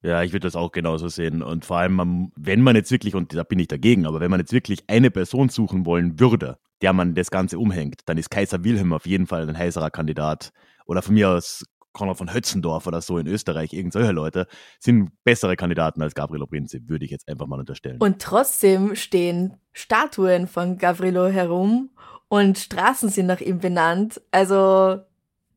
Ja, 0.00 0.22
ich 0.22 0.32
würde 0.32 0.46
das 0.46 0.56
auch 0.56 0.72
genauso 0.72 1.08
sehen. 1.08 1.42
Und 1.42 1.66
vor 1.66 1.76
allem, 1.76 2.32
wenn 2.36 2.62
man 2.62 2.74
jetzt 2.74 2.90
wirklich, 2.90 3.14
und 3.14 3.34
da 3.34 3.42
bin 3.42 3.58
ich 3.58 3.68
dagegen, 3.68 4.06
aber 4.06 4.20
wenn 4.20 4.30
man 4.30 4.40
jetzt 4.40 4.54
wirklich 4.54 4.84
eine 4.86 5.10
Person 5.10 5.50
suchen 5.50 5.84
wollen 5.84 6.18
würde, 6.18 6.56
der 6.80 6.92
man 6.92 7.14
das 7.14 7.30
Ganze 7.30 7.58
umhängt, 7.58 8.00
dann 8.06 8.18
ist 8.18 8.30
Kaiser 8.30 8.64
Wilhelm 8.64 8.94
auf 8.94 9.06
jeden 9.06 9.26
Fall 9.26 9.46
ein 9.46 9.58
heißerer 9.58 9.90
Kandidat. 9.90 10.52
Oder 10.86 11.02
von 11.02 11.14
mir 11.14 11.30
aus 11.30 11.64
Konrad 11.96 12.18
von 12.18 12.32
Hötzendorf 12.32 12.86
oder 12.86 13.00
so 13.00 13.18
in 13.18 13.26
Österreich, 13.26 13.72
irgend 13.72 13.94
solche 13.94 14.12
Leute, 14.12 14.46
sind 14.78 15.10
bessere 15.24 15.56
Kandidaten 15.56 16.02
als 16.02 16.14
Gavrilo 16.14 16.46
Princip, 16.46 16.88
würde 16.88 17.06
ich 17.06 17.10
jetzt 17.10 17.26
einfach 17.26 17.46
mal 17.46 17.58
unterstellen. 17.58 17.98
Und 18.00 18.20
trotzdem 18.20 18.94
stehen 18.94 19.54
Statuen 19.72 20.46
von 20.46 20.76
Gavrilo 20.76 21.28
herum 21.28 21.90
und 22.28 22.58
Straßen 22.58 23.08
sind 23.08 23.26
nach 23.26 23.40
ihm 23.40 23.60
benannt. 23.60 24.20
Also 24.30 25.00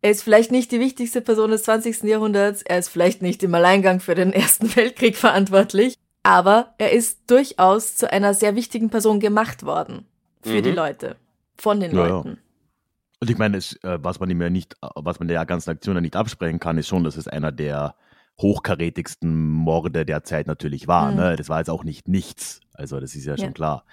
er 0.02 0.12
ist 0.12 0.24
vielleicht 0.24 0.52
nicht 0.52 0.72
die 0.72 0.80
wichtigste 0.80 1.20
Person 1.20 1.52
des 1.52 1.64
20. 1.64 2.04
Jahrhunderts, 2.04 2.62
er 2.62 2.80
ist 2.80 2.88
vielleicht 2.88 3.22
nicht 3.22 3.44
im 3.44 3.54
Alleingang 3.54 4.00
für 4.00 4.16
den 4.16 4.32
Ersten 4.32 4.74
Weltkrieg 4.78 5.18
verantwortlich, 5.18 5.96
aber 6.24 6.74
er 6.78 6.94
ist 6.94 7.30
durchaus 7.30 7.98
zu 7.98 8.12
einer 8.12 8.34
sehr 8.34 8.56
wichtigen 8.56 8.90
Person 8.90 9.20
gemacht 9.20 9.66
worden. 9.66 10.06
Für 10.42 10.60
mhm. 10.60 10.64
die 10.64 10.72
Leute. 10.72 11.18
Von 11.58 11.82
den 11.82 11.94
ja, 11.94 12.08
Leuten. 12.08 12.30
Ja. 12.30 12.49
Und 13.22 13.30
ich 13.30 13.38
meine, 13.38 13.58
es, 13.58 13.74
äh, 13.84 14.00
was 14.02 14.20
man 14.20 14.30
ihm 14.30 14.42
ja 14.42 14.50
nicht, 14.50 14.76
was 14.96 15.20
man 15.20 15.28
der 15.28 15.46
ganzen 15.46 15.72
Aktion 15.72 15.96
ja 15.96 16.02
nicht 16.02 16.16
absprechen 16.16 16.60
kann, 16.60 16.78
ist 16.78 16.88
schon, 16.88 17.04
dass 17.04 17.18
es 17.18 17.28
einer 17.28 17.52
der 17.52 17.96
hochkarätigsten 18.42 19.50
Morde 19.50 20.06
der 20.06 20.24
Zeit 20.24 20.48
natürlich 20.48 20.88
war. 20.88 21.12
Mhm. 21.12 21.18
Ne? 21.18 21.36
Das 21.36 21.50
war 21.50 21.60
jetzt 21.60 21.70
auch 21.70 21.84
nicht 21.84 22.08
nichts. 22.08 22.62
Also 22.74 23.00
das 23.00 23.16
ist 23.16 23.26
ja, 23.26 23.36
ja. 23.36 23.44
schon 23.44 23.54
klar. 23.54 23.86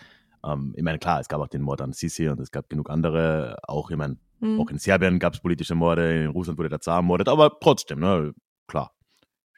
Ähm, 0.45 0.73
ich 0.77 0.83
meine, 0.83 0.99
klar, 0.99 1.21
es 1.21 1.29
gab 1.29 1.41
auch 1.41 1.49
den 1.49 1.63
Mord 1.63 1.81
an 1.81 1.93
Sisi 1.93 2.29
und 2.29 2.39
es 2.39 2.53
gab 2.53 2.69
genug 2.69 2.89
andere, 2.89 3.57
auch, 3.67 3.91
ich 3.91 3.97
meine, 3.97 4.19
Hm. 4.41 4.61
auch 4.61 4.71
in 4.71 4.79
Serbien 4.79 5.19
gab 5.19 5.35
es 5.35 5.41
politische 5.41 5.75
Morde, 5.75 6.25
in 6.25 6.31
Russland 6.31 6.59
wurde 6.59 6.69
der 6.69 6.81
Zar 6.81 6.97
ermordet, 6.97 7.29
aber 7.29 7.59
trotzdem, 7.61 8.01
ne, 8.01 8.35
klar, 8.67 8.93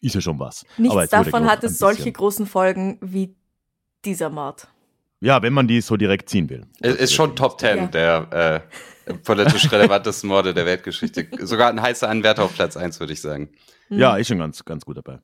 ist 0.00 0.14
ja 0.14 0.20
schon 0.20 0.38
was. 0.38 0.64
Nichts 0.76 1.10
davon 1.10 1.46
hat 1.46 1.64
es 1.64 1.78
solche 1.78 2.10
großen 2.12 2.46
Folgen 2.46 2.98
wie 3.00 3.36
dieser 4.04 4.30
Mord. 4.30 4.68
Ja, 5.20 5.42
wenn 5.42 5.52
man 5.52 5.66
die 5.66 5.80
so 5.80 5.96
direkt 5.96 6.28
ziehen 6.28 6.48
will. 6.48 6.66
Es 6.80 6.94
ist 6.96 7.12
schon 7.12 7.34
Top 7.34 7.58
10 7.60 7.76
Ja. 7.76 7.86
der 7.86 8.62
äh, 9.06 9.14
politisch 9.24 9.70
relevantesten 9.72 10.28
Morde 10.28 10.54
der 10.54 10.64
Weltgeschichte. 10.66 11.26
Sogar 11.40 11.70
ein 11.70 11.80
heißer 11.82 12.08
Anwärter 12.08 12.44
auf 12.44 12.54
Platz 12.54 12.76
1, 12.76 13.00
würde 13.00 13.12
ich 13.12 13.20
sagen. 13.20 13.50
Ja, 13.88 14.16
ist 14.16 14.28
schon 14.28 14.38
ganz, 14.38 14.64
ganz 14.64 14.84
gut 14.84 14.96
dabei. 14.98 15.18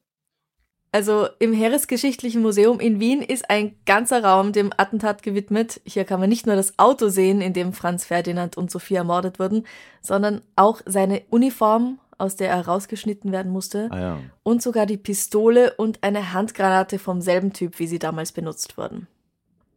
Also 0.90 1.26
im 1.40 1.52
Heeresgeschichtlichen 1.52 2.40
Museum 2.40 2.78
in 2.78 3.00
Wien 3.00 3.20
ist 3.20 3.50
ein 3.50 3.74
ganzer 3.84 4.22
Raum 4.22 4.52
dem 4.52 4.72
Attentat 4.76 5.22
gewidmet. 5.24 5.80
Hier 5.84 6.04
kann 6.04 6.20
man 6.20 6.28
nicht 6.28 6.46
nur 6.46 6.54
das 6.54 6.78
Auto 6.78 7.08
sehen, 7.08 7.40
in 7.40 7.52
dem 7.52 7.72
Franz 7.72 8.04
Ferdinand 8.04 8.56
und 8.56 8.70
Sophie 8.70 8.94
ermordet 8.94 9.40
wurden, 9.40 9.66
sondern 10.00 10.42
auch 10.54 10.80
seine 10.86 11.22
Uniform, 11.30 11.98
aus 12.16 12.36
der 12.36 12.50
er 12.50 12.64
rausgeschnitten 12.66 13.32
werden 13.32 13.50
musste, 13.50 13.88
Ah 13.90 14.00
ja. 14.00 14.18
und 14.44 14.62
sogar 14.62 14.86
die 14.86 14.96
Pistole 14.96 15.74
und 15.74 16.02
eine 16.04 16.32
Handgranate 16.32 17.00
vom 17.00 17.20
selben 17.20 17.52
Typ, 17.52 17.80
wie 17.80 17.88
sie 17.88 17.98
damals 17.98 18.30
benutzt 18.30 18.78
wurden. 18.78 19.08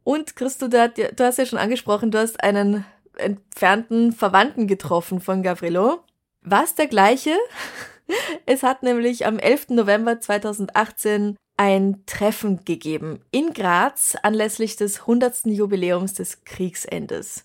Und 0.08 0.38
Christo, 0.38 0.70
du, 0.70 0.90
du 0.90 1.26
hast 1.26 1.38
ja 1.38 1.46
schon 1.46 1.60
angesprochen, 1.60 2.12
du 2.12 2.18
hast 2.18 2.42
einen 2.42 2.86
entfernten 3.18 4.14
Verwandten 4.14 4.66
getroffen 4.66 5.20
von 5.20 5.44
Gavrilo. 5.44 6.00
Was 6.40 6.76
der 6.76 6.88
gleiche? 6.88 7.36
Es 8.46 8.64
hat 8.64 8.84
nämlich 8.84 9.26
am 9.26 9.38
11. 9.38 9.72
November 9.72 10.22
2018 10.22 11.36
ein 11.58 12.04
Treffen 12.06 12.64
gegeben 12.64 13.20
in 13.32 13.52
Graz 13.52 14.16
anlässlich 14.24 14.78
des 14.78 15.02
100. 15.02 15.48
Jubiläums 15.48 16.14
des 16.14 16.46
Kriegsendes. 16.46 17.44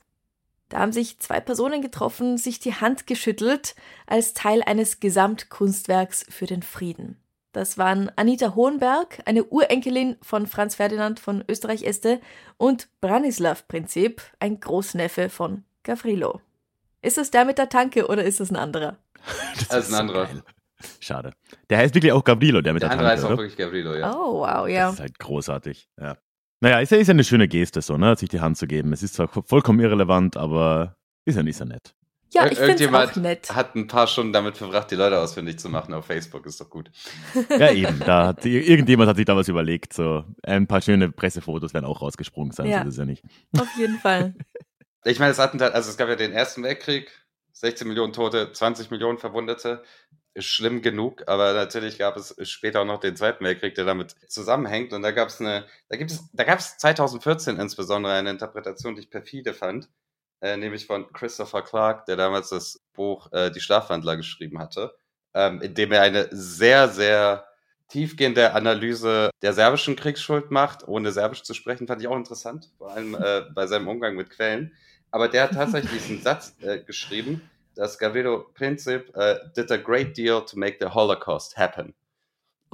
Da 0.68 0.78
haben 0.78 0.92
sich 0.92 1.18
zwei 1.18 1.40
Personen 1.40 1.82
getroffen, 1.82 2.38
sich 2.38 2.60
die 2.60 2.74
Hand 2.74 3.08
geschüttelt 3.08 3.74
als 4.06 4.34
Teil 4.34 4.62
eines 4.62 5.00
Gesamtkunstwerks 5.00 6.26
für 6.28 6.46
den 6.46 6.62
Frieden. 6.62 7.21
Das 7.52 7.76
waren 7.76 8.10
Anita 8.16 8.54
Hohenberg, 8.54 9.20
eine 9.26 9.44
Urenkelin 9.44 10.16
von 10.22 10.46
Franz 10.46 10.74
Ferdinand 10.74 11.20
von 11.20 11.44
Österreich-Este 11.48 12.20
und 12.56 12.88
Branislav 13.00 13.68
Prinzip, 13.68 14.22
ein 14.40 14.58
Großneffe 14.58 15.28
von 15.28 15.64
Gavrilo. 15.82 16.40
Ist 17.02 17.18
es 17.18 17.30
der 17.30 17.44
mit 17.44 17.58
der 17.58 17.68
Tanke 17.68 18.06
oder 18.06 18.24
ist 18.24 18.40
es 18.40 18.50
ein 18.50 18.56
anderer? 18.56 18.96
Das 19.54 19.68
Das 19.68 19.88
ist 19.88 19.94
ein 19.94 20.00
anderer. 20.00 20.26
geil. 20.26 20.42
Schade. 20.98 21.32
Der 21.70 21.78
heißt 21.78 21.94
wirklich 21.94 22.10
auch 22.12 22.24
Gavrilo, 22.24 22.60
der 22.60 22.72
mit 22.72 22.82
Der 22.82 22.88
der, 22.88 22.98
andere 22.98 23.10
heißt 23.12 23.22
Tanke, 23.22 23.34
auch 23.34 23.38
oder? 23.38 23.42
wirklich 23.44 23.56
Gavrilo, 23.58 23.94
ja. 23.94 24.12
Oh, 24.16 24.40
wow, 24.40 24.66
ja. 24.66 24.86
Das 24.86 24.94
ist 24.94 25.00
halt 25.00 25.18
großartig. 25.18 25.88
Ja. 26.00 26.16
Naja, 26.60 26.80
ist 26.80 26.90
ja, 26.90 26.98
ist 26.98 27.06
ja 27.08 27.12
eine 27.12 27.22
schöne 27.24 27.48
Geste, 27.48 27.82
so, 27.82 27.96
ne, 27.98 28.16
sich 28.16 28.28
die 28.30 28.40
Hand 28.40 28.56
zu 28.56 28.66
geben. 28.66 28.92
Es 28.92 29.02
ist 29.02 29.14
zwar 29.14 29.28
vollkommen 29.28 29.78
irrelevant, 29.80 30.36
aber 30.36 30.96
ist 31.24 31.36
ja 31.36 31.42
nicht 31.42 31.56
so 31.56 31.64
nett. 31.64 31.94
Ja, 32.32 32.44
Ir- 32.44 32.52
ich 32.52 32.58
finde 32.58 32.74
es 32.74 32.80
Irgendjemand 32.80 33.12
auch 33.12 33.16
nett. 33.16 33.54
hat 33.54 33.74
ein 33.74 33.86
paar 33.86 34.06
Stunden 34.06 34.32
damit 34.32 34.56
verbracht, 34.56 34.90
die 34.90 34.94
Leute 34.94 35.18
ausfindig 35.18 35.58
zu 35.58 35.68
machen 35.68 35.92
auf 35.94 36.06
Facebook. 36.06 36.46
Ist 36.46 36.60
doch 36.60 36.70
gut. 36.70 36.90
Ja, 37.58 37.70
eben. 37.70 38.00
Da 38.00 38.28
hat, 38.28 38.44
irgendjemand 38.46 39.08
hat 39.10 39.16
sich 39.16 39.26
da 39.26 39.36
was 39.36 39.48
überlegt. 39.48 39.92
So 39.92 40.24
ein 40.42 40.66
paar 40.66 40.80
schöne 40.80 41.10
Pressefotos 41.10 41.74
werden 41.74 41.84
auch 41.86 42.00
rausgesprungen 42.02 42.52
sein. 42.52 42.66
Ja. 42.66 42.82
So 42.82 42.88
ist 42.88 42.94
es 42.94 42.98
ja 42.98 43.04
nicht. 43.04 43.22
Auf 43.58 43.68
jeden 43.78 43.98
Fall. 43.98 44.34
Ich 45.04 45.18
meine, 45.18 45.32
das 45.32 45.40
Attentat, 45.40 45.74
also 45.74 45.90
es 45.90 45.96
gab 45.96 46.08
ja 46.08 46.14
den 46.14 46.30
Ersten 46.30 46.62
Weltkrieg, 46.62 47.10
16 47.54 47.88
Millionen 47.88 48.12
Tote, 48.12 48.52
20 48.52 48.92
Millionen 48.92 49.18
Verwundete. 49.18 49.82
Ist 50.34 50.46
schlimm 50.46 50.80
genug, 50.80 51.24
aber 51.26 51.54
natürlich 51.54 51.98
gab 51.98 52.16
es 52.16 52.36
später 52.48 52.82
auch 52.82 52.86
noch 52.86 53.00
den 53.00 53.16
Zweiten 53.16 53.44
Weltkrieg, 53.44 53.74
der 53.74 53.84
damit 53.84 54.14
zusammenhängt. 54.28 54.92
Und 54.92 55.02
da 55.02 55.10
gab 55.10 55.26
es 55.26 55.40
eine, 55.40 55.66
da 55.88 55.96
gibt 55.96 56.12
es, 56.12 56.30
da 56.32 56.44
gab 56.44 56.60
es 56.60 56.78
2014 56.78 57.58
insbesondere 57.58 58.12
eine 58.12 58.30
Interpretation, 58.30 58.94
die 58.94 59.00
ich 59.00 59.10
perfide 59.10 59.54
fand, 59.54 59.88
äh, 60.42 60.56
nämlich 60.56 60.86
von 60.86 61.10
Christopher 61.12 61.62
Clark, 61.62 62.04
der 62.06 62.16
damals 62.16 62.50
das 62.50 62.80
Buch 62.92 63.32
äh, 63.32 63.50
Die 63.50 63.60
Schlafwandler 63.60 64.16
geschrieben 64.16 64.58
hatte, 64.58 64.92
ähm, 65.34 65.62
in 65.62 65.74
dem 65.74 65.92
er 65.92 66.02
eine 66.02 66.28
sehr, 66.32 66.88
sehr 66.88 67.46
tiefgehende 67.88 68.52
Analyse 68.52 69.30
der 69.42 69.52
serbischen 69.52 69.96
Kriegsschuld 69.96 70.50
macht, 70.50 70.86
ohne 70.88 71.12
Serbisch 71.12 71.42
zu 71.42 71.54
sprechen, 71.54 71.86
fand 71.86 72.00
ich 72.02 72.08
auch 72.08 72.16
interessant, 72.16 72.70
vor 72.76 72.90
allem 72.90 73.14
äh, 73.22 73.42
bei 73.54 73.66
seinem 73.66 73.88
Umgang 73.88 74.16
mit 74.16 74.30
Quellen. 74.30 74.72
Aber 75.10 75.28
der 75.28 75.44
hat 75.44 75.52
tatsächlich 75.54 75.92
diesen 75.92 76.20
Satz 76.22 76.54
äh, 76.60 76.80
geschrieben, 76.80 77.48
dass 77.74 77.98
Gavrilo 77.98 78.46
Princip 78.54 79.14
äh, 79.16 79.36
did 79.56 79.70
a 79.70 79.76
great 79.76 80.16
deal 80.16 80.44
to 80.44 80.58
make 80.58 80.76
the 80.80 80.88
Holocaust 80.88 81.56
happen. 81.56 81.94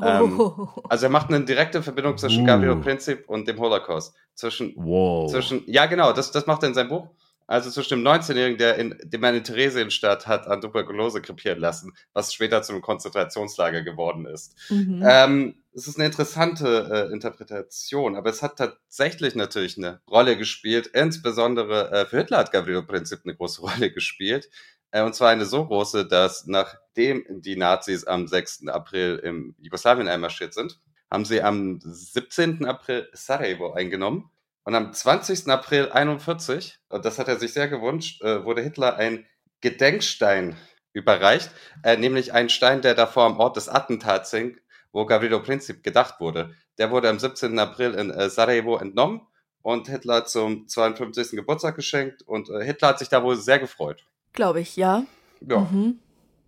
Ähm, 0.02 0.40
Oh. 0.40 0.68
Also 0.88 1.06
er 1.06 1.10
macht 1.10 1.28
eine 1.28 1.44
direkte 1.44 1.82
Verbindung 1.82 2.16
zwischen 2.16 2.44
Uh. 2.44 2.46
Gavrilo 2.46 2.76
Princip 2.80 3.28
und 3.28 3.46
dem 3.46 3.58
Holocaust. 3.58 4.14
Zwischen 4.34 4.72
Wow. 4.76 5.30
zwischen, 5.30 5.64
ja, 5.66 5.86
genau, 5.86 6.12
das, 6.12 6.30
das 6.30 6.46
macht 6.46 6.62
er 6.62 6.68
in 6.68 6.74
seinem 6.74 6.88
Buch. 6.88 7.08
Also 7.48 7.70
zwischen 7.70 8.04
dem 8.04 8.06
19-Jährigen, 8.06 8.58
der 8.58 8.76
in, 8.76 8.94
dem 9.02 9.24
er 9.24 9.34
in 9.34 9.42
Theresienstadt 9.42 10.26
hat 10.26 10.46
an 10.46 10.60
Tuberkulose 10.60 11.22
krepieren 11.22 11.58
lassen, 11.58 11.94
was 12.12 12.34
später 12.34 12.62
zu 12.62 12.72
einem 12.72 12.82
Konzentrationslager 12.82 13.82
geworden 13.82 14.26
ist. 14.26 14.54
Mhm. 14.68 15.02
Ähm, 15.02 15.54
es 15.72 15.88
ist 15.88 15.96
eine 15.96 16.04
interessante 16.04 17.08
äh, 17.08 17.12
Interpretation, 17.12 18.16
aber 18.16 18.28
es 18.28 18.42
hat 18.42 18.58
tatsächlich 18.58 19.34
natürlich 19.34 19.78
eine 19.78 20.02
Rolle 20.10 20.36
gespielt. 20.36 20.88
Insbesondere 20.88 21.90
äh, 21.90 22.04
für 22.04 22.18
Hitler 22.18 22.38
hat 22.38 22.52
Gavrilo 22.52 22.82
Princip 22.82 23.20
eine 23.24 23.34
große 23.34 23.62
Rolle 23.62 23.90
gespielt. 23.90 24.50
Äh, 24.90 25.02
und 25.02 25.14
zwar 25.14 25.30
eine 25.30 25.46
so 25.46 25.64
große, 25.64 26.06
dass 26.06 26.46
nachdem 26.46 27.24
die 27.28 27.56
Nazis 27.56 28.04
am 28.04 28.26
6. 28.26 28.68
April 28.68 29.20
im 29.24 29.54
Jugoslawien 29.58 30.08
einmarschiert 30.08 30.52
sind, 30.52 30.78
haben 31.10 31.24
sie 31.24 31.40
am 31.40 31.80
17. 31.82 32.66
April 32.66 33.08
Sarajevo 33.14 33.72
eingenommen. 33.72 34.30
Und 34.68 34.74
am 34.74 34.92
20. 34.92 35.48
April 35.48 35.88
41, 35.92 36.78
und 36.90 37.02
das 37.06 37.18
hat 37.18 37.26
er 37.26 37.38
sich 37.38 37.54
sehr 37.54 37.68
gewünscht, 37.68 38.20
äh, 38.20 38.44
wurde 38.44 38.60
Hitler 38.60 38.96
ein 38.96 39.24
Gedenkstein 39.62 40.56
überreicht, 40.92 41.50
äh, 41.84 41.96
nämlich 41.96 42.34
ein 42.34 42.50
Stein, 42.50 42.82
der 42.82 42.94
davor 42.94 43.24
am 43.24 43.40
Ort 43.40 43.56
des 43.56 43.70
Attentats 43.70 44.30
hing, 44.30 44.58
wo 44.92 45.06
Gavrilo 45.06 45.42
Princip 45.42 45.82
gedacht 45.82 46.20
wurde. 46.20 46.54
Der 46.76 46.90
wurde 46.90 47.08
am 47.08 47.18
17. 47.18 47.58
April 47.58 47.94
in 47.94 48.10
äh, 48.10 48.28
Sarajevo 48.28 48.76
entnommen 48.76 49.22
und 49.62 49.88
Hitler 49.88 50.26
zum 50.26 50.68
52. 50.68 51.30
Geburtstag 51.30 51.74
geschenkt 51.74 52.20
und 52.20 52.50
äh, 52.50 52.62
Hitler 52.62 52.88
hat 52.88 52.98
sich 52.98 53.08
da 53.08 53.22
wohl 53.22 53.36
sehr 53.36 53.60
gefreut. 53.60 54.04
Glaube 54.34 54.60
ich, 54.60 54.76
ja. 54.76 55.04
Ja. 55.40 55.60
Mhm. 55.60 55.98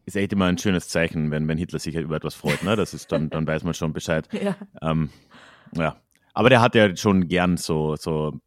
Ist 0.05 0.17
echt 0.17 0.35
immer 0.35 0.45
ein 0.45 0.59
schönes 0.59 0.91
Zeichen, 0.91 1.31
wenn, 1.31 1.49
wenn 1.49 1.57
Hitler 1.57 1.79
sich 1.79 1.95
über 1.95 2.17
etwas 2.17 2.35
freut. 2.35 2.65
Ne? 2.65 2.77
Das 2.77 2.93
ist 2.93 3.13
dann, 3.13 3.31
dann 3.31 3.47
weiß 3.47 3.65
man 3.65 3.73
schon 3.73 3.95
Bescheid. 3.95 4.29
ja. 4.33 4.57
Ähm, 4.83 5.09
ja. 5.75 5.99
Aber 6.35 6.51
der 6.51 6.61
hat 6.61 6.75
ja 6.75 6.95
schon 6.97 7.29
gern 7.29 7.57
so, 7.57 7.97
so, 7.97 8.41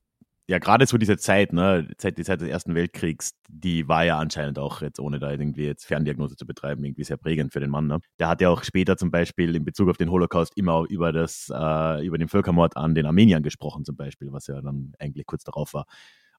ja, 0.48 0.60
gerade 0.60 0.86
so 0.86 0.98
diese 0.98 1.18
Zeit, 1.18 1.54
ne, 1.54 1.88
Zeit, 1.98 2.18
die 2.18 2.24
Zeit 2.24 2.42
des 2.42 2.50
Ersten 2.50 2.76
Weltkriegs, 2.76 3.32
die 3.48 3.88
war 3.88 4.04
ja 4.04 4.20
anscheinend 4.20 4.60
auch 4.60 4.82
jetzt, 4.82 5.00
ohne 5.00 5.20
da 5.20 5.32
irgendwie 5.32 5.66
jetzt 5.66 5.86
Ferndiagnose 5.86 6.36
zu 6.36 6.46
betreiben, 6.46 6.84
irgendwie 6.84 7.04
sehr 7.06 7.18
prägend 7.18 7.54
für 7.54 7.60
den 7.62 7.70
Mann. 7.70 7.88
Ne? 7.88 8.00
Der 8.20 8.28
hat 8.28 8.42
ja 8.42 8.50
auch 8.50 8.64
später 8.64 8.98
zum 8.98 9.10
Beispiel 9.10 9.56
in 9.56 9.64
Bezug 9.66 9.90
auf 9.90 9.98
den 9.98 10.12
Holocaust 10.12 10.58
immer 10.58 10.86
über 10.90 11.14
das, 11.14 11.50
äh, 11.54 12.06
über 12.06 12.18
den 12.18 12.28
Völkermord 12.28 12.76
an 12.78 12.94
den 12.94 13.06
Armeniern 13.06 13.44
gesprochen, 13.44 13.86
zum 13.86 13.96
Beispiel, 13.96 14.32
was 14.34 14.48
ja 14.48 14.62
dann 14.62 14.94
eigentlich 15.00 15.26
kurz 15.26 15.44
darauf 15.44 15.74
war. 15.74 15.86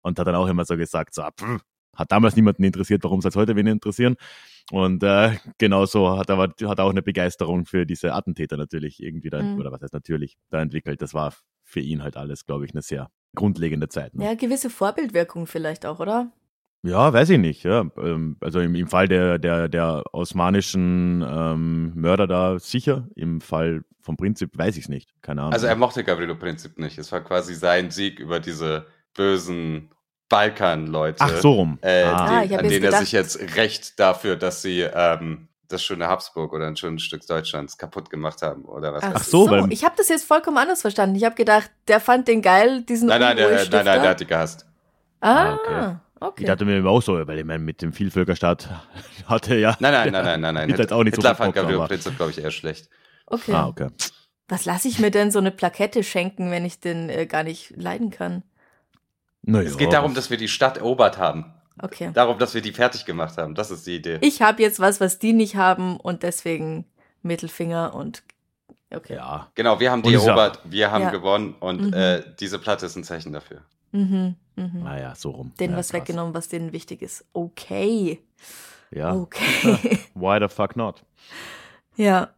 Und 0.02 0.18
hat 0.18 0.26
dann 0.26 0.34
auch 0.34 0.48
immer 0.48 0.66
so 0.66 0.76
gesagt, 0.76 1.14
so, 1.14 1.22
pff, 1.22 1.62
hat 1.96 2.12
damals 2.12 2.36
niemanden 2.36 2.64
interessiert, 2.64 3.04
warum 3.04 3.20
soll 3.20 3.30
es 3.30 3.36
heute 3.36 3.56
wen 3.56 3.66
interessieren? 3.66 4.16
Und 4.70 5.02
äh, 5.02 5.32
genauso 5.58 6.16
hat 6.18 6.28
er, 6.30 6.34
aber- 6.38 6.54
hat 6.68 6.78
er 6.78 6.84
auch 6.84 6.90
eine 6.90 7.02
Begeisterung 7.02 7.66
für 7.66 7.84
diese 7.86 8.14
Attentäter 8.14 8.56
natürlich 8.56 9.02
irgendwie 9.02 9.30
da, 9.30 9.42
Mhm. 9.42 9.58
oder 9.58 9.70
was 9.72 9.82
heißt 9.82 9.92
natürlich, 9.94 10.36
da 10.50 10.60
entwickelt. 10.62 11.02
Das 11.02 11.12
war 11.14 11.34
für 11.62 11.80
ihn 11.80 12.02
halt 12.02 12.16
alles, 12.16 12.46
glaube 12.46 12.64
ich, 12.64 12.72
eine 12.72 12.82
sehr 12.82 13.10
grundlegende 13.34 13.88
Zeit. 13.88 14.14
Ne? 14.14 14.24
ja, 14.24 14.34
gewisse 14.34 14.70
Vorbildwirkung 14.70 15.46
vielleicht 15.46 15.84
auch, 15.86 15.98
oder? 16.00 16.30
Ja, 16.86 17.12
weiß 17.12 17.30
ich 17.30 17.38
nicht. 17.38 17.64
Ja. 17.64 17.86
Ähm, 17.98 18.36
Also 18.40 18.60
im, 18.60 18.74
im 18.74 18.86
Fall 18.88 19.08
der, 19.08 19.38
der, 19.38 19.68
der 19.68 20.02
osmanischen 20.12 21.24
ähm, 21.26 21.92
Mörder 21.94 22.26
da 22.26 22.58
sicher. 22.58 23.08
Im 23.16 23.40
Fall 23.40 23.84
vom 24.00 24.16
Prinzip 24.18 24.56
weiß 24.56 24.76
ich 24.76 24.84
es 24.84 24.88
nicht. 24.90 25.10
Keine 25.22 25.40
Ahnung. 25.40 25.54
Also 25.54 25.66
er 25.66 25.76
mochte 25.76 26.04
Gavrilo 26.04 26.36
Princip 26.36 26.78
nicht. 26.78 26.98
Es 26.98 27.10
war 27.10 27.22
quasi 27.22 27.54
sein 27.54 27.90
Sieg 27.90 28.20
über 28.20 28.38
diese 28.38 28.86
bösen 29.14 29.90
Balkan-Leute. 30.34 31.18
Ach 31.20 31.36
so 31.40 31.52
rum. 31.52 31.78
Äh, 31.82 32.02
Ah. 32.04 32.38
Ah, 32.38 32.42
ich 32.44 32.52
hab 32.52 32.58
an 32.60 32.64
denen 32.68 32.72
er 32.72 32.80
gedacht- 32.80 33.00
sich 33.00 33.12
jetzt 33.12 33.38
rächt 33.56 33.98
dafür, 34.00 34.36
dass 34.36 34.62
sie 34.62 34.80
ähm, 34.80 35.48
das 35.68 35.82
schöne 35.82 36.08
Habsburg 36.08 36.52
oder 36.52 36.66
ein 36.66 36.76
schönes 36.76 37.02
Stück 37.02 37.26
Deutschlands 37.26 37.78
kaputt 37.78 38.10
gemacht 38.10 38.42
haben 38.42 38.64
oder 38.64 38.92
was 38.92 39.02
Ach, 39.04 39.22
so, 39.22 39.44
so, 39.46 39.50
weil- 39.50 39.72
ich 39.72 39.84
habe 39.84 39.94
das 39.96 40.08
jetzt 40.08 40.24
vollkommen 40.24 40.58
anders 40.58 40.82
verstanden. 40.82 41.16
Ich 41.16 41.24
habe 41.24 41.34
gedacht, 41.34 41.70
der 41.88 42.00
fand 42.00 42.28
den 42.28 42.42
geil, 42.42 42.82
diesen 42.82 43.08
Nein, 43.08 43.20
nein, 43.20 43.36
der, 43.36 43.48
nein, 43.50 43.68
nein, 43.70 43.84
der 43.84 44.10
hat 44.10 44.20
die 44.20 44.26
gehasst. 44.26 44.66
Ah, 45.20 45.30
Ah, 45.30 45.54
okay. 45.54 45.96
okay. 46.20 46.42
Ich 46.42 46.46
dachte 46.46 46.64
mir 46.64 46.84
auch 46.86 47.00
so, 47.00 47.14
weil 47.26 47.38
ich 47.38 47.44
meine, 47.44 47.62
mit 47.62 47.80
dem 47.80 47.92
Vielvölkerstaat 47.92 48.68
hatte 49.26 49.54
ja. 49.56 49.76
Nein, 49.80 49.92
nein, 49.92 50.12
nein, 50.12 50.24
nein, 50.24 50.40
nein, 50.40 50.54
nein. 50.54 50.68
Hitler 50.68 50.84
hat 50.84 50.92
auch 50.92 51.02
nicht 51.04 51.16
so 51.16 51.22
Hitler 51.22 51.34
viel 51.34 51.52
fand 51.52 51.58
aber- 51.58 51.88
Princip, 51.88 52.16
glaube 52.16 52.30
ich, 52.32 52.38
eher 52.42 52.50
schlecht. 52.50 52.88
okay. 53.26 53.52
Ah, 53.52 53.66
okay. 53.68 53.88
Was 54.48 54.66
lasse 54.66 54.88
ich 54.88 54.98
mir 54.98 55.10
denn 55.10 55.30
so 55.30 55.38
eine 55.38 55.50
Plakette 55.50 56.02
schenken, 56.04 56.50
wenn 56.50 56.66
ich 56.66 56.78
den 56.78 57.08
äh, 57.08 57.24
gar 57.26 57.42
nicht 57.42 57.72
leiden 57.76 58.10
kann? 58.10 58.42
Naja, 59.46 59.68
Es 59.68 59.76
geht 59.76 59.92
darum, 59.92 60.14
dass 60.14 60.30
wir 60.30 60.36
die 60.36 60.48
Stadt 60.48 60.78
erobert 60.78 61.18
haben. 61.18 61.52
Okay. 61.82 62.10
Darum, 62.14 62.38
dass 62.38 62.54
wir 62.54 62.62
die 62.62 62.72
fertig 62.72 63.04
gemacht 63.04 63.36
haben. 63.36 63.54
Das 63.54 63.70
ist 63.70 63.86
die 63.86 63.96
Idee. 63.96 64.18
Ich 64.20 64.40
habe 64.42 64.62
jetzt 64.62 64.78
was, 64.80 65.00
was 65.00 65.18
die 65.18 65.32
nicht 65.32 65.56
haben 65.56 65.96
und 65.98 66.22
deswegen 66.22 66.84
Mittelfinger 67.22 67.94
und 67.94 68.22
okay. 68.94 69.14
Ja. 69.16 69.50
Genau, 69.54 69.80
wir 69.80 69.90
haben 69.90 70.02
die 70.02 70.14
erobert, 70.14 70.60
wir 70.64 70.90
haben 70.92 71.02
Ja. 71.02 71.10
gewonnen 71.10 71.54
und 71.58 71.80
Mhm. 71.88 71.92
äh, 71.92 72.22
diese 72.38 72.58
Platte 72.58 72.86
ist 72.86 72.94
ein 72.96 73.02
Zeichen 73.04 73.32
dafür. 73.32 73.62
Mhm. 73.92 74.36
Mhm. 74.56 74.82
Naja, 74.84 75.14
so 75.16 75.30
rum. 75.30 75.52
Denen 75.58 75.72
ja, 75.72 75.78
was 75.80 75.88
krass. 75.90 76.00
weggenommen, 76.00 76.32
was 76.34 76.48
denen 76.48 76.72
wichtig 76.72 77.02
ist. 77.02 77.24
Okay. 77.32 78.20
Ja. 78.92 79.12
Okay. 79.14 79.98
Why 80.14 80.38
the 80.40 80.48
fuck 80.48 80.76
not? 80.76 81.02
ja. 81.96 82.30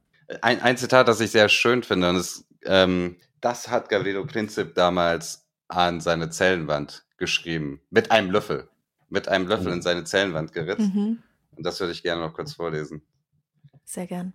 Ein, 0.42 0.60
ein 0.60 0.76
Zitat, 0.76 1.06
das 1.06 1.20
ich 1.20 1.30
sehr 1.30 1.48
schön 1.48 1.84
finde, 1.84 2.08
und 2.10 2.16
das, 2.16 2.44
ähm, 2.64 3.16
das 3.40 3.68
hat 3.68 3.88
Gavrilo 3.88 4.24
Princip 4.24 4.74
damals 4.74 5.45
an 5.68 6.00
seine 6.00 6.30
Zellenwand 6.30 7.06
geschrieben. 7.16 7.80
Mit 7.90 8.10
einem 8.10 8.30
Löffel. 8.30 8.68
Mit 9.08 9.28
einem 9.28 9.46
Löffel 9.46 9.72
in 9.72 9.82
seine 9.82 10.04
Zellenwand 10.04 10.52
geritzt. 10.52 10.94
Mhm. 10.94 11.22
Und 11.56 11.64
das 11.64 11.80
würde 11.80 11.92
ich 11.92 12.02
gerne 12.02 12.22
noch 12.22 12.34
kurz 12.34 12.54
vorlesen. 12.54 13.02
Sehr 13.84 14.06
gern. 14.06 14.32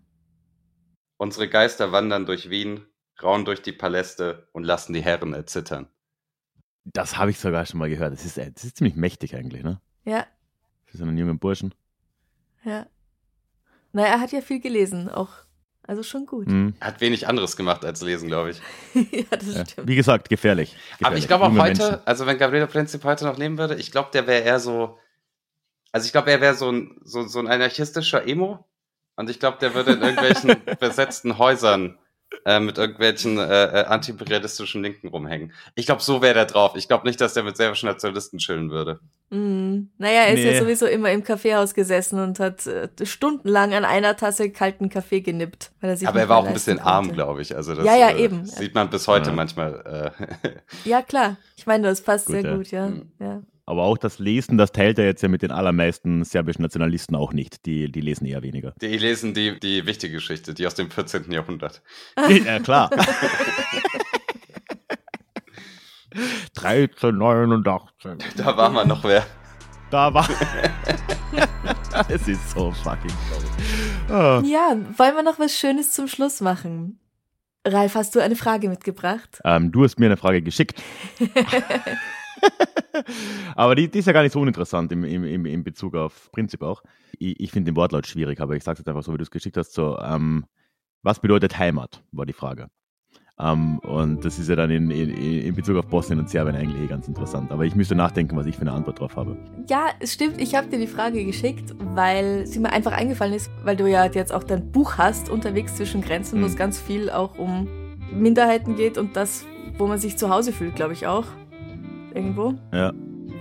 Unsere 1.18 1.48
Geister 1.50 1.92
wandern 1.92 2.26
durch 2.26 2.50
Wien, 2.50 2.86
rauen 3.22 3.46
durch 3.46 3.62
die 3.62 3.74
Paläste 3.74 4.48
und 4.54 4.64
lassen 4.64 4.94
die 4.94 5.02
Herren 5.04 5.34
erzittern. 5.34 5.88
Das 6.84 7.18
habe 7.18 7.30
ich 7.30 7.40
sogar 7.40 7.66
schon 7.66 7.80
mal 7.80 7.90
gehört. 7.90 8.14
Das 8.14 8.26
ist, 8.26 8.38
äh, 8.38 8.52
das 8.52 8.64
ist 8.64 8.78
ziemlich 8.78 8.96
mächtig 8.96 9.36
eigentlich, 9.36 9.64
ne? 9.64 9.80
Ja, 10.04 10.26
Für 10.86 10.98
so 10.98 11.04
einen 11.04 11.18
jungen 11.18 11.38
Burschen. 11.38 11.76
ja. 12.64 12.88
Na, 13.94 14.06
er 14.06 14.22
hat 14.22 14.32
ja 14.32 14.40
viel 14.42 14.62
gelesen, 14.62 15.10
auch. 15.10 15.34
Also 15.92 16.04
schon 16.04 16.26
gut. 16.26 16.48
Mhm. 16.48 16.74
Er 16.80 16.88
hat 16.88 17.02
wenig 17.02 17.28
anderes 17.28 17.58
gemacht 17.58 17.84
als 17.84 18.02
lesen, 18.02 18.30
glaube 18.30 18.52
ich. 18.52 18.62
ja, 19.12 19.26
das 19.30 19.54
Ja. 19.56 19.66
stimmt. 19.66 19.89
Wie 19.89 19.98
gesagt, 19.98 20.30
gefährlich. 20.30 20.70
gefährlich. 20.72 21.06
Aber 21.06 21.18
ich 21.18 21.28
glaube 21.28 21.44
auch 21.44 21.50
heute, 21.52 21.84
Menschen. 21.84 22.00
also 22.06 22.26
wenn 22.26 22.38
Gabriele 22.38 22.68
Princip 22.68 23.04
heute 23.04 23.26
noch 23.26 23.38
leben 23.38 23.58
würde, 23.58 23.76
ich 23.76 23.92
glaube, 23.92 24.08
der 24.14 24.26
wäre 24.26 24.42
eher 24.44 24.62
so, 24.62 24.98
also 25.92 26.06
ich 26.06 26.14
glaube, 26.14 26.32
er 26.32 26.39
wäre 26.39 26.54
so 26.56 26.72
ein, 26.72 26.98
so, 27.04 27.28
so 27.28 27.39
ein 27.39 27.50
anarchistischer 27.50 28.26
Emo. 28.26 28.66
Und 29.18 29.30
ich 29.30 29.42
glaube, 29.42 29.58
der 29.60 29.74
würde 29.74 29.92
in 29.92 30.02
irgendwelchen 30.02 30.56
besetzten 30.80 31.38
Häusern 31.38 32.00
äh, 32.46 32.60
mit 32.60 32.78
irgendwelchen 32.78 33.38
äh, 33.38 33.44
äh, 33.82 33.86
antiimperialistischen 33.86 34.82
Linken 34.82 35.08
rumhängen. 35.10 35.54
Ich 35.76 35.86
glaube, 35.86 36.02
so 36.02 36.22
wäre 36.22 36.34
der 36.34 36.46
drauf. 36.46 36.74
Ich 36.76 36.88
glaube 36.88 37.08
nicht, 37.08 37.20
dass 37.22 37.34
der 37.34 37.44
mit 37.44 37.58
serbischen 37.58 37.88
Nationalisten 37.90 38.40
chillen 38.40 38.72
würde. 38.72 39.00
Mhm. 39.30 39.92
Naja, 39.98 40.22
er 40.24 40.34
ist 40.34 40.44
ja 40.44 40.52
Nee. 40.52 40.60
sowieso 40.60 40.86
immer 40.88 41.12
im 41.12 41.24
Kaffeehaus 41.24 41.74
gesessen 41.74 42.20
und 42.20 42.40
hat 42.40 42.66
äh, 42.68 42.90
stundenlang 43.04 43.74
an 43.74 43.86
einer 43.86 44.18
Tasse 44.18 44.50
kalten 44.52 44.90
Kaffee 44.90 45.22
genippt. 45.22 45.72
Weil 45.82 45.92
er 45.92 45.98
sich 45.98 46.08
Aber 46.08 46.20
er 46.20 46.30
war 46.30 46.38
auch 46.38 46.48
ein 46.48 46.54
bisschen 46.54 46.78
leisten 46.78 46.90
arm, 46.90 47.04
konnte. 47.06 47.16
glaube 47.16 47.42
ich. 47.42 47.56
Also 47.56 47.76
das 47.76 47.86
Ja, 47.86 47.96
ja, 47.96 48.10
äh, 48.10 48.24
eben. 48.24 48.46
sieht 48.46 48.76
man 48.76 48.90
bis 48.90 49.08
heute 49.08 49.30
Ja. 49.30 49.36
manchmal. 49.36 50.12
Äh, 50.16 50.50
Ja, 50.86 51.02
klar. 51.02 51.38
Ich 51.56 51.66
meine, 51.66 51.88
das 51.88 52.02
passt 52.02 52.26
Gut, 52.28 52.36
sehr 52.42 52.44
ja. 52.50 52.56
gut, 52.58 52.72
ja. 52.72 52.88
Mhm. 52.88 53.12
ja. 53.20 53.42
Aber 53.66 53.84
auch 53.84 53.97
das 53.97 54.20
Lesen, 54.20 54.57
das 54.57 54.72
teilt 54.72 54.99
er 54.99 55.05
jetzt 55.05 55.22
ja 55.22 55.30
mit 55.30 55.41
den 55.41 55.51
allermeisten 55.51 56.24
serbischen 56.24 56.64
Nationalisten 56.64 57.16
auch 57.16 57.32
nicht. 57.34 57.66
Die, 57.66 57.91
die 57.91 58.01
lesen 58.01 58.26
eher 58.26 58.41
weniger. 58.41 58.74
die 58.82 58.97
lesen 58.97 59.34
die, 59.34 59.59
die 59.59 59.86
wichtige 59.86 60.16
Geschichte, 60.16 60.53
die 60.53 60.66
aus 60.68 60.76
dem 60.76 60.89
14. 60.89 61.32
Jahrhundert. 61.32 61.82
ja, 62.45 62.59
klar. 62.59 62.89
1389. 66.57 68.36
Da 68.36 68.57
war 68.57 68.70
man 68.70 68.88
noch 68.88 69.03
wer. 69.03 69.26
Da 69.89 70.14
war. 70.14 70.28
es 72.09 72.28
ist 72.28 72.51
so 72.51 72.72
fucking 72.72 73.12
toll. 73.30 74.16
Ah. 74.16 74.41
Ja, 74.45 74.76
wollen 74.97 75.16
wir 75.16 75.24
noch 75.24 75.39
was 75.39 75.53
Schönes 75.57 75.91
zum 75.91 76.07
Schluss 76.07 76.41
machen? 76.41 76.99
Ralf, 77.66 77.95
hast 77.95 78.16
du 78.16 78.20
eine 78.20 78.36
Frage 78.36 78.70
mitgebracht? 78.70 79.39
Ähm, 79.45 79.72
du 79.72 79.84
hast 79.84 79.99
mir 79.99 80.07
eine 80.07 80.18
Frage 80.18 80.41
geschickt. 80.41 80.82
aber 83.56 83.76
die, 83.76 83.88
die 83.89 83.99
ist 83.99 84.06
ja 84.06 84.14
gar 84.14 84.24
nicht 84.24 84.34
so 84.34 84.39
uninteressant 84.39 84.91
im, 84.91 85.04
im, 85.04 85.24
im, 85.24 85.45
im 85.45 85.64
Bezug 85.64 85.95
auf 85.95 86.32
Prinzip 86.32 86.62
auch. 86.62 86.84
Ich, 87.20 87.39
ich 87.39 87.52
finde 87.52 87.72
den 87.72 87.76
Wortlaut 87.76 88.08
schwierig, 88.08 88.39
aber 88.41 88.56
ich 88.56 88.64
sage 88.64 88.80
jetzt 88.80 88.88
einfach 88.88 89.04
so, 89.04 89.14
wie 89.14 89.18
du 89.18 89.24
es 89.24 89.32
geschickt 89.32 89.58
hast. 89.58 89.74
So, 89.74 89.97
ähm, 89.99 90.45
was 91.04 91.20
bedeutet 91.20 91.58
Heimat, 91.58 92.04
war 92.12 92.26
die 92.26 92.34
Frage. 92.34 92.68
Ähm, 93.39 93.80
und 93.80 94.24
das 94.24 94.38
ist 94.38 94.49
ja 94.49 94.56
dann 94.56 94.70
in, 94.70 94.91
in, 94.91 95.10
in 95.10 95.56
Bezug 95.56 95.78
auf 95.78 95.88
Bosnien 95.88 96.20
und 96.20 96.30
Serbien 96.30 96.56
eigentlich 96.56 96.80
eh 96.84 96.88
ganz 96.88 97.08
interessant. 97.08 97.52
Aber 97.52 97.66
ich 97.66 97.74
müsste 97.76 97.95
nachdenken, 97.95 98.36
was 98.36 98.45
ich 98.45 98.56
für 98.56 98.62
eine 98.62 98.74
Antwort 98.74 98.99
drauf 98.99 99.16
habe. 99.16 99.36
Ja, 99.68 99.88
es 99.99 100.14
stimmt. 100.14 100.39
Ich 100.39 100.54
habe 100.54 100.68
dir 100.68 100.78
die 100.78 100.86
Frage 100.88 101.26
geschickt, 101.26 101.74
weil 101.80 102.45
sie 102.45 102.60
mir 102.60 102.72
einfach 102.72 102.91
eingefallen 102.91 103.34
ist, 103.34 103.49
weil 103.64 103.76
du 103.76 103.89
ja 103.89 104.06
jetzt 104.06 104.32
auch 104.34 104.43
dein 104.43 104.72
Buch 104.72 104.97
hast, 104.97 105.30
unterwegs 105.30 105.76
zwischen 105.76 106.02
Grenzen, 106.02 106.36
wo 106.36 106.41
Mhm. 106.41 106.52
es 106.52 106.56
ganz 106.56 106.80
viel 106.80 107.10
auch 107.10 107.38
um 107.39 107.68
Minderheiten 108.14 108.76
geht 108.76 108.97
und 108.99 109.16
das, 109.16 109.45
wo 109.78 109.88
man 109.88 109.97
sich 109.97 110.18
zu 110.18 110.30
Hause 110.30 110.52
fühlt, 110.52 110.76
glaube 110.76 110.93
ich 110.93 111.08
auch. 111.08 111.26
Irgendwo. 112.14 112.53
Ja. 112.72 112.93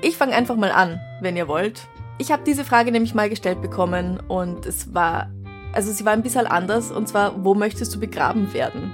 Ich 0.03 0.17
fange 0.17 0.35
einfach 0.35 0.57
mal 0.57 0.71
an, 0.73 0.99
wenn 1.21 1.37
ihr 1.37 1.49
wollt. 1.49 1.87
Ich 2.19 2.31
habe 2.31 2.43
diese 2.45 2.65
Frage 2.65 2.93
nämlich 2.93 3.15
mal 3.15 3.29
gestellt 3.29 3.63
bekommen 3.63 4.21
und 4.29 4.67
es 4.67 4.95
war, 4.95 5.31
also 5.73 5.91
sie 5.93 6.05
war 6.05 6.13
ein 6.13 6.23
bisschen 6.23 6.47
anders 6.47 6.91
und 6.91 7.09
zwar, 7.09 7.45
wo 7.45 7.55
möchtest 7.55 7.95
du 7.95 8.01
begraben 8.01 8.53
werden? 8.53 8.93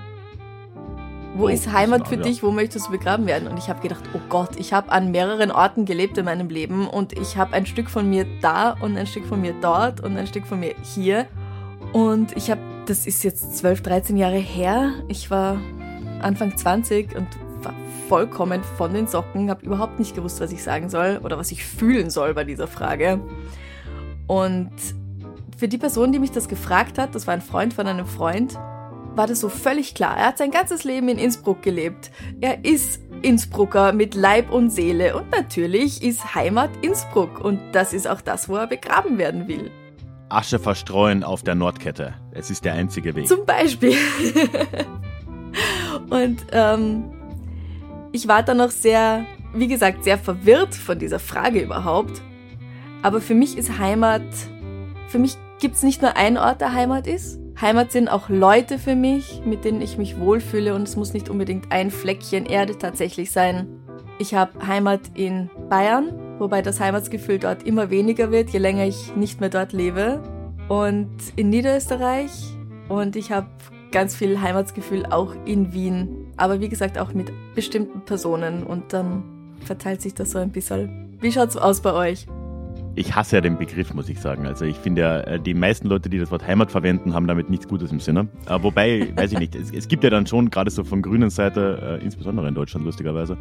Wo 1.36 1.44
Oh, 1.44 1.48
ist 1.48 1.70
Heimat 1.70 2.08
für 2.08 2.14
ja. 2.14 2.22
dich? 2.22 2.42
Wo 2.42 2.50
möchtest 2.50 2.86
du 2.86 2.92
begraben 2.92 3.26
werden? 3.26 3.46
Und 3.46 3.58
ich 3.58 3.68
habe 3.68 3.80
gedacht, 3.82 4.02
oh 4.14 4.20
Gott, 4.30 4.56
ich 4.56 4.72
habe 4.72 4.90
an 4.90 5.10
mehreren 5.10 5.50
Orten 5.50 5.84
gelebt 5.84 6.16
in 6.16 6.24
meinem 6.24 6.48
Leben 6.48 6.88
und 6.88 7.12
ich 7.12 7.36
habe 7.36 7.52
ein 7.52 7.66
Stück 7.66 7.90
von 7.90 8.08
mir 8.08 8.26
da 8.40 8.70
und 8.80 8.96
ein 8.96 9.06
Stück 9.06 9.26
von 9.26 9.40
mir 9.40 9.54
dort 9.60 10.00
und 10.00 10.16
ein 10.16 10.26
Stück 10.26 10.46
von 10.46 10.60
mir 10.60 10.74
hier. 10.82 11.26
Und 11.92 12.34
ich 12.36 12.50
habe, 12.50 12.60
das 12.86 13.06
ist 13.06 13.22
jetzt 13.22 13.58
12, 13.58 13.82
13 13.82 14.16
Jahre 14.16 14.38
her. 14.38 14.92
Ich 15.08 15.30
war 15.30 15.58
Anfang 16.22 16.56
20 16.56 17.14
und 17.14 17.26
war 17.66 17.74
vollkommen 18.08 18.62
von 18.62 18.94
den 18.94 19.06
Socken, 19.06 19.50
habe 19.50 19.64
überhaupt 19.64 19.98
nicht 19.98 20.14
gewusst, 20.14 20.40
was 20.40 20.52
ich 20.52 20.62
sagen 20.62 20.88
soll 20.88 21.20
oder 21.22 21.38
was 21.38 21.50
ich 21.50 21.64
fühlen 21.64 22.10
soll 22.10 22.34
bei 22.34 22.44
dieser 22.44 22.68
Frage. 22.68 23.20
Und 24.26 24.70
für 25.56 25.68
die 25.68 25.78
Person, 25.78 26.12
die 26.12 26.18
mich 26.18 26.30
das 26.30 26.48
gefragt 26.48 26.98
hat, 26.98 27.14
das 27.14 27.26
war 27.26 27.34
ein 27.34 27.40
Freund 27.40 27.74
von 27.74 27.86
einem 27.86 28.06
Freund, 28.06 28.58
war 29.14 29.26
das 29.26 29.40
so 29.40 29.48
völlig 29.48 29.94
klar. 29.94 30.16
Er 30.16 30.26
hat 30.28 30.38
sein 30.38 30.50
ganzes 30.50 30.84
Leben 30.84 31.08
in 31.08 31.18
Innsbruck 31.18 31.62
gelebt. 31.62 32.10
Er 32.40 32.64
ist 32.64 33.00
Innsbrucker 33.22 33.92
mit 33.92 34.14
Leib 34.14 34.50
und 34.52 34.70
Seele 34.70 35.16
und 35.16 35.30
natürlich 35.30 36.02
ist 36.02 36.34
Heimat 36.34 36.70
Innsbruck 36.82 37.42
und 37.42 37.58
das 37.72 37.92
ist 37.92 38.06
auch 38.06 38.20
das, 38.20 38.48
wo 38.48 38.56
er 38.56 38.66
begraben 38.66 39.16
werden 39.18 39.48
will. 39.48 39.70
Asche 40.28 40.58
verstreuen 40.58 41.24
auf 41.24 41.42
der 41.42 41.54
Nordkette. 41.54 42.14
Es 42.32 42.50
ist 42.50 42.64
der 42.64 42.74
einzige 42.74 43.14
Weg. 43.14 43.26
Zum 43.26 43.46
Beispiel. 43.46 43.94
und 46.10 46.44
ähm, 46.52 47.15
ich 48.12 48.28
war 48.28 48.42
dann 48.42 48.58
noch 48.58 48.70
sehr, 48.70 49.24
wie 49.54 49.68
gesagt, 49.68 50.04
sehr 50.04 50.18
verwirrt 50.18 50.74
von 50.74 50.98
dieser 50.98 51.18
Frage 51.18 51.60
überhaupt. 51.60 52.22
Aber 53.02 53.20
für 53.20 53.34
mich 53.34 53.56
ist 53.56 53.78
Heimat, 53.78 54.22
für 55.08 55.18
mich 55.18 55.36
gibt 55.60 55.76
es 55.76 55.82
nicht 55.82 56.02
nur 56.02 56.16
einen 56.16 56.38
Ort, 56.38 56.60
der 56.60 56.72
Heimat 56.72 57.06
ist. 57.06 57.38
Heimat 57.60 57.90
sind 57.90 58.08
auch 58.08 58.28
Leute 58.28 58.78
für 58.78 58.94
mich, 58.94 59.40
mit 59.46 59.64
denen 59.64 59.80
ich 59.80 59.96
mich 59.96 60.18
wohlfühle 60.18 60.74
und 60.74 60.82
es 60.82 60.96
muss 60.96 61.14
nicht 61.14 61.30
unbedingt 61.30 61.72
ein 61.72 61.90
Fleckchen 61.90 62.44
Erde 62.44 62.76
tatsächlich 62.76 63.30
sein. 63.30 63.66
Ich 64.18 64.34
habe 64.34 64.66
Heimat 64.66 65.00
in 65.14 65.50
Bayern, 65.70 66.38
wobei 66.38 66.62
das 66.62 66.80
Heimatsgefühl 66.80 67.38
dort 67.38 67.62
immer 67.62 67.88
weniger 67.90 68.30
wird, 68.30 68.50
je 68.50 68.58
länger 68.58 68.84
ich 68.86 69.16
nicht 69.16 69.40
mehr 69.40 69.50
dort 69.50 69.72
lebe. 69.72 70.22
Und 70.68 71.10
in 71.36 71.48
Niederösterreich 71.48 72.32
und 72.88 73.16
ich 73.16 73.30
habe 73.30 73.48
ganz 73.92 74.16
viel 74.16 74.40
Heimatsgefühl 74.40 75.06
auch 75.06 75.34
in 75.44 75.72
Wien. 75.72 76.32
Aber 76.36 76.60
wie 76.60 76.68
gesagt 76.68 76.98
auch 76.98 77.12
mit 77.12 77.32
bestimmten 77.54 78.00
Personen 78.02 78.62
und 78.62 78.92
dann 78.92 79.22
verteilt 79.64 80.02
sich 80.02 80.14
das 80.14 80.30
so 80.30 80.38
ein 80.38 80.50
bisschen. 80.50 81.16
Wie 81.20 81.32
schaut's 81.32 81.56
aus 81.56 81.80
bei 81.80 81.92
euch? 81.92 82.26
Ich 82.98 83.14
hasse 83.14 83.36
ja 83.36 83.40
den 83.42 83.58
Begriff, 83.58 83.92
muss 83.92 84.08
ich 84.08 84.18
sagen. 84.18 84.46
Also 84.46 84.64
ich 84.64 84.76
finde 84.76 85.02
ja, 85.02 85.20
äh, 85.20 85.38
die 85.38 85.52
meisten 85.52 85.86
Leute, 85.86 86.08
die 86.08 86.18
das 86.18 86.30
Wort 86.30 86.46
Heimat 86.46 86.70
verwenden, 86.70 87.12
haben 87.12 87.26
damit 87.26 87.50
nichts 87.50 87.68
Gutes 87.68 87.92
im 87.92 88.00
Sinne. 88.00 88.28
Äh, 88.48 88.58
wobei, 88.62 89.12
weiß 89.16 89.32
ich 89.32 89.38
nicht, 89.38 89.54
es, 89.54 89.70
es 89.70 89.86
gibt 89.86 90.02
ja 90.02 90.08
dann 90.08 90.26
schon, 90.26 90.48
gerade 90.50 90.70
so 90.70 90.82
von 90.82 91.02
grünen 91.02 91.28
Seite, 91.28 91.98
äh, 92.00 92.04
insbesondere 92.04 92.48
in 92.48 92.54
Deutschland 92.54 92.86
lustigerweise, 92.86 93.36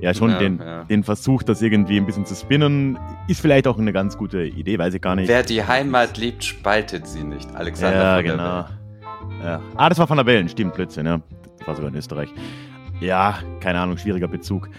ja 0.00 0.14
schon 0.14 0.30
Ja, 0.30 0.38
den, 0.38 0.58
ja. 0.58 0.84
den 0.84 1.04
Versuch, 1.04 1.42
das 1.42 1.60
irgendwie 1.60 1.98
ein 1.98 2.06
bisschen 2.06 2.24
zu 2.24 2.34
spinnen. 2.34 2.98
Ist 3.28 3.42
vielleicht 3.42 3.66
auch 3.66 3.78
eine 3.78 3.92
ganz 3.92 4.16
gute 4.16 4.42
Idee, 4.42 4.78
weiß 4.78 4.94
ich 4.94 5.02
gar 5.02 5.16
nicht. 5.16 5.28
Wer 5.28 5.42
die 5.42 5.62
Heimat 5.62 6.16
liebt, 6.16 6.42
spaltet 6.42 7.06
sie 7.06 7.24
nicht. 7.24 7.54
Alexander 7.54 7.96
ja, 7.96 8.16
von 8.16 8.24
der 8.24 8.32
genau. 8.36 8.56
Welt. 8.56 8.83
Ja. 9.44 9.60
Ah, 9.76 9.88
das 9.88 9.98
war 9.98 10.06
von 10.06 10.16
der 10.16 10.26
Wellen, 10.26 10.48
stimmt, 10.48 10.74
Blödsinn, 10.74 11.06
ja. 11.06 11.20
Das 11.58 11.66
war 11.68 11.74
sogar 11.76 11.90
in 11.90 11.96
Österreich. 11.96 12.30
Ja, 13.00 13.38
keine 13.60 13.78
Ahnung, 13.80 13.96
schwieriger 13.98 14.28
Bezug. 14.28 14.70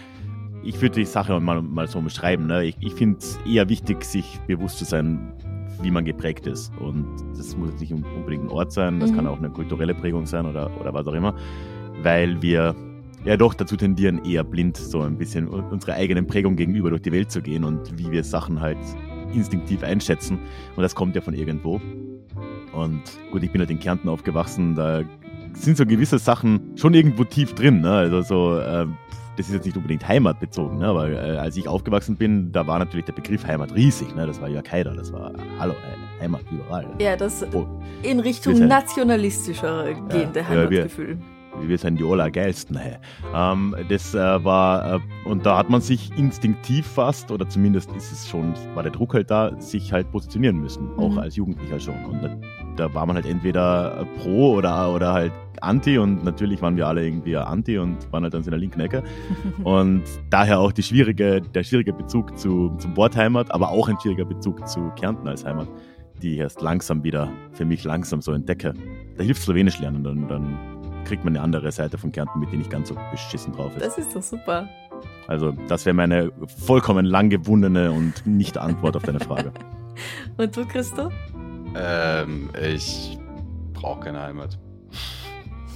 Ich 0.62 0.80
würde 0.82 0.96
die 0.96 1.04
Sache 1.04 1.38
mal, 1.38 1.62
mal 1.62 1.86
so 1.86 2.00
beschreiben. 2.00 2.46
Ne? 2.48 2.64
Ich, 2.64 2.76
ich 2.80 2.94
finde 2.94 3.18
es 3.18 3.38
eher 3.46 3.68
wichtig, 3.68 4.04
sich 4.04 4.40
bewusst 4.48 4.78
zu 4.78 4.84
sein, 4.84 5.32
wie 5.80 5.90
man 5.90 6.04
geprägt 6.04 6.46
ist. 6.46 6.72
Und 6.80 7.06
das 7.36 7.56
muss 7.56 7.70
jetzt 7.70 7.80
nicht 7.80 7.92
unbedingt 7.92 8.44
ein 8.44 8.50
Ort 8.50 8.72
sein, 8.72 8.98
das 8.98 9.12
Mhm. 9.12 9.16
kann 9.16 9.26
auch 9.28 9.38
eine 9.38 9.50
kulturelle 9.50 9.94
Prägung 9.94 10.26
sein 10.26 10.44
oder, 10.46 10.70
oder 10.80 10.92
was 10.92 11.06
auch 11.06 11.12
immer. 11.12 11.34
Weil 12.02 12.42
wir 12.42 12.74
ja 13.24 13.36
doch 13.36 13.54
dazu 13.54 13.76
tendieren, 13.76 14.24
eher 14.24 14.42
blind 14.44 14.76
so 14.76 15.02
ein 15.02 15.16
bisschen 15.18 15.46
unserer 15.46 15.94
eigenen 15.94 16.26
Prägung 16.26 16.56
gegenüber 16.56 16.90
durch 16.90 17.02
die 17.02 17.12
Welt 17.12 17.30
zu 17.30 17.42
gehen 17.42 17.62
und 17.64 17.96
wie 17.98 18.10
wir 18.10 18.24
Sachen 18.24 18.60
halt 18.60 18.78
instinktiv 19.32 19.82
einschätzen. 19.84 20.38
Und 20.74 20.82
das 20.82 20.94
kommt 20.94 21.14
ja 21.14 21.20
von 21.20 21.34
irgendwo. 21.34 21.80
Und 22.76 23.02
gut, 23.32 23.42
ich 23.42 23.50
bin 23.50 23.60
halt 23.60 23.70
in 23.70 23.80
Kärnten 23.80 24.08
aufgewachsen, 24.08 24.74
da 24.74 25.02
sind 25.54 25.76
so 25.76 25.86
gewisse 25.86 26.18
Sachen 26.18 26.60
schon 26.76 26.92
irgendwo 26.94 27.24
tief 27.24 27.54
drin. 27.54 27.80
Ne? 27.80 27.90
Also 27.90 28.20
so, 28.22 28.58
äh, 28.58 28.86
das 29.36 29.48
ist 29.48 29.54
jetzt 29.54 29.64
nicht 29.66 29.76
unbedingt 29.76 30.06
heimatbezogen, 30.06 30.78
ne? 30.78 30.86
aber 30.86 31.10
äh, 31.10 31.36
als 31.38 31.56
ich 31.56 31.68
aufgewachsen 31.68 32.16
bin, 32.16 32.52
da 32.52 32.66
war 32.66 32.78
natürlich 32.78 33.06
der 33.06 33.12
Begriff 33.14 33.46
Heimat 33.46 33.74
riesig. 33.74 34.14
Ne? 34.14 34.26
Das 34.26 34.40
war 34.40 34.48
ja 34.48 34.60
keiner, 34.62 34.94
das 34.94 35.12
war 35.12 35.32
Hallo, 35.58 35.72
äh, 35.72 36.22
Heimat 36.22 36.42
überall. 36.50 36.86
Ja, 36.98 37.16
das 37.16 37.44
Oh, 37.54 37.66
in 38.02 38.20
Richtung 38.20 38.54
sind- 38.56 38.68
nationalistischer 38.68 39.84
gehende 40.08 40.40
Ja, 40.40 40.54
ja, 40.54 40.70
wir- 40.70 40.78
Heimatgefühl. 40.80 41.18
wir 41.62 41.78
sind 41.78 41.98
die 42.00 42.04
allergeilsten. 42.04 42.76
Hey. 42.76 42.96
Ähm, 43.34 43.74
das 43.88 44.14
äh, 44.14 44.44
war, 44.44 44.94
äh, 44.96 44.98
und 45.28 45.44
da 45.46 45.56
hat 45.58 45.70
man 45.70 45.80
sich 45.80 46.10
instinktiv 46.18 46.86
fast, 46.86 47.30
oder 47.30 47.48
zumindest 47.48 47.90
ist 47.92 48.12
es 48.12 48.28
schon, 48.28 48.52
war 48.74 48.82
der 48.82 48.92
Druck 48.92 49.14
halt 49.14 49.30
da, 49.30 49.58
sich 49.60 49.92
halt 49.92 50.10
positionieren 50.12 50.58
müssen, 50.58 50.92
mhm. 50.92 50.98
auch 50.98 51.16
als 51.18 51.36
Jugendlicher 51.36 51.80
schon. 51.80 52.04
Und 52.06 52.40
da, 52.76 52.92
war 52.94 53.06
man 53.06 53.16
halt 53.16 53.26
entweder 53.26 54.06
pro 54.18 54.54
oder, 54.54 54.92
oder 54.92 55.12
halt 55.12 55.32
anti 55.60 55.98
und 55.98 56.24
natürlich 56.24 56.62
waren 56.62 56.76
wir 56.76 56.86
alle 56.86 57.04
irgendwie 57.04 57.36
Anti 57.36 57.78
und 57.78 58.12
waren 58.12 58.22
halt 58.22 58.34
dann 58.34 58.42
in 58.42 58.50
der 58.50 58.58
linken 58.58 58.80
Ecke. 58.80 59.02
und 59.64 60.02
daher 60.30 60.60
auch 60.60 60.72
die 60.72 60.82
schwierige, 60.82 61.40
der 61.40 61.64
schwierige 61.64 61.92
Bezug 61.92 62.38
zu, 62.38 62.74
zum 62.78 62.96
Wortheimat, 62.96 63.50
aber 63.50 63.70
auch 63.70 63.88
ein 63.88 63.98
schwieriger 64.00 64.24
Bezug 64.24 64.66
zu 64.68 64.90
Kärnten 64.96 65.26
als 65.28 65.44
Heimat, 65.44 65.68
die 66.22 66.34
ich 66.34 66.38
erst 66.38 66.60
langsam 66.60 67.02
wieder 67.04 67.30
für 67.52 67.64
mich 67.64 67.84
langsam 67.84 68.20
so 68.20 68.32
entdecke. 68.32 68.74
Da 69.16 69.24
hilft 69.24 69.42
Slowenisch 69.42 69.78
lernen, 69.78 70.04
dann, 70.04 70.28
dann 70.28 70.58
kriegt 71.04 71.24
man 71.24 71.34
eine 71.34 71.42
andere 71.42 71.70
Seite 71.72 71.98
von 71.98 72.12
Kärnten, 72.12 72.40
mit 72.40 72.52
die 72.52 72.56
nicht 72.56 72.70
ganz 72.70 72.88
so 72.88 72.96
beschissen 73.10 73.52
drauf 73.52 73.74
ist. 73.76 73.84
Das 73.84 73.98
ist 73.98 74.14
doch 74.14 74.22
super. 74.22 74.68
Also, 75.28 75.52
das 75.68 75.84
wäre 75.86 75.94
meine 75.94 76.32
vollkommen 76.64 77.04
lang 77.04 77.30
gewundene 77.30 77.92
und 77.92 78.26
nicht 78.26 78.58
Antwort 78.58 78.96
auf 78.96 79.02
deine 79.02 79.20
Frage. 79.20 79.52
und 80.36 80.56
du, 80.56 80.66
Christo? 80.66 81.10
Ähm, 81.74 82.50
ich 82.60 83.18
brauche 83.72 84.00
keine 84.00 84.20
Heimat. 84.20 84.58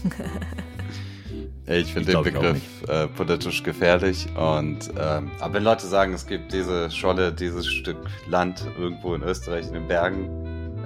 ich 1.66 1.92
finde 1.92 2.12
den 2.12 2.22
Begriff 2.22 2.62
äh, 2.88 3.06
politisch 3.08 3.62
gefährlich 3.62 4.26
und 4.36 4.90
ähm, 4.98 5.30
aber 5.40 5.54
wenn 5.54 5.64
Leute 5.64 5.86
sagen, 5.86 6.14
es 6.14 6.26
gibt 6.26 6.52
diese 6.52 6.90
Scholle, 6.90 7.32
dieses 7.32 7.66
Stück 7.66 7.98
Land 8.28 8.66
irgendwo 8.78 9.14
in 9.14 9.22
Österreich 9.22 9.66
in 9.66 9.74
den 9.74 9.88
Bergen, 9.88 10.28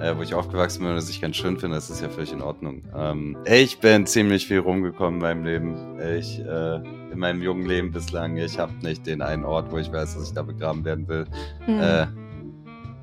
äh, 0.01 0.15
wo 0.17 0.21
ich 0.21 0.33
aufgewachsen 0.33 0.79
bin 0.79 0.89
und 0.89 0.95
das 0.95 1.09
ich 1.09 1.21
ganz 1.21 1.37
schön 1.37 1.57
finde, 1.57 1.75
das 1.77 1.89
ist 1.89 2.01
ja 2.01 2.09
völlig 2.09 2.33
in 2.33 2.41
Ordnung. 2.41 2.83
Ähm, 2.95 3.37
ich 3.45 3.79
bin 3.79 4.05
ziemlich 4.05 4.47
viel 4.47 4.59
rumgekommen 4.59 5.15
in 5.15 5.21
meinem 5.21 5.45
Leben. 5.45 5.99
Ich 5.99 6.39
äh, 6.39 6.81
in 7.15 7.19
meinem 7.19 7.41
jungen 7.41 7.65
Leben 7.65 7.91
bislang. 7.91 8.35
Ich 8.37 8.59
habe 8.59 8.73
nicht 8.81 9.07
den 9.07 9.21
einen 9.21 9.45
Ort, 9.45 9.71
wo 9.71 9.77
ich 9.77 9.91
weiß, 9.91 10.15
dass 10.15 10.27
ich 10.27 10.33
da 10.33 10.41
begraben 10.41 10.83
werden 10.83 11.07
will. 11.07 11.25
Mhm. 11.65 12.24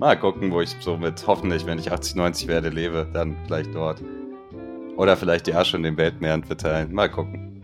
Mal 0.03 0.17
gucken, 0.17 0.51
wo 0.51 0.61
ich 0.61 0.75
so 0.81 0.97
mit 0.97 1.25
hoffentlich, 1.29 1.65
wenn 1.65 1.79
ich 1.79 1.93
80, 1.93 2.17
90 2.17 2.49
werde, 2.49 2.71
lebe, 2.71 3.07
dann 3.13 3.37
gleich 3.47 3.71
dort. 3.73 4.03
Oder 4.97 5.17
vielleicht 5.17 5.47
die 5.47 5.55
Asche 5.55 5.77
in 5.77 5.85
den 5.85 5.97
Weltmeeren 5.97 6.43
verteilen. 6.43 6.93
Mal 6.93 7.09
gucken. 7.09 7.63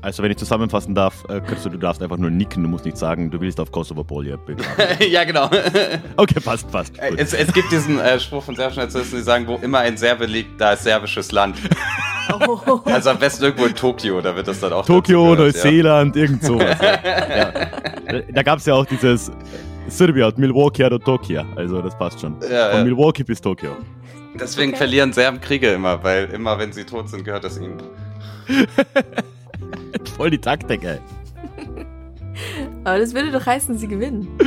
Also 0.00 0.22
wenn 0.22 0.30
ich 0.30 0.36
zusammenfassen 0.36 0.94
darf, 0.94 1.24
äh, 1.28 1.40
du, 1.40 1.70
du 1.70 1.76
darfst 1.76 2.00
einfach 2.00 2.18
nur 2.18 2.30
nicken, 2.30 2.62
du 2.62 2.68
musst 2.68 2.84
nicht 2.84 2.96
sagen, 2.96 3.32
du 3.32 3.40
willst 3.40 3.58
auf 3.58 3.72
Kosovo 3.72 4.04
Polje 4.04 4.38
ja, 5.10 5.24
genau. 5.24 5.50
okay, 6.16 6.38
passt, 6.38 6.70
passt. 6.70 6.96
Äh, 7.00 7.14
es, 7.16 7.34
es, 7.34 7.52
gibt 7.52 7.72
diesen 7.72 7.98
äh, 7.98 8.20
Spruch 8.20 8.44
von 8.44 8.54
Serbischen 8.54 8.88
die 8.88 9.20
sagen, 9.22 9.48
wo 9.48 9.56
immer 9.56 9.80
ein 9.80 9.96
Serbe 9.96 10.26
liegt, 10.26 10.60
da 10.60 10.74
ist 10.74 10.84
serbisches 10.84 11.32
Land. 11.32 11.56
Oh. 12.46 12.80
Also 12.84 13.10
am 13.10 13.18
besten 13.18 13.42
irgendwo 13.42 13.66
in 13.66 13.74
Tokio, 13.74 14.20
da 14.20 14.36
wird 14.36 14.46
das 14.46 14.60
dann 14.60 14.72
auch. 14.72 14.86
Tokio, 14.86 15.34
Neuseeland, 15.34 16.14
ja. 16.14 16.22
irgend 16.22 16.44
sowas. 16.44 16.78
ja. 16.80 17.50
Da, 17.50 18.20
da 18.32 18.42
gab 18.44 18.60
es 18.60 18.66
ja 18.66 18.74
auch 18.74 18.86
dieses 18.86 19.32
Serbia 19.88 20.26
und 20.26 20.38
Milwaukee 20.38 20.84
oder 20.84 20.98
Tokio. 20.98 21.44
Also 21.56 21.80
das 21.80 21.96
passt 21.96 22.20
schon. 22.20 22.36
Ja, 22.50 22.70
Von 22.70 22.84
Milwaukee 22.84 23.24
bis 23.24 23.40
Tokio. 23.40 23.76
Deswegen 24.38 24.70
okay. 24.70 24.78
verlieren 24.78 25.12
Serben 25.12 25.40
Kriege 25.40 25.72
immer, 25.72 26.02
weil 26.02 26.26
immer 26.26 26.58
wenn 26.58 26.72
sie 26.72 26.84
tot 26.84 27.08
sind, 27.08 27.24
gehört 27.24 27.44
das 27.44 27.58
ihnen. 27.58 27.82
Voll 30.16 30.30
die 30.30 30.38
Taktik, 30.38 30.84
ey. 30.84 30.98
Aber 32.84 32.98
das 32.98 33.14
würde 33.14 33.32
doch 33.32 33.46
heißen, 33.46 33.78
sie 33.78 33.88
gewinnen. 33.88 34.28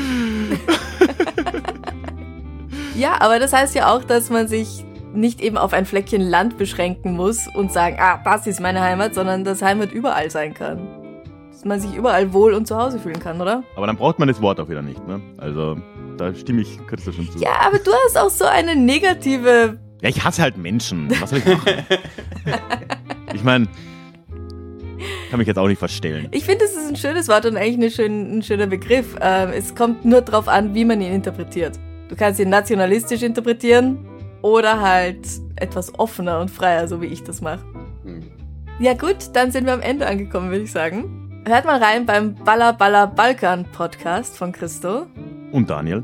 ja, 2.96 3.20
aber 3.20 3.40
das 3.40 3.52
heißt 3.52 3.76
ja 3.76 3.94
auch, 3.94 4.04
dass 4.04 4.30
man 4.30 4.48
sich 4.48 4.86
nicht 5.14 5.42
eben 5.42 5.58
auf 5.58 5.74
ein 5.74 5.86
Fleckchen 5.86 6.22
Land 6.22 6.58
beschränken 6.58 7.16
muss 7.16 7.48
und 7.48 7.74
sagen, 7.74 7.98
ah, 8.00 8.22
das 8.24 8.46
ist 8.46 8.60
meine 8.60 8.82
Heimat, 8.82 9.16
sondern 9.16 9.44
dass 9.44 9.62
Heimat 9.62 9.92
überall 9.92 10.30
sein 10.30 10.54
kann. 10.54 10.99
Dass 11.60 11.66
man 11.66 11.82
sich 11.82 11.94
überall 11.94 12.32
wohl 12.32 12.54
und 12.54 12.70
zu 12.70 12.78
Hause 12.78 13.00
fühlen 13.00 13.20
kann, 13.20 13.42
oder? 13.42 13.66
Aber 13.76 13.86
dann 13.86 13.98
braucht 13.98 14.18
man 14.18 14.30
das 14.30 14.42
Wort 14.42 14.62
auch 14.62 14.70
wieder 14.70 14.82
nicht, 14.82 15.06
ne? 15.06 15.20
Also, 15.36 15.76
da 16.16 16.34
stimme 16.34 16.62
ich 16.62 16.80
Christa 16.88 17.12
schon 17.12 17.30
zu. 17.30 17.38
Ja, 17.38 17.50
aber 17.68 17.80
du 17.80 17.92
hast 18.06 18.18
auch 18.18 18.30
so 18.30 18.46
eine 18.46 18.78
negative. 18.78 19.78
Ja, 20.02 20.08
ich 20.08 20.24
hasse 20.24 20.42
halt 20.42 20.56
Menschen. 20.56 21.12
Was 21.20 21.32
soll 21.32 21.40
ich 21.40 21.46
machen? 21.46 21.84
ich 23.34 23.44
meine, 23.44 23.68
kann 25.30 25.40
mich 25.40 25.50
jetzt 25.50 25.58
auch 25.58 25.68
nicht 25.68 25.80
verstellen. 25.80 26.30
Ich 26.32 26.46
finde, 26.46 26.64
es 26.64 26.78
ist 26.78 26.88
ein 26.88 26.96
schönes 26.96 27.28
Wort 27.28 27.46
und 27.46 27.58
eigentlich 27.58 27.94
schön, 27.94 28.38
ein 28.38 28.42
schöner 28.42 28.68
Begriff. 28.68 29.18
Ähm, 29.20 29.50
es 29.50 29.76
kommt 29.76 30.06
nur 30.06 30.22
darauf 30.22 30.48
an, 30.48 30.74
wie 30.74 30.86
man 30.86 31.02
ihn 31.02 31.12
interpretiert. 31.12 31.78
Du 32.08 32.16
kannst 32.16 32.40
ihn 32.40 32.48
nationalistisch 32.48 33.22
interpretieren 33.22 34.08
oder 34.44 34.80
halt 34.80 35.28
etwas 35.58 36.00
offener 36.00 36.40
und 36.40 36.50
freier, 36.50 36.88
so 36.88 37.02
wie 37.02 37.08
ich 37.08 37.22
das 37.22 37.42
mache. 37.42 37.66
Hm. 38.06 38.24
Ja 38.80 38.94
gut, 38.94 39.18
dann 39.34 39.52
sind 39.52 39.66
wir 39.66 39.74
am 39.74 39.82
Ende 39.82 40.08
angekommen, 40.08 40.52
würde 40.52 40.64
ich 40.64 40.72
sagen. 40.72 41.19
Hört 41.46 41.66
mal 41.66 41.82
rein 41.82 42.06
beim 42.06 42.36
Baller 42.36 42.74
Baller 42.74 43.08
Balkan 43.08 43.66
Podcast 43.66 44.38
von 44.38 44.52
Christo. 44.52 45.08
Und 45.52 45.70
Daniel. 45.70 46.04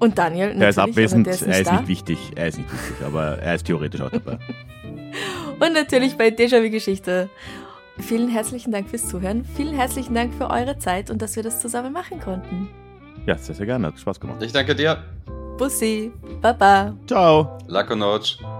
Und 0.00 0.18
Daniel. 0.18 0.54
Der 0.54 0.70
ist 0.70 0.78
abwesend, 0.78 1.26
der 1.26 1.34
ist 1.34 1.42
er 1.42 1.60
ist 1.60 1.66
da. 1.66 1.72
nicht 1.72 1.88
wichtig, 1.88 2.18
er 2.34 2.48
ist 2.48 2.58
nicht 2.58 2.72
wichtig, 2.72 3.06
aber 3.06 3.38
er 3.38 3.54
ist 3.54 3.66
theoretisch 3.66 4.00
auch 4.00 4.10
dabei. 4.10 4.38
und 5.60 5.72
natürlich 5.74 6.16
bei 6.16 6.28
Déjà-vu 6.28 6.70
Geschichte. 6.70 7.28
Vielen 7.98 8.28
herzlichen 8.28 8.72
Dank 8.72 8.88
fürs 8.88 9.06
Zuhören. 9.06 9.44
Vielen 9.56 9.74
herzlichen 9.74 10.14
Dank 10.14 10.32
für 10.34 10.48
eure 10.48 10.78
Zeit 10.78 11.10
und 11.10 11.20
dass 11.20 11.36
wir 11.36 11.42
das 11.42 11.60
zusammen 11.60 11.92
machen 11.92 12.18
konnten. 12.18 12.68
Ja, 13.26 13.36
sehr, 13.36 13.54
sehr 13.54 13.66
gerne. 13.66 13.88
Hat 13.88 13.98
Spaß 13.98 14.18
gemacht. 14.18 14.42
Ich 14.42 14.52
danke 14.52 14.74
dir. 14.74 15.04
Bussi. 15.58 16.10
Baba. 16.40 16.94
Ciao. 17.06 17.58
Lakonoc. 17.68 18.59